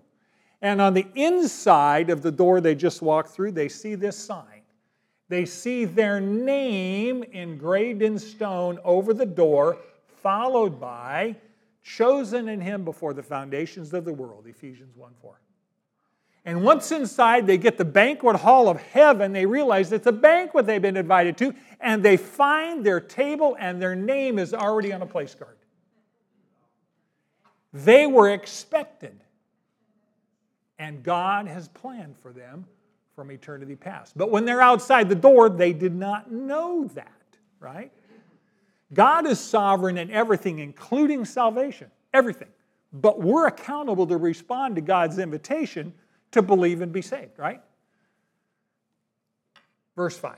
And 0.62 0.80
on 0.80 0.94
the 0.94 1.06
inside 1.16 2.10
of 2.10 2.22
the 2.22 2.32
door 2.32 2.62
they 2.62 2.76
just 2.76 3.02
walked 3.02 3.32
through, 3.32 3.52
they 3.52 3.68
see 3.68 3.96
this 3.96 4.18
sign. 4.18 4.53
They 5.30 5.46
see 5.46 5.86
their 5.86 6.20
name 6.20 7.24
engraved 7.24 8.02
in 8.02 8.20
stone 8.20 8.80
over 8.84 9.14
the 9.14 9.26
door, 9.26 9.78
followed 10.22 10.80
by 10.80 11.38
chosen 11.84 12.48
in 12.48 12.62
him 12.62 12.86
before 12.86 13.14
the 13.14 13.24
foundations 13.24 13.94
of 13.94 14.06
the 14.06 14.14
world, 14.14 14.46
Ephesians 14.48 14.96
1 14.96 15.12
4. 15.22 15.40
And 16.46 16.64
once 16.64 16.92
inside, 16.92 17.48
they 17.48 17.58
get 17.58 17.78
the 17.78 17.86
banquet 17.86 18.36
hall 18.36 18.68
of 18.68 18.82
heaven. 18.82 19.32
They 19.32 19.46
realize 19.46 19.92
it's 19.92 20.08
a 20.08 20.12
banquet 20.12 20.66
they've 20.66 20.82
been 20.82 20.98
invited 20.98 21.38
to, 21.38 21.54
and 21.80 22.04
they 22.04 22.18
find 22.18 22.86
their 22.86 23.00
table 23.00 23.56
and 23.60 23.82
their 23.82 23.96
name 23.96 24.38
is 24.38 24.54
already 24.54 24.92
on 24.92 25.02
a 25.02 25.06
place 25.06 25.36
card. 25.36 25.58
They 27.72 28.06
were 28.06 28.30
expected, 28.30 29.20
and 30.78 31.02
God 31.02 31.48
has 31.48 31.70
planned 31.70 32.18
for 32.18 32.34
them 32.34 32.66
from 33.16 33.32
eternity 33.32 33.76
past. 33.76 34.18
But 34.18 34.32
when 34.32 34.46
they're 34.46 34.62
outside 34.62 35.10
the 35.10 35.16
door, 35.16 35.50
they 35.50 35.74
did 35.74 35.96
not 35.96 36.32
know 36.32 36.86
that, 36.96 37.12
right? 37.60 37.92
God 38.94 39.26
is 39.28 39.40
sovereign 39.40 39.98
in 39.98 40.12
everything, 40.12 40.60
including 40.60 41.26
salvation, 41.26 41.90
everything. 42.14 42.50
But 42.92 43.22
we're 43.22 43.48
accountable 43.48 44.06
to 44.08 44.18
respond 44.18 44.76
to 44.76 44.82
God's 44.82 45.18
invitation 45.18 45.94
to 46.32 46.42
believe 46.42 46.82
and 46.82 46.92
be 46.92 47.02
saved, 47.02 47.38
right? 47.38 47.62
Verse 49.96 50.18
5. 50.18 50.38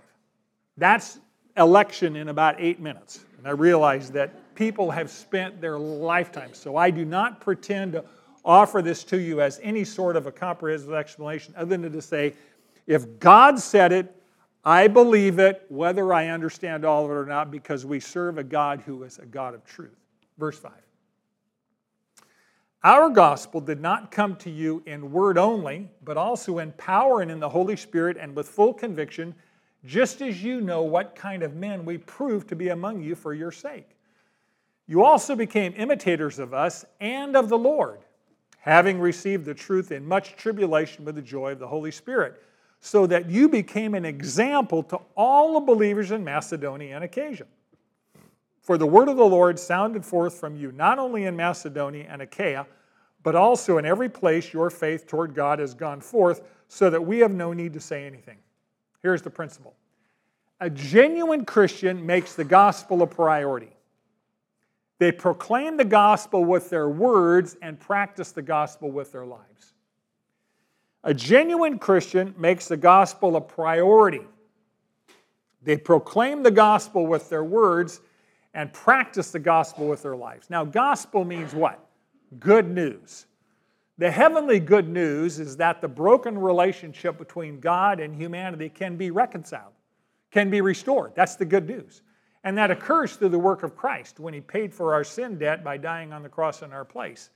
That's 0.78 1.20
election 1.58 2.16
in 2.16 2.30
about 2.30 2.56
eight 2.60 2.80
minutes. 2.80 3.26
And 3.38 3.48
I 3.48 3.52
realize 3.52 4.12
that 4.12 4.56
people 4.56 4.92
have 4.92 5.10
spent 5.10 5.62
their 5.62 5.78
lifetime. 5.78 6.54
So 6.54 6.78
I 6.78 6.90
do 6.90 7.06
not 7.06 7.40
pretend 7.40 7.94
to 7.94 8.04
offer 8.44 8.82
this 8.82 9.04
to 9.06 9.20
you 9.20 9.42
as 9.42 9.60
any 9.64 9.84
sort 9.84 10.16
of 10.16 10.28
a 10.28 10.32
comprehensive 10.32 10.94
explanation 10.94 11.54
other 11.58 11.78
than 11.78 11.92
to 11.92 12.02
say, 12.02 12.34
if 12.88 13.20
God 13.20 13.60
said 13.60 13.92
it, 13.92 14.16
I 14.64 14.88
believe 14.88 15.38
it, 15.38 15.66
whether 15.70 16.12
I 16.14 16.30
understand 16.30 16.86
all 16.86 17.06
of 17.06 17.12
it 17.12 17.14
or 17.14 17.26
not, 17.26 17.52
because 17.52 17.86
we 17.86 18.00
serve 18.00 18.38
a 18.38 18.44
God 18.44 18.82
who 18.82 19.04
is 19.04 19.20
a 19.20 19.26
God 19.26 19.54
of 19.54 19.64
truth. 19.64 19.96
Verse 20.38 20.58
5. 20.58 20.72
Our 22.84 23.10
gospel 23.10 23.62
did 23.62 23.82
not 23.82 24.12
come 24.12 24.36
to 24.38 24.50
you 24.50 24.84
in 24.86 25.12
word 25.12 25.38
only, 25.38 25.90
but 26.04 26.18
also 26.18 26.60
in 26.60 26.72
power 26.74 27.22
and 27.22 27.32
in 27.32 27.40
the 27.40 27.50
Holy 27.50 27.76
Spirit 27.76 28.18
and 28.20 28.36
with 28.36 28.48
full 28.48 28.74
conviction, 28.74 29.34
just 29.86 30.22
as 30.22 30.44
you 30.44 30.62
know 30.62 30.84
what 30.84 31.16
kind 31.16 31.42
of 31.42 31.56
men 31.56 31.86
we 31.86 31.98
proved 31.98 32.48
to 32.50 32.56
be 32.56 32.70
among 32.70 33.02
you 33.02 33.16
for 33.16 33.34
your 33.34 33.52
sake. 33.52 33.90
You 34.88 35.04
also 35.04 35.36
became 35.36 35.74
imitators 35.78 36.38
of 36.38 36.54
us 36.54 36.86
and 37.00 37.36
of 37.36 37.50
the 37.50 37.58
Lord, 37.58 38.02
having 38.60 39.00
received 39.00 39.46
the 39.46 39.54
truth 39.54 39.92
in 39.92 40.06
much 40.06 40.36
tribulation 40.36 41.06
with 41.06 41.16
the 41.16 41.22
joy 41.24 41.54
of 41.54 41.60
the 41.60 41.68
Holy 41.68 41.92
Spirit, 41.92 42.42
so 42.80 43.08
that 43.08 43.30
you 43.30 43.50
became 43.50 43.96
an 43.96 44.06
example 44.06 44.84
to 44.84 45.00
all 45.16 45.60
the 45.60 45.66
believers 45.66 46.12
in 46.12 46.24
Macedonia 46.24 46.96
and 46.96 47.04
Achaia. 47.04 47.46
For 48.62 48.78
the 48.78 48.88
word 48.88 49.10
of 49.10 49.18
the 49.18 49.26
Lord 49.26 49.60
sounded 49.60 50.04
forth 50.04 50.40
from 50.40 50.56
you, 50.56 50.72
not 50.72 50.98
only 50.98 51.26
in 51.26 51.36
Macedonia 51.36 52.08
and 52.10 52.22
Achaia, 52.22 52.66
but 53.22 53.36
also 53.36 53.78
in 53.78 53.86
every 53.86 54.10
place 54.10 54.54
your 54.54 54.70
faith 54.70 55.08
toward 55.08 55.36
God 55.36 55.60
has 55.60 55.74
gone 55.74 56.02
forth, 56.02 56.42
so 56.68 56.90
that 56.90 57.06
we 57.06 57.20
have 57.20 57.34
no 57.34 57.54
need 57.54 57.74
to 57.74 57.80
say 57.80 58.06
anything. 58.06 58.38
Here's 59.04 59.22
the 59.22 59.30
principle 59.30 59.76
a 60.60 60.70
genuine 60.70 61.46
Christian 61.46 62.06
makes 62.06 62.34
the 62.34 62.44
gospel 62.44 63.04
a 63.04 63.08
priority. 63.08 63.70
They 64.98 65.12
proclaim 65.12 65.78
the 65.78 65.86
gospel 65.86 66.44
with 66.44 66.72
their 66.72 66.90
words 66.90 67.58
and 67.62 67.80
practice 67.80 68.32
the 68.32 68.42
gospel 68.42 68.90
with 68.90 69.12
their 69.12 69.26
lives. 69.26 69.75
A 71.06 71.14
genuine 71.14 71.78
Christian 71.78 72.34
makes 72.36 72.68
the 72.68 72.78
gospel 72.78 73.36
a 73.36 73.42
priority. 73.42 74.22
They 75.62 75.78
proclaim 75.78 76.42
the 76.42 76.50
gospel 76.50 77.06
with 77.06 77.30
their 77.30 77.44
words 77.44 78.02
and 78.56 78.74
practice 78.74 79.32
the 79.32 79.40
gospel 79.40 79.88
with 79.88 80.02
their 80.02 80.16
lives. 80.16 80.50
Now, 80.50 80.66
gospel 80.66 81.24
means 81.24 81.54
what? 81.54 81.80
Good 82.40 82.70
news. 82.70 83.28
The 84.00 84.10
heavenly 84.10 84.60
good 84.60 84.90
news 84.90 85.40
is 85.40 85.56
that 85.58 85.80
the 85.80 85.88
broken 85.88 86.40
relationship 86.40 87.20
between 87.20 87.60
God 87.60 88.00
and 88.00 88.16
humanity 88.16 88.68
can 88.68 88.98
be 88.98 89.12
reconciled, 89.12 89.74
can 90.32 90.50
be 90.50 90.62
restored. 90.62 91.14
That's 91.16 91.36
the 91.36 91.46
good 91.46 91.68
news. 91.68 92.02
And 92.44 92.58
that 92.58 92.72
occurs 92.72 93.16
through 93.16 93.30
the 93.30 93.40
work 93.40 93.62
of 93.62 93.76
Christ 93.76 94.20
when 94.20 94.34
he 94.34 94.42
paid 94.42 94.74
for 94.74 94.94
our 94.94 95.04
sin 95.04 95.38
debt 95.38 95.64
by 95.64 95.78
dying 95.78 96.12
on 96.12 96.24
the 96.24 96.30
cross 96.30 96.64
in 96.64 96.74
our 96.74 96.86
place. 96.86 97.30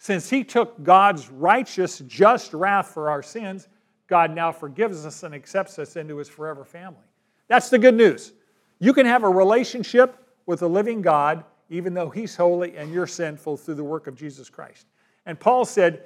Since 0.00 0.30
he 0.30 0.44
took 0.44 0.82
God's 0.82 1.28
righteous, 1.28 1.98
just 2.06 2.54
wrath 2.54 2.88
for 2.88 3.10
our 3.10 3.22
sins, 3.22 3.68
God 4.06 4.34
now 4.34 4.50
forgives 4.50 5.04
us 5.04 5.22
and 5.24 5.34
accepts 5.34 5.78
us 5.78 5.94
into 5.96 6.16
his 6.16 6.28
forever 6.28 6.64
family. 6.64 7.04
That's 7.48 7.68
the 7.68 7.78
good 7.78 7.94
news. 7.94 8.32
You 8.78 8.94
can 8.94 9.04
have 9.04 9.24
a 9.24 9.28
relationship 9.28 10.16
with 10.46 10.60
the 10.60 10.68
living 10.70 11.02
God, 11.02 11.44
even 11.68 11.92
though 11.92 12.08
He's 12.08 12.34
holy 12.34 12.78
and 12.78 12.94
you're 12.94 13.06
sinful 13.06 13.58
through 13.58 13.74
the 13.74 13.84
work 13.84 14.06
of 14.06 14.16
Jesus 14.16 14.48
Christ. 14.48 14.86
And 15.26 15.38
Paul 15.38 15.66
said, 15.66 16.04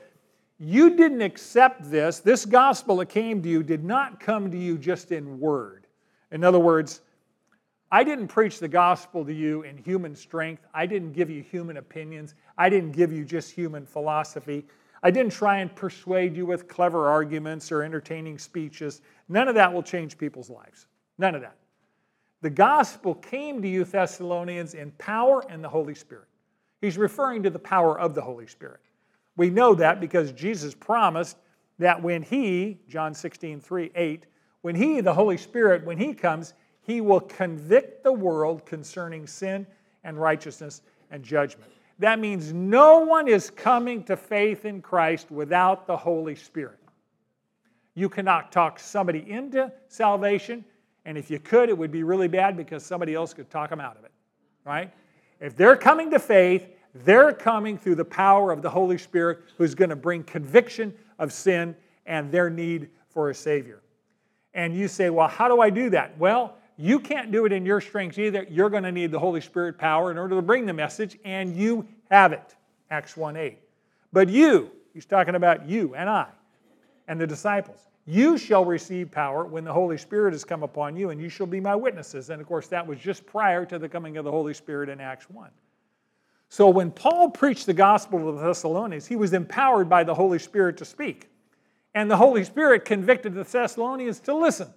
You 0.59 0.97
didn't 0.97 1.23
accept 1.23 1.89
this. 1.89 2.19
This 2.19 2.45
gospel 2.45 2.97
that 2.97 3.07
came 3.07 3.43
to 3.43 3.49
you 3.49 3.63
did 3.63 3.85
not 3.85 4.19
come 4.19 4.51
to 4.51 4.59
you 4.59 4.77
just 4.77 5.13
in 5.13 5.39
word. 5.39 5.87
In 6.33 6.43
other 6.43 6.59
words, 6.59 7.01
I 7.95 8.03
didn't 8.03 8.27
preach 8.27 8.59
the 8.59 8.67
gospel 8.67 9.25
to 9.25 9.33
you 9.33 9.63
in 9.63 9.77
human 9.79 10.17
strength. 10.17 10.67
I 10.75 10.85
didn't 10.85 11.13
give 11.13 11.31
you 11.31 11.45
human 11.45 11.77
opinions. 11.77 12.35
I 12.59 12.69
didn't 12.69 12.91
give 12.91 13.13
you 13.13 13.25
just 13.25 13.53
human 13.53 13.87
philosophy. 13.87 14.67
I 15.05 15.13
didn't 15.13 15.31
try 15.31 15.59
and 15.59 15.73
persuade 15.77 16.37
you 16.37 16.45
with 16.45 16.67
clever 16.67 17.09
arguments 17.09 17.71
or 17.71 17.85
entertaining 17.85 18.37
speeches. 18.41 19.01
None 19.29 19.47
of 19.47 19.55
that 19.55 19.73
will 19.73 19.81
change 19.81 20.19
people's 20.19 20.51
lives. 20.51 20.89
None 21.19 21.37
of 21.37 21.43
that. 21.43 21.55
The 22.41 22.51
gospel 22.51 23.15
came 23.15 23.63
to 23.63 23.69
you, 23.69 23.85
Thessalonians, 23.85 24.75
in 24.75 24.91
power 24.99 25.45
and 25.49 25.63
the 25.63 25.69
Holy 25.69 25.95
Spirit. 25.95 26.27
He's 26.81 26.99
referring 26.99 27.45
to 27.45 27.51
the 27.51 27.61
power 27.61 27.97
of 27.97 28.13
the 28.13 28.23
Holy 28.23 28.49
Spirit. 28.49 28.81
We 29.37 29.51
know 29.51 29.73
that 29.77 30.01
because 30.01 30.33
Jesus 30.33 30.75
promised 30.75 31.37
that 31.79 32.03
when 32.03 32.25
He, 32.25 32.81
John 32.89 33.15
16, 33.15 33.61
3, 33.61 33.93
8, 33.95 34.27
when 34.63 34.75
He, 34.75 35.01
the 35.01 35.15
Holy 35.15 35.37
Spirit, 35.37 35.87
when 35.87 35.97
He 35.97 36.13
comes, 36.13 36.55
He 36.85 37.01
will 37.01 37.21
convict 37.21 38.05
the 38.05 38.13
world 38.13 38.65
concerning 38.67 39.27
sin 39.27 39.67
and 40.05 40.21
righteousness 40.21 40.83
and 41.11 41.23
judgment. 41.23 41.71
That 41.99 42.19
means 42.19 42.53
no 42.53 43.01
one 43.01 43.27
is 43.27 43.51
coming 43.51 44.05
to 44.05 44.17
faith 44.17 44.65
in 44.65 44.83
Christ 44.83 45.31
without 45.31 45.87
the 45.87 45.97
Holy 45.97 46.35
Spirit. 46.35 46.79
You 47.95 48.09
cannot 48.09 48.53
talk 48.53 48.79
somebody 48.79 49.25
into 49.31 49.73
salvation. 49.89 50.65
And 51.07 51.17
if 51.17 51.31
you 51.31 51.39
could, 51.39 51.69
it 51.69 51.79
would 51.79 51.93
be 51.93 52.03
really 52.03 52.29
bad 52.29 52.57
because 52.57 52.85
somebody 52.85 53.15
else 53.15 53.33
could 53.33 53.51
talk 53.51 53.71
them 53.71 53.81
out 53.81 53.97
of 53.97 54.05
it, 54.05 54.13
right? 54.65 54.93
If 55.41 55.57
they're 55.57 55.77
coming 55.77 56.11
to 56.11 56.19
faith, 56.19 56.69
they're 56.95 57.33
coming 57.33 57.79
through 57.79 57.95
the 57.95 58.05
power 58.05 58.53
of 58.53 58.63
the 58.63 58.71
Holy 58.71 58.99
Spirit 58.99 59.41
who's 59.57 59.75
going 59.75 59.91
to 59.91 59.97
bring 59.97 60.23
conviction 60.25 60.93
of 61.19 61.33
sin 61.33 61.77
and 62.07 62.31
their 62.31 62.51
need 62.51 62.91
for 63.09 63.31
a 63.31 63.35
Savior. 63.35 63.81
And 64.55 64.75
you 64.75 64.89
say, 64.89 65.11
well, 65.11 65.29
how 65.29 65.49
do 65.49 65.61
I 65.61 65.71
do 65.71 65.91
that? 65.91 66.17
Well, 66.19 66.57
you 66.77 66.99
can't 66.99 67.31
do 67.31 67.47
it 67.47 67.53
in 67.53 67.65
your 67.65 67.81
strength 67.81 68.19
either. 68.19 68.47
You're 68.51 68.71
going 68.71 68.83
to 68.83 68.93
need 68.93 69.11
the 69.11 69.19
Holy 69.19 69.41
Spirit 69.41 69.79
power 69.79 70.11
in 70.11 70.19
order 70.19 70.37
to 70.37 70.43
bring 70.43 70.67
the 70.67 70.73
message, 70.73 71.19
and 71.25 71.55
you 71.57 71.87
have 72.11 72.33
it. 72.33 72.57
Acts 72.91 73.17
1 73.17 73.37
8. 73.37 73.59
But 74.13 74.29
you, 74.29 74.71
he's 74.93 75.07
talking 75.07 75.35
about 75.35 75.69
you 75.69 75.95
and 75.95 76.09
I 76.09 76.29
and 77.09 77.21
the 77.21 77.27
disciples, 77.27 77.89
you 78.07 78.37
shall 78.37 78.65
receive 78.65 79.11
power 79.11 79.45
when 79.45 79.65
the 79.65 79.73
Holy 79.73 79.97
Spirit 79.97 80.33
has 80.33 80.45
come 80.45 80.63
upon 80.63 80.97
you, 80.97 81.11
and 81.11 81.21
you 81.21 81.29
shall 81.29 81.47
be 81.47 81.61
my 81.61 81.75
witnesses. 81.75 82.31
And 82.31 82.41
of 82.41 82.47
course, 82.47 82.69
that 82.69 82.87
was 82.87 82.99
just 82.99 83.25
prior 83.27 83.65
to 83.67 83.79
the 83.79 83.89
coming 83.89 84.17
of 84.17 84.25
the 84.25 84.31
Holy 84.31 84.55
Spirit 84.55 84.89
in 84.89 85.01
Acts 85.01 85.31
1. 85.31 85.51
So 86.51 86.69
when 86.69 86.91
Paul 86.91 87.31
preached 87.31 87.67
the 87.67 87.75
gospel 87.75 88.19
to 88.19 88.33
the 88.39 88.47
Thessalonians, 88.47 89.07
he 89.07 89.17
was 89.17 89.33
empowered 89.33 89.89
by 89.89 90.05
the 90.05 90.15
Holy 90.15 90.39
Spirit 90.39 90.77
to 90.79 90.85
speak. 90.85 91.29
And 91.95 92.11
the 92.11 92.17
Holy 92.17 92.45
Spirit 92.45 92.85
convicted 92.85 93.35
the 93.35 93.45
Thessalonians 93.45 94.21
to 94.21 94.35
listen. 94.35 94.69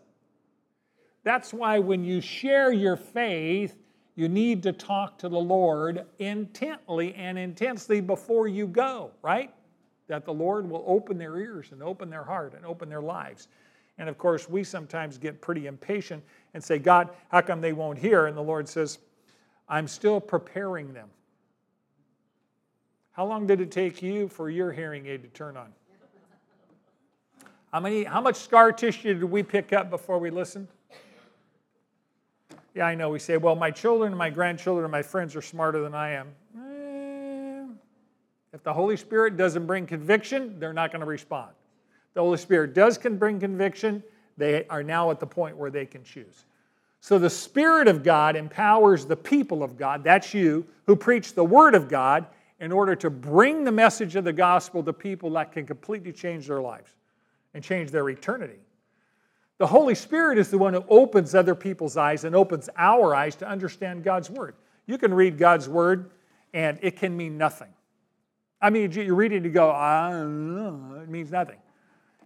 That's 1.28 1.54
why 1.54 1.78
when 1.80 2.06
you 2.06 2.22
share 2.22 2.72
your 2.72 2.96
faith, 2.96 3.76
you 4.16 4.30
need 4.30 4.64
to 4.64 4.72
talk 4.72 5.18
to 5.18 5.28
the 5.28 5.38
Lord 5.38 6.06
intently 6.20 7.14
and 7.16 7.38
intensely 7.38 8.00
before 8.00 8.48
you 8.48 8.66
go, 8.66 9.12
right? 9.22 9.54
That 10.08 10.24
the 10.24 10.34
Lord 10.34 10.70
will 10.70 10.86
open 10.88 11.18
their 11.18 11.38
ears 11.38 11.74
and 11.74 11.84
open 11.84 12.10
their 12.10 12.24
heart 12.24 12.54
and 12.56 12.66
open 12.66 12.88
their 12.88 13.02
lives. 13.02 13.50
And 13.98 14.08
of 14.08 14.18
course, 14.18 14.48
we 14.48 14.64
sometimes 14.64 15.18
get 15.18 15.42
pretty 15.42 15.68
impatient 15.68 16.24
and 16.54 16.64
say, 16.64 16.80
God, 16.80 17.10
how 17.28 17.42
come 17.42 17.60
they 17.60 17.74
won't 17.74 18.00
hear? 18.00 18.28
And 18.28 18.38
the 18.38 18.42
Lord 18.42 18.70
says, 18.70 18.98
I'm 19.68 19.90
still 19.90 20.22
preparing 20.22 20.94
them. 20.94 21.10
How 23.12 23.26
long 23.26 23.48
did 23.48 23.60
it 23.60 23.70
take 23.70 24.02
you 24.02 24.30
for 24.30 24.50
your 24.50 24.72
hearing 24.72 25.08
aid 25.08 25.24
to 25.24 25.28
turn 25.28 25.58
on? 25.58 25.74
How, 27.74 27.82
many, 27.82 28.06
how 28.06 28.22
much 28.22 28.38
scar 28.38 28.72
tissue 28.72 29.16
did 29.16 29.26
we 29.26 29.44
pick 29.44 29.74
up 29.74 29.90
before 29.90 30.20
we 30.20 30.30
listened? 30.30 30.70
Yeah, 32.78 32.86
I 32.86 32.94
know. 32.94 33.10
We 33.10 33.18
say, 33.18 33.38
well, 33.38 33.56
my 33.56 33.72
children 33.72 34.12
and 34.12 34.20
my 34.20 34.30
grandchildren 34.30 34.86
and 34.86 34.92
my 34.92 35.02
friends 35.02 35.36
are 35.36 35.42
smarter 35.42 35.82
than 35.82 35.96
I 35.96 36.12
am. 36.12 36.28
Eh, 36.56 37.74
if 38.54 38.62
the 38.62 38.72
Holy 38.72 38.96
Spirit 38.96 39.36
doesn't 39.36 39.66
bring 39.66 39.88
conviction, 39.88 40.60
they're 40.60 40.74
not 40.74 40.92
going 40.92 41.00
to 41.00 41.08
respond. 41.08 41.50
The 42.14 42.22
Holy 42.22 42.38
Spirit 42.38 42.76
does 42.76 43.00
can 43.00 43.18
bring 43.18 43.40
conviction, 43.40 44.04
they 44.38 44.68
are 44.68 44.84
now 44.84 45.10
at 45.10 45.20
the 45.20 45.26
point 45.26 45.58
where 45.58 45.72
they 45.72 45.88
can 45.88 46.04
choose. 46.04 46.46
So 47.00 47.18
the 47.18 47.32
Spirit 47.32 47.88
of 47.88 48.04
God 48.04 48.36
empowers 48.36 49.08
the 49.08 49.16
people 49.16 49.64
of 49.64 49.76
God, 49.76 50.04
that's 50.04 50.36
you, 50.36 50.64
who 50.86 50.96
preach 50.96 51.34
the 51.34 51.44
Word 51.44 51.74
of 51.74 51.90
God 51.90 52.28
in 52.60 52.72
order 52.72 52.96
to 52.98 53.10
bring 53.10 53.64
the 53.64 53.72
message 53.72 54.16
of 54.16 54.24
the 54.24 54.34
gospel 54.34 54.84
to 54.84 54.94
people 54.94 55.32
that 55.32 55.52
can 55.52 55.66
completely 55.66 56.14
change 56.14 56.46
their 56.46 56.62
lives 56.62 56.92
and 57.56 57.64
change 57.64 57.90
their 57.90 58.08
eternity. 58.08 58.60
The 59.58 59.68
Holy 59.68 59.96
Spirit 59.96 60.38
is 60.38 60.52
the 60.52 60.58
one 60.58 60.74
who 60.74 60.84
opens 60.88 61.34
other 61.34 61.56
people's 61.56 61.98
eyes 61.98 62.24
and 62.24 62.36
opens 62.36 62.70
our 62.78 63.16
eyes 63.16 63.36
to 63.38 63.48
understand 63.48 64.04
God's 64.04 64.30
Word. 64.30 64.56
You 64.86 64.98
can 64.98 65.14
read 65.14 65.38
God's 65.38 65.68
Word 65.68 66.12
and 66.54 66.78
it 66.82 66.98
can 66.98 67.18
mean 67.18 67.38
nothing. 67.38 67.70
I 68.62 68.70
mean, 68.70 68.92
you 68.92 69.14
read 69.16 69.32
it 69.32 69.38
and 69.38 69.46
you 69.46 69.52
go, 69.52 69.72
it 71.02 71.10
means 71.10 71.32
nothing. 71.32 71.58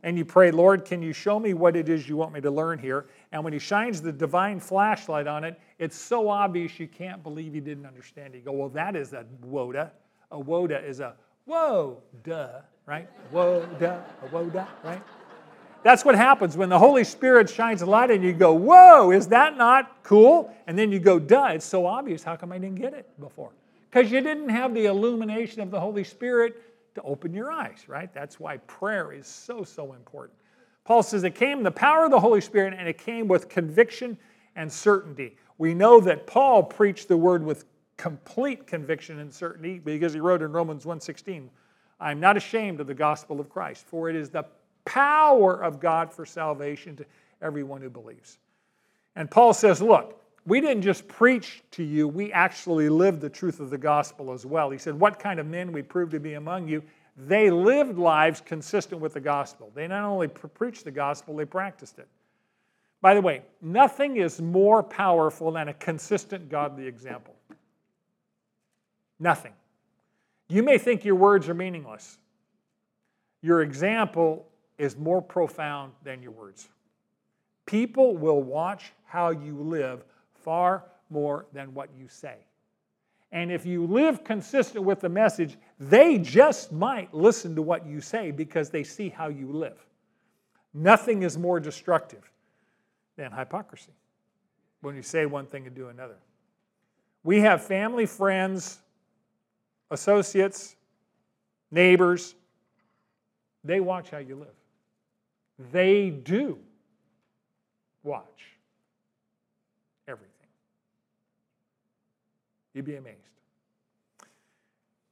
And 0.04 0.18
you 0.18 0.26
pray, 0.26 0.50
Lord, 0.52 0.84
can 0.84 1.02
you 1.02 1.14
show 1.14 1.40
me 1.40 1.54
what 1.54 1.76
it 1.76 1.88
is 1.88 2.10
you 2.10 2.18
want 2.18 2.34
me 2.34 2.42
to 2.42 2.50
learn 2.50 2.80
here? 2.80 3.06
And 3.32 3.44
when 3.44 3.54
He 3.54 3.60
shines 3.60 4.02
the 4.02 4.12
divine 4.12 4.60
flashlight 4.60 5.28
on 5.28 5.44
it, 5.44 5.60
it's 5.78 5.96
so 5.96 6.28
obvious 6.28 6.80
you 6.80 6.88
can't 6.88 7.22
believe 7.22 7.54
you 7.54 7.62
didn't 7.62 7.86
understand. 7.86 8.34
You 8.34 8.42
go, 8.42 8.52
well, 8.52 8.70
that 8.70 8.96
is 8.96 9.14
a 9.14 9.26
woda. 9.44 9.92
A 10.32 10.40
woda 10.40 10.84
is 10.84 11.02
a 11.02 11.16
whoa, 11.46 12.02
duh, 12.24 12.62
right? 12.86 13.08
Whoa, 13.30 13.66
duh, 13.80 14.00
a 14.24 14.46
duh, 14.46 14.66
right? 14.84 15.02
That's 15.84 16.06
what 16.06 16.16
happens 16.16 16.56
when 16.56 16.70
the 16.70 16.78
Holy 16.78 17.04
Spirit 17.04 17.50
shines 17.50 17.82
a 17.82 17.86
light 17.86 18.12
and 18.12 18.24
you 18.24 18.34
go, 18.34 18.54
Whoa, 18.54 19.12
is 19.12 19.28
that 19.30 19.58
not 19.58 20.04
cool? 20.04 20.54
And 20.68 20.78
then 20.78 20.92
you 20.92 21.00
go, 21.00 21.18
Duh, 21.18 21.50
it's 21.54 21.66
so 21.66 21.86
obvious. 21.86 22.24
How 22.24 22.36
come 22.36 22.52
I 22.52 22.60
didn't 22.60 22.80
get 22.80 22.94
it 22.94 23.10
before? 23.20 23.52
Because 23.90 24.12
you 24.12 24.22
didn't 24.22 24.50
have 24.50 24.74
the 24.74 24.86
illumination 24.86 25.62
of 25.62 25.72
the 25.72 25.80
Holy 25.80 26.04
Spirit 26.04 26.62
to 26.96 27.02
open 27.02 27.34
your 27.34 27.52
eyes, 27.52 27.86
right? 27.88 28.14
That's 28.14 28.40
why 28.40 28.58
prayer 28.58 29.12
is 29.12 29.28
so, 29.28 29.64
so 29.64 29.94
important. 29.94 30.38
Paul 30.84 31.04
says 31.04 31.24
it 31.24 31.36
came 31.36 31.64
the 31.64 31.72
power 31.72 32.06
of 32.06 32.12
the 32.12 32.20
Holy 32.20 32.42
Spirit 32.42 32.74
and 32.78 32.88
it 32.88 32.98
came 32.98 33.28
with 33.28 33.50
conviction 33.50 34.18
and 34.56 34.72
certainty. 34.72 35.36
We 35.58 35.74
know 35.74 36.00
that 36.02 36.28
Paul 36.28 36.64
preached 36.64 37.08
the 37.08 37.18
word 37.18 37.44
with 37.44 37.66
complete 37.98 38.66
conviction 38.66 39.20
and 39.20 39.34
certainty 39.34 39.80
because 39.80 40.14
he 40.14 40.20
wrote 40.20 40.42
in 40.42 40.52
Romans 40.52 40.86
1:16, 40.86 41.50
I'm 42.00 42.20
not 42.20 42.36
ashamed 42.36 42.80
of 42.80 42.88
the 42.88 42.94
gospel 42.94 43.40
of 43.40 43.50
Christ, 43.50 43.86
for 43.86 44.10
it 44.10 44.16
is 44.16 44.30
the 44.30 44.46
power 44.92 45.64
of 45.64 45.80
God 45.80 46.12
for 46.12 46.26
salvation 46.26 46.98
to 46.98 47.06
everyone 47.42 47.82
who 47.82 47.90
believes. 47.90 48.40
And 49.16 49.32
Paul 49.32 49.54
says, 49.54 49.82
Look, 49.82 50.22
we 50.46 50.60
didn't 50.60 50.84
just 50.84 51.08
preach 51.08 51.64
to 51.72 51.84
you, 51.84 52.08
we 52.08 52.32
actually 52.34 52.90
lived 52.90 53.22
the 53.22 53.30
truth 53.30 53.62
of 53.62 53.70
the 53.70 53.78
gospel 53.78 54.34
as 54.34 54.46
well. 54.46 54.70
He 54.70 54.78
said, 54.78 55.00
What 55.00 55.18
kind 55.18 55.40
of 55.40 55.46
men 55.46 55.72
we 55.72 55.82
proved 55.82 56.12
to 56.12 56.20
be 56.20 56.34
among 56.34 56.68
you? 56.68 56.84
They 57.16 57.50
lived 57.50 57.98
lives 57.98 58.42
consistent 58.42 59.00
with 59.00 59.14
the 59.14 59.22
gospel. 59.22 59.72
They 59.74 59.88
not 59.88 60.04
only 60.04 60.28
preached 60.28 60.84
the 60.84 60.92
gospel, 60.92 61.36
they 61.38 61.46
practiced 61.46 61.98
it. 62.00 62.08
By 63.02 63.14
the 63.14 63.22
way, 63.22 63.44
nothing 63.62 64.18
is 64.18 64.42
more 64.42 64.84
powerful 64.84 65.52
than 65.52 65.70
a 65.70 65.74
consistent 65.74 66.50
godly 66.50 66.86
example. 66.86 67.36
Nothing. 69.20 69.54
You 70.50 70.64
may 70.64 70.78
think 70.78 71.06
your 71.06 71.16
words 71.16 71.48
are 71.48 71.54
meaningless. 71.54 72.18
Your 73.42 73.62
example 73.62 74.51
is 74.82 74.98
more 74.98 75.22
profound 75.22 75.94
than 76.04 76.24
your 76.24 76.32
words. 76.32 76.68
People 77.68 78.18
will 78.18 78.42
watch 78.42 78.94
how 79.06 79.30
you 79.30 79.56
live 79.62 80.04
far 80.34 80.86
more 81.12 81.46
than 81.54 81.72
what 81.76 81.90
you 81.96 82.08
say. 82.08 82.38
And 83.32 83.52
if 83.52 83.64
you 83.64 83.86
live 83.86 84.24
consistent 84.24 84.84
with 84.84 85.00
the 85.00 85.08
message, 85.08 85.56
they 85.80 86.18
just 86.18 86.72
might 86.72 87.14
listen 87.14 87.56
to 87.56 87.62
what 87.62 87.86
you 87.86 88.02
say 88.02 88.32
because 88.32 88.72
they 88.72 88.84
see 88.84 89.10
how 89.10 89.28
you 89.28 89.52
live. 89.52 89.86
Nothing 90.74 91.22
is 91.22 91.38
more 91.38 91.60
destructive 91.60 92.32
than 93.18 93.32
hypocrisy 93.32 93.94
when 94.82 94.96
you 94.96 95.04
say 95.04 95.28
one 95.28 95.46
thing 95.46 95.68
and 95.68 95.76
do 95.76 95.90
another. 95.90 96.18
We 97.24 97.42
have 97.42 97.64
family, 97.64 98.08
friends, 98.08 98.80
associates, 99.92 100.76
neighbors, 101.70 102.34
they 103.64 103.80
watch 103.80 104.10
how 104.10 104.18
you 104.18 104.38
live. 104.38 104.56
They 105.72 106.10
do 106.10 106.58
watch 108.04 108.58
everything. 110.08 110.32
You'd 112.74 112.86
be 112.86 112.96
amazed. 112.96 113.18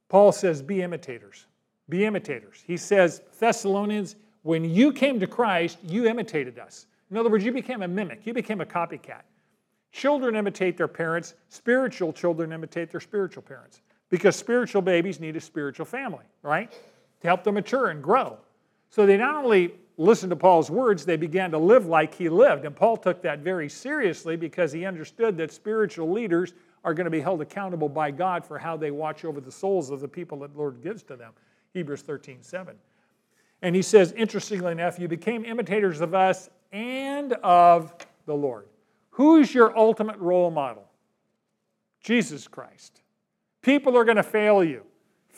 Paul 0.08 0.32
says, 0.32 0.60
Be 0.62 0.82
imitators. 0.82 1.46
Be 1.88 2.04
imitators. 2.04 2.62
He 2.66 2.76
says, 2.76 3.22
Thessalonians, 3.38 4.16
when 4.42 4.64
you 4.64 4.92
came 4.92 5.20
to 5.20 5.26
Christ, 5.26 5.78
you 5.82 6.06
imitated 6.06 6.58
us. 6.58 6.86
In 7.10 7.16
other 7.16 7.28
words, 7.28 7.44
you 7.44 7.52
became 7.52 7.82
a 7.82 7.88
mimic, 7.88 8.26
you 8.26 8.32
became 8.32 8.60
a 8.60 8.66
copycat. 8.66 9.22
Children 9.92 10.36
imitate 10.36 10.76
their 10.76 10.88
parents, 10.88 11.34
spiritual 11.48 12.12
children 12.12 12.52
imitate 12.52 12.90
their 12.90 13.00
spiritual 13.00 13.42
parents 13.42 13.82
because 14.08 14.36
spiritual 14.36 14.82
babies 14.82 15.18
need 15.18 15.36
a 15.36 15.40
spiritual 15.40 15.86
family, 15.86 16.24
right? 16.42 16.70
To 17.20 17.26
help 17.26 17.42
them 17.42 17.54
mature 17.54 17.88
and 17.88 18.02
grow. 18.02 18.38
So 18.90 19.06
they 19.06 19.16
not 19.16 19.36
only 19.36 19.74
listened 20.00 20.30
to 20.30 20.36
Paul's 20.36 20.70
words, 20.70 21.04
they 21.04 21.16
began 21.16 21.50
to 21.50 21.58
live 21.58 21.86
like 21.86 22.14
he 22.14 22.28
lived. 22.28 22.64
And 22.64 22.74
Paul 22.74 22.96
took 22.96 23.20
that 23.22 23.40
very 23.40 23.68
seriously 23.68 24.34
because 24.34 24.72
he 24.72 24.86
understood 24.86 25.36
that 25.36 25.52
spiritual 25.52 26.10
leaders 26.10 26.54
are 26.84 26.94
going 26.94 27.04
to 27.04 27.10
be 27.10 27.20
held 27.20 27.42
accountable 27.42 27.88
by 27.88 28.10
God 28.10 28.44
for 28.44 28.58
how 28.58 28.78
they 28.78 28.90
watch 28.90 29.26
over 29.26 29.40
the 29.40 29.52
souls 29.52 29.90
of 29.90 30.00
the 30.00 30.08
people 30.08 30.38
that 30.38 30.54
the 30.54 30.58
Lord 30.58 30.82
gives 30.82 31.02
to 31.04 31.16
them. 31.16 31.32
Hebrews 31.74 32.00
13, 32.00 32.42
7. 32.42 32.74
And 33.60 33.76
he 33.76 33.82
says, 33.82 34.12
interestingly 34.12 34.72
enough, 34.72 34.98
you 34.98 35.06
became 35.06 35.44
imitators 35.44 36.00
of 36.00 36.14
us 36.14 36.48
and 36.72 37.34
of 37.34 37.94
the 38.24 38.34
Lord. 38.34 38.68
Who's 39.10 39.54
your 39.54 39.76
ultimate 39.76 40.18
role 40.18 40.50
model? 40.50 40.88
Jesus 42.00 42.48
Christ. 42.48 43.02
People 43.60 43.98
are 43.98 44.04
going 44.04 44.16
to 44.16 44.22
fail 44.22 44.64
you. 44.64 44.82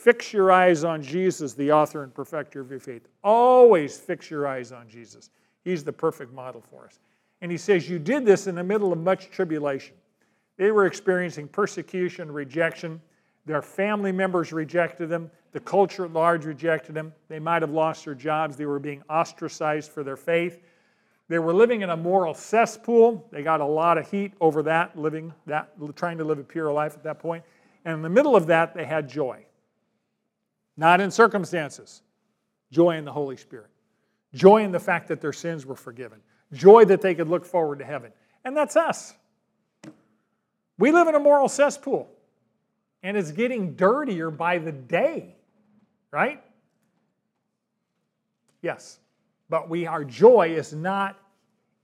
Fix 0.03 0.33
your 0.33 0.51
eyes 0.51 0.83
on 0.83 1.01
Jesus, 1.01 1.55
the 1.55 1.71
author 1.71 2.03
and 2.03 2.13
perfecter 2.13 2.61
of 2.61 2.69
your 2.69 2.81
faith. 2.81 3.07
Always 3.23 3.97
fix 3.97 4.33
your 4.33 4.49
eyes 4.49 4.73
on 4.73 4.89
Jesus. 4.89 5.31
He's 5.63 5.85
the 5.85 5.93
perfect 5.93 6.33
model 6.33 6.61
for 6.61 6.87
us. 6.87 6.99
And 7.41 7.53
he 7.53 7.57
says, 7.57 7.89
You 7.89 8.01
did 8.01 8.27
this 8.27 8.49
in 8.49 8.57
the 8.57 8.65
middle 8.65 8.93
of 8.93 8.99
much 8.99 9.31
tribulation. 9.31 9.95
They 10.57 10.73
were 10.73 10.87
experiencing 10.87 11.47
persecution, 11.47 12.33
rejection. 12.33 13.01
Their 13.47 13.63
family 13.63 14.11
members 14.11 14.53
rejected 14.53 15.09
them. 15.09 15.31
The 15.53 15.61
culture 15.61 16.07
at 16.07 16.13
large 16.13 16.47
rejected 16.47 16.97
them. 16.97 17.13
They 17.29 17.39
might 17.39 17.63
have 17.63 17.71
lost 17.71 18.05
their 18.05 18.17
jobs. 18.17 18.57
They 18.57 18.67
were 18.67 18.81
being 18.81 19.05
ostracized 19.09 19.93
for 19.93 20.03
their 20.03 20.17
faith. 20.17 20.59
They 21.29 21.39
were 21.39 21.55
living 21.55 21.83
in 21.83 21.91
a 21.91 21.97
moral 21.97 22.35
cesspool. 22.35 23.29
They 23.31 23.45
got 23.45 23.61
a 23.61 23.65
lot 23.65 23.99
of 23.99 24.11
heat 24.11 24.33
over 24.41 24.65
that, 24.65 24.99
living 24.99 25.33
that, 25.47 25.71
trying 25.95 26.19
to 26.19 26.25
live 26.25 26.41
a 26.41 26.43
pure 26.43 26.73
life 26.73 26.95
at 26.95 27.05
that 27.05 27.21
point. 27.21 27.45
And 27.85 27.95
in 27.95 28.03
the 28.03 28.11
middle 28.11 28.35
of 28.35 28.49
that, 28.49 28.75
they 28.75 28.85
had 28.85 29.09
joy. 29.09 29.47
Not 30.77 31.01
in 31.01 31.11
circumstances. 31.11 32.03
Joy 32.71 32.97
in 32.97 33.05
the 33.05 33.13
Holy 33.13 33.37
Spirit. 33.37 33.69
Joy 34.35 34.65
in 34.65 34.73
the 34.73 34.81
fact 34.81 35.09
that 35.09 35.21
their 35.21 35.33
sins 35.33 35.67
were 35.67 35.77
forgiven. 35.77 36.21
Joy 36.53 36.85
that 36.87 37.01
they 37.01 37.15
could 37.15 37.29
look 37.29 37.45
forward 37.45 37.79
to 37.81 37.85
heaven. 37.85 38.13
And 38.45 38.57
that's 38.57 38.77
us. 38.77 39.15
We 40.79 40.91
live 40.91 41.07
in 41.09 41.15
a 41.15 41.21
moral 41.21 41.49
cesspool, 41.49 42.09
and 43.03 43.17
it's 43.17 43.31
getting 43.31 43.75
dirtier 43.75 44.31
by 44.31 44.59
the 44.59 44.73
day, 44.73 45.37
right? 46.11 46.43
Yes. 48.63 48.99
But 49.49 49.69
we 49.69 49.87
our 49.87 50.05
joy 50.05 50.55
is 50.57 50.73
not 50.73 51.19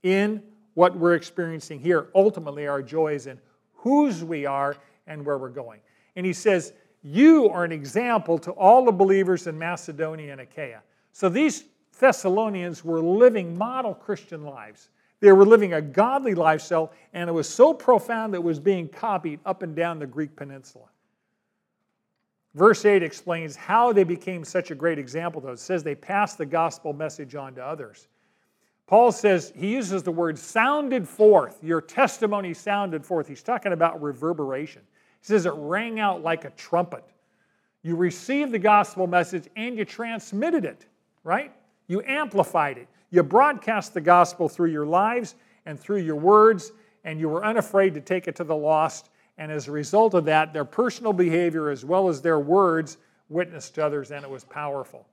in 0.01 0.41
what 0.73 0.97
we're 0.97 1.13
experiencing 1.13 1.79
here. 1.79 2.07
Ultimately, 2.15 2.67
our 2.67 2.81
joy 2.81 3.13
is 3.13 3.27
in 3.27 3.39
whose 3.73 4.23
we 4.23 4.45
are 4.45 4.75
and 5.07 5.25
where 5.25 5.37
we're 5.37 5.49
going. 5.49 5.81
And 6.15 6.25
he 6.25 6.33
says, 6.33 6.73
You 7.01 7.49
are 7.49 7.63
an 7.63 7.71
example 7.71 8.37
to 8.39 8.51
all 8.51 8.83
the 8.83 8.91
believers 8.91 9.47
in 9.47 9.57
Macedonia 9.57 10.31
and 10.31 10.41
Achaia. 10.41 10.81
So 11.13 11.29
these 11.29 11.65
Thessalonians 11.99 12.83
were 12.83 13.01
living 13.01 13.57
model 13.57 13.93
Christian 13.93 14.43
lives. 14.43 14.89
They 15.19 15.31
were 15.31 15.45
living 15.45 15.73
a 15.73 15.81
godly 15.81 16.33
lifestyle, 16.33 16.93
and 17.13 17.29
it 17.29 17.33
was 17.33 17.47
so 17.47 17.73
profound 17.73 18.33
that 18.33 18.37
it 18.37 18.43
was 18.43 18.59
being 18.59 18.87
copied 18.87 19.39
up 19.45 19.63
and 19.63 19.75
down 19.75 19.99
the 19.99 20.07
Greek 20.07 20.35
peninsula. 20.35 20.85
Verse 22.55 22.85
8 22.85 23.03
explains 23.03 23.55
how 23.55 23.93
they 23.93 24.03
became 24.03 24.43
such 24.43 24.71
a 24.71 24.75
great 24.75 24.97
example, 24.97 25.41
though. 25.41 25.51
It 25.51 25.59
says 25.59 25.83
they 25.83 25.95
passed 25.95 26.37
the 26.37 26.45
gospel 26.45 26.93
message 26.93 27.35
on 27.35 27.53
to 27.55 27.63
others. 27.63 28.07
Paul 28.87 29.11
says, 29.11 29.53
he 29.55 29.67
uses 29.67 30.01
the 30.01 30.11
word 30.11 30.39
sounded 30.39 31.07
forth. 31.07 31.63
Your 31.63 31.79
testimony 31.79 32.55
sounded 32.55 33.05
forth. 33.05 33.27
He's 33.27 33.43
talking 33.43 33.71
about 33.71 34.01
reverberation. 34.01 34.81
He 35.21 35.27
says 35.27 35.45
it 35.45 35.53
rang 35.55 35.99
out 35.99 36.23
like 36.23 36.45
a 36.45 36.49
trumpet. 36.51 37.03
You 37.81 37.95
received 37.95 38.51
the 38.51 38.59
gospel 38.59 39.07
message 39.07 39.47
and 39.55 39.77
you 39.77 39.85
transmitted 39.85 40.65
it, 40.65 40.85
right? 41.23 41.53
You 41.87 42.01
amplified 42.05 42.77
it. 42.77 42.87
You 43.09 43.23
broadcast 43.23 43.93
the 43.93 44.01
gospel 44.01 44.49
through 44.49 44.71
your 44.71 44.85
lives 44.85 45.35
and 45.65 45.79
through 45.79 45.99
your 45.99 46.15
words, 46.15 46.71
and 47.03 47.19
you 47.19 47.29
were 47.29 47.43
unafraid 47.43 47.93
to 47.95 48.01
take 48.01 48.27
it 48.27 48.35
to 48.37 48.43
the 48.43 48.55
lost. 48.55 49.09
And 49.37 49.51
as 49.51 49.67
a 49.67 49.71
result 49.71 50.13
of 50.13 50.25
that, 50.25 50.53
their 50.53 50.65
personal 50.65 51.13
behavior 51.13 51.69
as 51.69 51.85
well 51.85 52.09
as 52.09 52.21
their 52.21 52.39
words 52.39 52.97
witnessed 53.29 53.75
to 53.75 53.85
others, 53.85 54.11
and 54.11 54.23
it 54.23 54.29
was 54.29 54.43
powerful. 54.43 55.07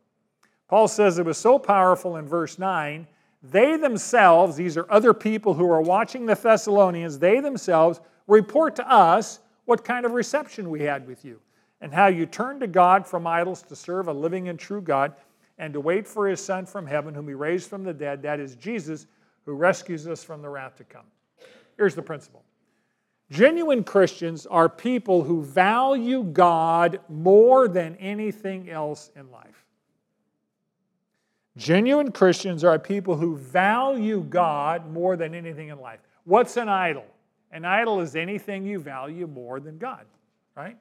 Paul 0.69 0.89
says 0.89 1.19
it 1.19 1.25
was 1.25 1.39
so 1.39 1.59
powerful 1.59 2.17
in 2.17 2.27
verse 2.27 2.59
9 2.59 3.07
they 3.43 3.77
themselves, 3.77 4.57
these 4.57 4.77
are 4.77 4.91
other 4.91 5.15
people 5.15 5.55
who 5.55 5.71
are 5.71 5.81
watching 5.81 6.27
the 6.27 6.35
Thessalonians, 6.35 7.19
they 7.19 7.39
themselves 7.41 8.01
report 8.27 8.75
to 8.77 8.91
us 8.91 9.41
what 9.67 9.85
kind 9.85 10.07
of 10.07 10.13
reception 10.13 10.71
we 10.71 10.81
had 10.83 11.07
with 11.07 11.25
you 11.25 11.41
and 11.81 11.93
how 11.93 12.07
you 12.07 12.25
turned 12.25 12.61
to 12.61 12.67
God 12.67 13.07
from 13.07 13.27
idols 13.27 13.63
to 13.63 13.77
serve 13.77 14.09
a 14.09 14.13
living 14.13 14.49
and 14.49 14.59
true 14.59 14.81
God 14.81 15.13
and 15.59 15.73
to 15.75 15.81
wait 15.81 16.07
for 16.07 16.29
his 16.29 16.43
Son 16.43 16.67
from 16.67 16.87
heaven, 16.87 17.15
whom 17.15 17.29
he 17.29 17.35
raised 17.35 17.69
from 17.69 17.83
the 17.85 17.93
dead, 17.93 18.23
that 18.23 18.41
is 18.41 18.55
Jesus, 18.57 19.07
who 19.45 19.55
rescues 19.55 20.07
us 20.07 20.25
from 20.25 20.43
the 20.43 20.49
wrath 20.49 20.77
to 20.77 20.85
come. 20.85 21.07
Here's 21.77 21.95
the 21.95 22.03
principle 22.03 22.43
genuine 23.31 23.85
Christians 23.85 24.47
are 24.47 24.69
people 24.69 25.23
who 25.23 25.43
value 25.43 26.23
God 26.23 27.01
more 27.09 27.69
than 27.69 27.97
anything 27.97 28.71
else 28.71 29.11
in 29.17 29.31
life. 29.31 29.65
Genuine 31.57 32.13
Christians 32.13 32.65
are 32.65 32.79
people 32.79 33.17
who 33.17 33.37
value 33.37 34.21
God 34.21 34.93
more 34.93 35.17
than 35.17 35.35
anything 35.35 35.69
in 35.69 35.81
life. 35.81 36.01
What's 36.25 36.57
an 36.59 36.69
idol? 36.69 37.07
An 37.53 37.65
idol 37.65 38.01
is 38.01 38.17
anything 38.17 38.65
you 38.65 38.79
value 38.79 39.27
more 39.27 39.61
than 39.61 39.79
God, 39.79 40.05
right? 40.57 40.77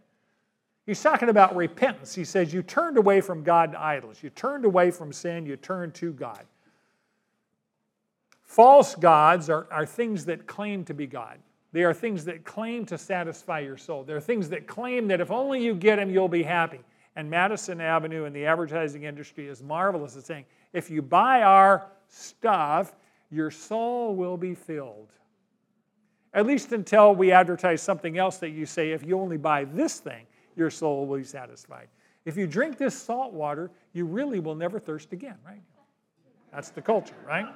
He's 0.85 1.01
talking 1.01 1.29
about 1.29 1.55
repentance. 1.55 2.13
He 2.13 2.25
says 2.25 2.53
you 2.53 2.61
turned 2.61 2.97
away 2.97 3.21
from 3.21 3.43
God 3.43 3.71
to 3.71 3.81
idols. 3.81 4.21
You 4.21 4.29
turned 4.29 4.65
away 4.65 4.91
from 4.91 5.11
sin, 5.11 5.45
you 5.45 5.57
turned 5.57 5.93
to 5.95 6.13
God. 6.13 6.43
False 8.43 8.95
gods 8.95 9.49
are, 9.49 9.67
are 9.71 9.85
things 9.85 10.25
that 10.25 10.45
claim 10.45 10.85
to 10.85 10.93
be 10.93 11.07
God. 11.07 11.39
They 11.71 11.83
are 11.83 11.93
things 11.93 12.23
that 12.25 12.45
claim 12.45 12.85
to 12.85 12.97
satisfy 12.97 13.59
your 13.59 13.77
soul. 13.77 14.03
They're 14.03 14.21
things 14.21 14.47
that 14.49 14.67
claim 14.67 15.07
that 15.07 15.19
if 15.19 15.31
only 15.31 15.63
you 15.63 15.75
get 15.75 15.97
them, 15.97 16.09
you'll 16.09 16.29
be 16.29 16.43
happy. 16.43 16.79
And 17.17 17.29
Madison 17.29 17.81
Avenue 17.81 18.25
and 18.25 18.35
the 18.35 18.45
advertising 18.45 19.03
industry 19.03 19.47
is 19.47 19.63
marvelous 19.63 20.15
at 20.15 20.25
saying, 20.25 20.45
if 20.71 20.89
you 20.89 21.01
buy 21.01 21.41
our 21.41 21.87
stuff, 22.07 22.95
your 23.31 23.49
soul 23.51 24.15
will 24.15 24.37
be 24.37 24.53
filled. 24.53 25.11
At 26.35 26.45
least 26.45 26.73
until 26.73 27.15
we 27.15 27.31
advertise 27.31 27.81
something 27.81 28.17
else 28.17 28.37
that 28.37 28.49
you 28.49 28.65
say, 28.65 28.91
if 28.91 29.03
you 29.03 29.17
only 29.17 29.37
buy 29.37 29.63
this 29.63 29.99
thing, 29.99 30.27
your 30.57 30.69
soul 30.69 31.07
will 31.07 31.17
be 31.17 31.23
satisfied. 31.23 31.87
If 32.25 32.35
you 32.35 32.45
drink 32.45 32.77
this 32.77 32.93
salt 32.93 33.31
water, 33.31 33.71
you 33.93 34.05
really 34.05 34.41
will 34.41 34.53
never 34.53 34.77
thirst 34.77 35.13
again, 35.13 35.37
right? 35.45 35.61
That's 36.51 36.69
the 36.69 36.81
culture, 36.81 37.15
right? 37.25 37.47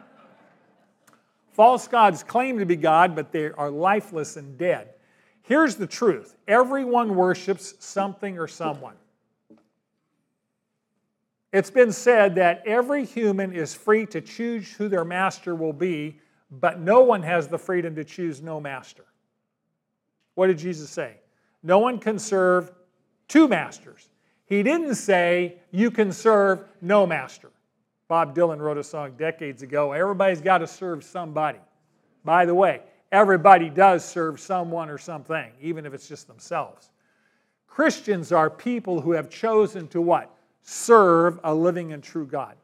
False 1.51 1.89
gods 1.89 2.23
claim 2.23 2.57
to 2.57 2.65
be 2.65 2.77
God, 2.77 3.15
but 3.15 3.33
they 3.33 3.51
are 3.51 3.69
lifeless 3.69 4.37
and 4.37 4.57
dead. 4.57 4.93
Here's 5.41 5.75
the 5.75 5.87
truth 5.87 6.37
everyone 6.47 7.15
worships 7.15 7.73
something 7.79 8.39
or 8.39 8.47
someone. 8.47 8.95
It's 11.51 11.71
been 11.71 11.91
said 11.91 12.35
that 12.35 12.63
every 12.65 13.03
human 13.03 13.51
is 13.51 13.73
free 13.73 14.05
to 14.05 14.21
choose 14.21 14.71
who 14.71 14.87
their 14.87 15.03
master 15.03 15.53
will 15.53 15.73
be, 15.73 16.19
but 16.51 16.79
no 16.79 17.01
one 17.01 17.23
has 17.23 17.47
the 17.47 17.57
freedom 17.57 17.95
to 17.95 18.03
choose 18.03 18.41
no 18.41 18.59
master. 18.59 19.05
What 20.35 20.47
did 20.47 20.57
Jesus 20.57 20.89
say? 20.89 21.15
No 21.63 21.79
one 21.79 21.99
can 21.99 22.17
serve 22.17 22.71
two 23.27 23.47
masters. 23.47 24.09
He 24.45 24.63
didn't 24.63 24.95
say 24.95 25.57
you 25.71 25.91
can 25.91 26.11
serve 26.11 26.63
no 26.81 27.05
master. 27.05 27.51
Bob 28.07 28.35
Dylan 28.35 28.59
wrote 28.59 28.77
a 28.77 28.83
song 28.83 29.13
decades 29.17 29.61
ago 29.61 29.91
everybody's 29.91 30.41
got 30.41 30.59
to 30.59 30.67
serve 30.67 31.03
somebody. 31.03 31.59
By 32.23 32.45
the 32.45 32.55
way, 32.55 32.81
everybody 33.11 33.69
does 33.69 34.03
serve 34.03 34.39
someone 34.39 34.89
or 34.89 34.97
something, 34.97 35.51
even 35.61 35.85
if 35.85 35.93
it's 35.93 36.07
just 36.07 36.27
themselves. 36.27 36.89
Christians 37.67 38.31
are 38.31 38.49
people 38.49 39.01
who 39.01 39.11
have 39.11 39.29
chosen 39.29 39.87
to 39.89 40.01
what? 40.01 40.35
serve 40.61 41.39
a 41.43 41.53
living 41.53 41.93
and 41.93 42.03
true 42.03 42.25
God. 42.25 42.55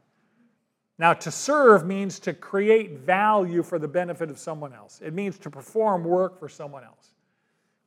Now, 0.98 1.14
to 1.14 1.32
serve 1.32 1.86
means 1.86 2.20
to 2.20 2.34
create 2.34 3.00
value 3.00 3.64
for 3.64 3.80
the 3.80 3.88
benefit 3.88 4.30
of 4.30 4.40
someone 4.40 4.74
else, 4.74 5.02
it 5.04 5.14
means 5.14 5.38
to 5.40 5.50
perform 5.50 6.04
work 6.04 6.40
for 6.40 6.48
someone 6.48 6.84
else. 6.84 7.14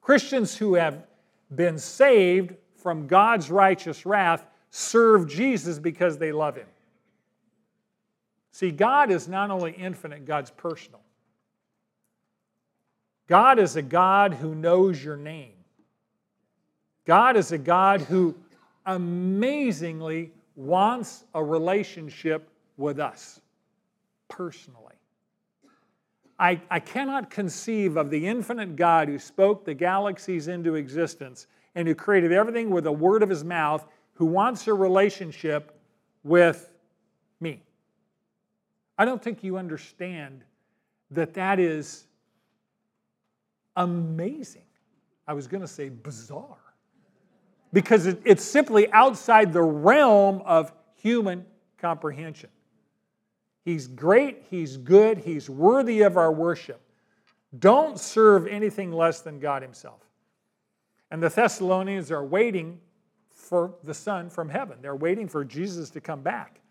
Christians 0.01 0.57
who 0.57 0.75
have 0.75 1.07
been 1.55 1.79
saved 1.79 2.55
from 2.77 3.07
God's 3.07 3.51
righteous 3.51 4.05
wrath 4.05 4.47
serve 4.71 5.29
Jesus 5.29 5.79
because 5.79 6.19
they 6.19 6.33
love 6.33 6.57
Him. 6.57 6.67
See, 8.53 8.71
God 8.71 9.11
is 9.11 9.29
not 9.29 9.51
only 9.51 9.73
infinite, 9.73 10.27
God's 10.27 10.51
personal. 10.51 11.01
God 13.27 13.59
is 13.59 13.77
a 13.77 13.83
God 13.83 14.35
who 14.35 14.55
knows 14.55 15.03
your 15.03 15.17
name. 15.17 15.53
God 17.05 17.37
is 17.37 17.53
a 17.53 17.59
God 17.59 18.01
who 18.01 18.35
amazingly 18.85 20.33
wants 20.57 21.25
a 21.35 21.45
relationship 21.45 22.51
with 22.79 22.99
us 22.99 23.41
personally. 24.29 24.95
I, 26.39 26.61
I 26.71 26.79
cannot 26.81 27.31
conceive 27.31 27.97
of 27.97 28.11
the 28.11 28.27
infinite 28.27 28.77
God 28.77 29.09
who 29.09 29.19
spoke 29.19 29.65
the 29.65 29.75
galaxies 29.75 30.49
into 30.49 30.77
existence 30.77 31.49
and 31.75 31.87
who 31.87 31.95
created 31.95 32.33
everything 32.33 32.71
with 32.71 32.87
a 32.87 32.93
word 32.93 33.23
of 33.23 33.29
his 33.29 33.45
mouth, 33.45 33.85
who 34.15 34.25
wants 34.25 34.67
a 34.69 34.75
relationship 34.75 35.79
with 36.23 36.71
me. 37.41 37.63
I 38.97 39.05
don't 39.05 39.23
think 39.23 39.43
you 39.43 39.59
understand 39.59 40.45
that 41.11 41.35
that 41.35 41.59
is 41.59 42.07
amazing. 43.77 44.63
I 45.27 45.35
was 45.35 45.47
going 45.47 45.61
to 45.61 45.69
say 45.69 45.89
bizarre 45.89 46.57
because 47.73 48.07
it's 48.07 48.45
simply 48.45 48.91
outside 48.93 49.53
the 49.53 49.63
realm 49.63 50.43
of 50.45 50.73
human 50.95 51.45
comprehension. 51.79 52.51
He's 53.69 53.87
great, 53.87 54.47
He's 54.49 54.79
good, 54.79 55.19
He's 55.19 55.51
worthy 55.51 56.01
of 56.01 56.17
our 56.17 56.33
worship. 56.33 56.81
Don't 57.59 58.01
serve 58.01 58.47
anything 58.47 58.91
less 58.91 59.21
than 59.21 59.39
God 59.39 59.61
Himself. 59.61 60.01
And 61.11 61.23
the 61.23 61.29
Thessalonians 61.29 62.11
are 62.11 62.25
waiting 62.25 62.81
for 63.29 63.75
the 63.85 63.93
Son 63.93 64.31
from 64.31 64.49
heaven. 64.49 64.79
They're 64.81 64.97
waiting 64.97 65.29
for 65.29 65.45
Jesus 65.45 65.91
to 65.91 66.01
come 66.01 66.23
back 66.23 66.63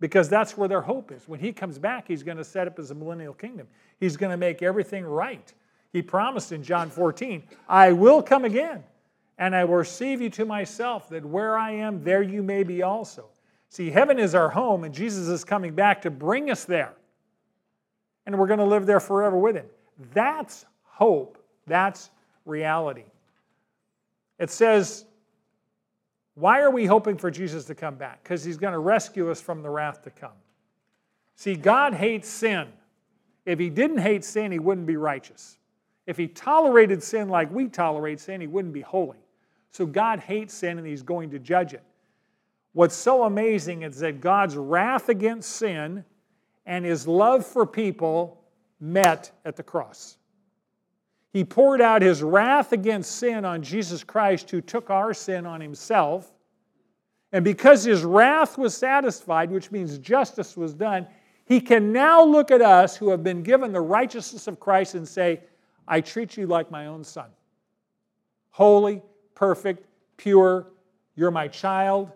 because 0.00 0.30
that's 0.30 0.56
where 0.56 0.66
their 0.66 0.80
hope 0.80 1.12
is. 1.12 1.28
When 1.28 1.40
He 1.40 1.52
comes 1.52 1.78
back, 1.78 2.08
He's 2.08 2.22
going 2.22 2.38
to 2.38 2.44
set 2.44 2.66
up 2.66 2.78
His 2.78 2.90
millennial 2.94 3.34
kingdom, 3.34 3.68
He's 4.00 4.16
going 4.16 4.30
to 4.30 4.38
make 4.38 4.62
everything 4.62 5.04
right. 5.04 5.52
He 5.92 6.00
promised 6.00 6.52
in 6.52 6.62
John 6.62 6.88
14, 6.88 7.42
I 7.68 7.92
will 7.92 8.22
come 8.22 8.46
again 8.46 8.82
and 9.36 9.54
I 9.54 9.66
will 9.66 9.74
receive 9.74 10.22
you 10.22 10.30
to 10.30 10.46
myself, 10.46 11.10
that 11.10 11.22
where 11.22 11.58
I 11.58 11.72
am, 11.72 12.02
there 12.02 12.22
you 12.22 12.42
may 12.42 12.62
be 12.62 12.82
also. 12.82 13.28
See, 13.68 13.90
heaven 13.90 14.18
is 14.18 14.34
our 14.34 14.48
home, 14.48 14.84
and 14.84 14.94
Jesus 14.94 15.28
is 15.28 15.44
coming 15.44 15.74
back 15.74 16.02
to 16.02 16.10
bring 16.10 16.50
us 16.50 16.64
there. 16.64 16.94
And 18.24 18.38
we're 18.38 18.46
going 18.46 18.58
to 18.58 18.64
live 18.64 18.86
there 18.86 19.00
forever 19.00 19.36
with 19.36 19.56
Him. 19.56 19.66
That's 20.12 20.64
hope. 20.84 21.38
That's 21.66 22.10
reality. 22.44 23.04
It 24.38 24.50
says, 24.50 25.04
why 26.34 26.60
are 26.60 26.70
we 26.70 26.86
hoping 26.86 27.16
for 27.16 27.30
Jesus 27.30 27.64
to 27.66 27.74
come 27.74 27.96
back? 27.96 28.22
Because 28.22 28.44
He's 28.44 28.56
going 28.56 28.72
to 28.72 28.78
rescue 28.78 29.30
us 29.30 29.40
from 29.40 29.62
the 29.62 29.70
wrath 29.70 30.02
to 30.02 30.10
come. 30.10 30.30
See, 31.36 31.54
God 31.54 31.94
hates 31.94 32.28
sin. 32.28 32.68
If 33.44 33.58
he 33.60 33.70
didn't 33.70 33.98
hate 33.98 34.24
sin, 34.24 34.50
he 34.50 34.58
wouldn't 34.58 34.86
be 34.86 34.96
righteous. 34.96 35.58
If 36.06 36.16
he 36.16 36.26
tolerated 36.26 37.02
sin 37.02 37.28
like 37.28 37.50
we 37.52 37.68
tolerate 37.68 38.20
sin, 38.20 38.40
he 38.40 38.46
wouldn't 38.46 38.74
be 38.74 38.80
holy. 38.80 39.18
So 39.70 39.86
God 39.86 40.18
hates 40.18 40.54
sin 40.54 40.78
and 40.78 40.86
he's 40.86 41.02
going 41.02 41.30
to 41.30 41.38
judge 41.38 41.74
it. 41.74 41.82
What's 42.76 42.94
so 42.94 43.24
amazing 43.24 43.84
is 43.84 44.00
that 44.00 44.20
God's 44.20 44.54
wrath 44.54 45.08
against 45.08 45.52
sin 45.52 46.04
and 46.66 46.84
his 46.84 47.08
love 47.08 47.46
for 47.46 47.64
people 47.64 48.44
met 48.78 49.32
at 49.46 49.56
the 49.56 49.62
cross. 49.62 50.18
He 51.32 51.42
poured 51.42 51.80
out 51.80 52.02
his 52.02 52.22
wrath 52.22 52.72
against 52.72 53.12
sin 53.12 53.46
on 53.46 53.62
Jesus 53.62 54.04
Christ, 54.04 54.50
who 54.50 54.60
took 54.60 54.90
our 54.90 55.14
sin 55.14 55.46
on 55.46 55.58
himself. 55.58 56.30
And 57.32 57.42
because 57.42 57.82
his 57.82 58.04
wrath 58.04 58.58
was 58.58 58.76
satisfied, 58.76 59.50
which 59.50 59.70
means 59.70 59.96
justice 59.96 60.54
was 60.54 60.74
done, 60.74 61.06
he 61.46 61.62
can 61.62 61.94
now 61.94 62.22
look 62.22 62.50
at 62.50 62.60
us 62.60 62.94
who 62.94 63.08
have 63.08 63.24
been 63.24 63.42
given 63.42 63.72
the 63.72 63.80
righteousness 63.80 64.48
of 64.48 64.60
Christ 64.60 64.94
and 64.94 65.08
say, 65.08 65.40
I 65.88 66.02
treat 66.02 66.36
you 66.36 66.46
like 66.46 66.70
my 66.70 66.88
own 66.88 67.04
son. 67.04 67.30
Holy, 68.50 69.00
perfect, 69.34 69.86
pure, 70.18 70.66
you're 71.14 71.30
my 71.30 71.48
child 71.48 72.12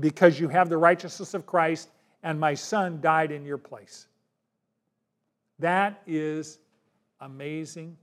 because 0.00 0.38
you 0.38 0.48
have 0.48 0.68
the 0.68 0.76
righteousness 0.76 1.34
of 1.34 1.46
Christ, 1.46 1.90
and 2.22 2.38
my 2.38 2.54
son 2.54 3.00
died 3.00 3.30
in 3.30 3.44
your 3.44 3.58
place. 3.58 4.06
That 5.58 6.02
is 6.06 6.58
amazing 7.20 7.96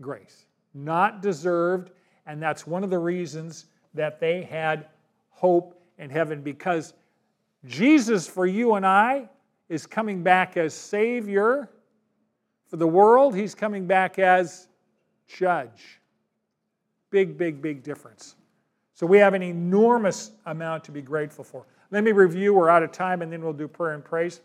grace. 0.00 0.46
Not 0.72 1.22
deserved, 1.22 1.90
and 2.26 2.42
that's 2.42 2.66
one 2.66 2.84
of 2.84 2.90
the 2.90 2.98
reasons 2.98 3.66
that 3.94 4.20
they 4.20 4.42
had 4.42 4.88
hope 5.30 5.80
in 5.98 6.10
heaven 6.10 6.42
because 6.42 6.94
Jesus, 7.66 8.26
for 8.26 8.46
you 8.46 8.74
and 8.74 8.86
I, 8.86 9.28
is 9.68 9.86
coming 9.86 10.22
back 10.22 10.56
as 10.56 10.74
Savior. 10.74 11.70
For 12.66 12.76
the 12.76 12.86
world, 12.86 13.34
He's 13.34 13.54
coming 13.54 13.86
back 13.86 14.18
as 14.18 14.68
Judge. 15.26 16.00
Big, 17.10 17.38
big, 17.38 17.62
big 17.62 17.82
difference. 17.82 18.36
So 18.94 19.06
we 19.06 19.18
have 19.18 19.34
an 19.34 19.42
enormous 19.42 20.30
amount 20.46 20.84
to 20.84 20.92
be 20.92 21.02
grateful 21.02 21.44
for. 21.44 21.66
Let 21.90 22.04
me 22.04 22.12
review. 22.12 22.54
We're 22.54 22.68
out 22.68 22.82
of 22.82 22.92
time, 22.92 23.22
and 23.22 23.32
then 23.32 23.42
we'll 23.42 23.52
do 23.52 23.68
prayer 23.68 23.94
and 23.94 24.04
praise. 24.04 24.40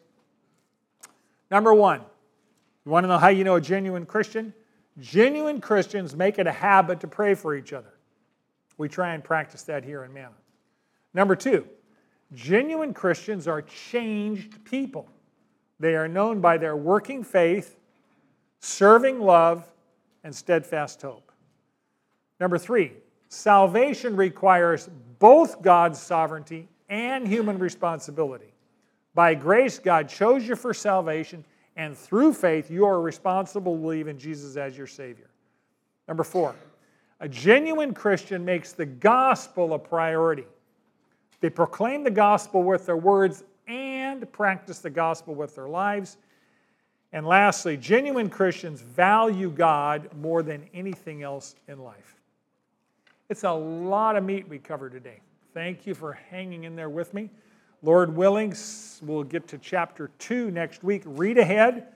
Number 1.51 1.73
one, 1.73 2.01
you 2.85 2.91
want 2.91 3.03
to 3.03 3.07
know 3.07 3.17
how 3.17 3.29
you 3.29 3.43
know 3.43 3.55
a 3.55 3.61
genuine 3.61 4.05
Christian? 4.05 4.53
Genuine 4.99 5.61
Christians 5.61 6.15
make 6.15 6.39
it 6.39 6.47
a 6.47 6.51
habit 6.51 6.99
to 7.01 7.07
pray 7.07 7.35
for 7.35 7.55
each 7.55 7.73
other. 7.73 7.93
We 8.77 8.89
try 8.89 9.13
and 9.13 9.23
practice 9.23 9.63
that 9.63 9.83
here 9.83 10.03
in 10.03 10.13
Manna. 10.13 10.35
Number 11.13 11.35
two, 11.35 11.67
genuine 12.33 12.93
Christians 12.93 13.47
are 13.47 13.61
changed 13.61 14.63
people. 14.63 15.09
They 15.79 15.95
are 15.95 16.07
known 16.07 16.41
by 16.41 16.57
their 16.57 16.75
working 16.75 17.23
faith, 17.23 17.77
serving 18.59 19.19
love, 19.19 19.69
and 20.23 20.35
steadfast 20.35 21.01
hope. 21.01 21.31
Number 22.39 22.57
three, 22.57 22.93
salvation 23.29 24.15
requires 24.15 24.89
both 25.17 25.61
God's 25.61 25.99
sovereignty 25.99 26.67
and 26.89 27.27
human 27.27 27.57
responsibility. 27.57 28.53
By 29.15 29.35
grace, 29.35 29.79
God 29.79 30.09
chose 30.09 30.47
you 30.47 30.55
for 30.55 30.73
salvation 30.73 31.45
and 31.79 31.97
through 31.97 32.33
faith, 32.33 32.69
you 32.69 32.85
are 32.85 32.99
responsible 32.99 33.73
to 33.73 33.81
believe 33.81 34.09
in 34.09 34.19
Jesus 34.19 34.57
as 34.57 34.77
your 34.77 34.85
Savior. 34.85 35.29
Number 36.09 36.25
four, 36.25 36.53
a 37.21 37.29
genuine 37.29 37.93
Christian 37.93 38.43
makes 38.43 38.73
the 38.73 38.85
gospel 38.85 39.73
a 39.73 39.79
priority. 39.79 40.43
They 41.39 41.49
proclaim 41.49 42.03
the 42.03 42.11
gospel 42.11 42.63
with 42.63 42.85
their 42.85 42.97
words 42.97 43.45
and 43.65 44.29
practice 44.33 44.79
the 44.79 44.89
gospel 44.89 45.35
with 45.35 45.55
their 45.55 45.69
lives. 45.69 46.17
And 47.13 47.25
lastly, 47.25 47.77
genuine 47.77 48.29
Christians 48.29 48.81
value 48.81 49.49
God 49.49 50.09
more 50.19 50.43
than 50.43 50.69
anything 50.73 51.23
else 51.23 51.55
in 51.69 51.79
life. 51.79 52.18
It's 53.29 53.43
a 53.43 53.51
lot 53.51 54.15
of 54.15 54.23
meat 54.23 54.49
we 54.49 54.57
covered 54.57 54.91
today. 54.91 55.19
Thank 55.53 55.85
you 55.85 55.93
for 55.93 56.13
hanging 56.13 56.63
in 56.63 56.75
there 56.75 56.89
with 56.89 57.13
me. 57.13 57.29
Lord 57.83 58.15
willing, 58.15 58.55
we'll 59.03 59.23
get 59.23 59.47
to 59.49 59.59
chapter 59.59 60.09
2 60.17 60.49
next 60.49 60.83
week. 60.83 61.03
Read 61.05 61.37
ahead 61.37 61.89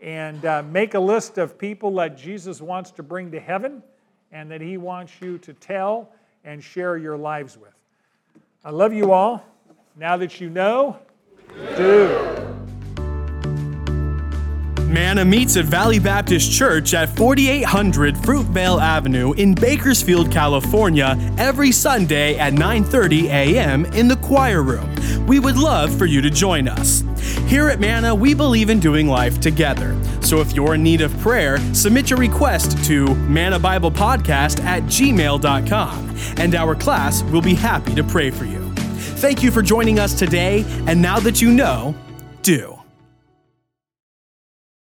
and 0.00 0.42
uh, 0.46 0.62
make 0.62 0.94
a 0.94 0.98
list 0.98 1.36
of 1.36 1.58
people 1.58 1.94
that 1.96 2.16
Jesus 2.16 2.62
wants 2.62 2.92
to 2.92 3.02
bring 3.02 3.30
to 3.32 3.38
heaven 3.38 3.82
and 4.32 4.50
that 4.50 4.62
he 4.62 4.78
wants 4.78 5.12
you 5.20 5.36
to 5.40 5.52
tell 5.52 6.08
and 6.44 6.64
share 6.64 6.96
your 6.96 7.18
lives 7.18 7.58
with. 7.58 7.74
I 8.64 8.70
love 8.70 8.94
you 8.94 9.12
all. 9.12 9.44
Now 9.96 10.16
that 10.16 10.40
you 10.40 10.48
know, 10.48 10.98
do. 11.76 12.59
Manna 14.90 15.24
meets 15.24 15.56
at 15.56 15.66
Valley 15.66 16.00
Baptist 16.00 16.50
Church 16.50 16.94
at 16.94 17.08
4800 17.16 18.16
Fruitvale 18.16 18.82
Avenue 18.82 19.32
in 19.34 19.54
Bakersfield, 19.54 20.32
California, 20.32 21.16
every 21.38 21.70
Sunday 21.70 22.36
at 22.36 22.54
9:30 22.54 23.26
a.m. 23.26 23.84
in 23.86 24.08
the 24.08 24.16
choir 24.16 24.64
room. 24.64 24.92
We 25.26 25.38
would 25.38 25.56
love 25.56 25.96
for 25.96 26.06
you 26.06 26.20
to 26.22 26.28
join 26.28 26.66
us. 26.66 27.04
Here 27.46 27.68
at 27.68 27.78
Manna, 27.78 28.12
we 28.12 28.34
believe 28.34 28.68
in 28.68 28.80
doing 28.80 29.06
life 29.06 29.40
together. 29.40 29.96
So 30.22 30.40
if 30.40 30.54
you're 30.54 30.74
in 30.74 30.82
need 30.82 31.02
of 31.02 31.16
prayer, 31.20 31.58
submit 31.72 32.10
your 32.10 32.18
request 32.18 32.84
to 32.86 33.14
Manna 33.14 33.60
Bible 33.60 33.92
Podcast 33.92 34.60
at 34.64 34.82
gmail.com, 34.84 36.16
and 36.38 36.54
our 36.56 36.74
class 36.74 37.22
will 37.24 37.42
be 37.42 37.54
happy 37.54 37.94
to 37.94 38.02
pray 38.02 38.30
for 38.30 38.44
you. 38.44 38.72
Thank 39.20 39.44
you 39.44 39.52
for 39.52 39.62
joining 39.62 40.00
us 40.00 40.18
today, 40.18 40.64
and 40.88 41.00
now 41.00 41.20
that 41.20 41.40
you 41.40 41.52
know, 41.52 41.94
do. 42.42 42.79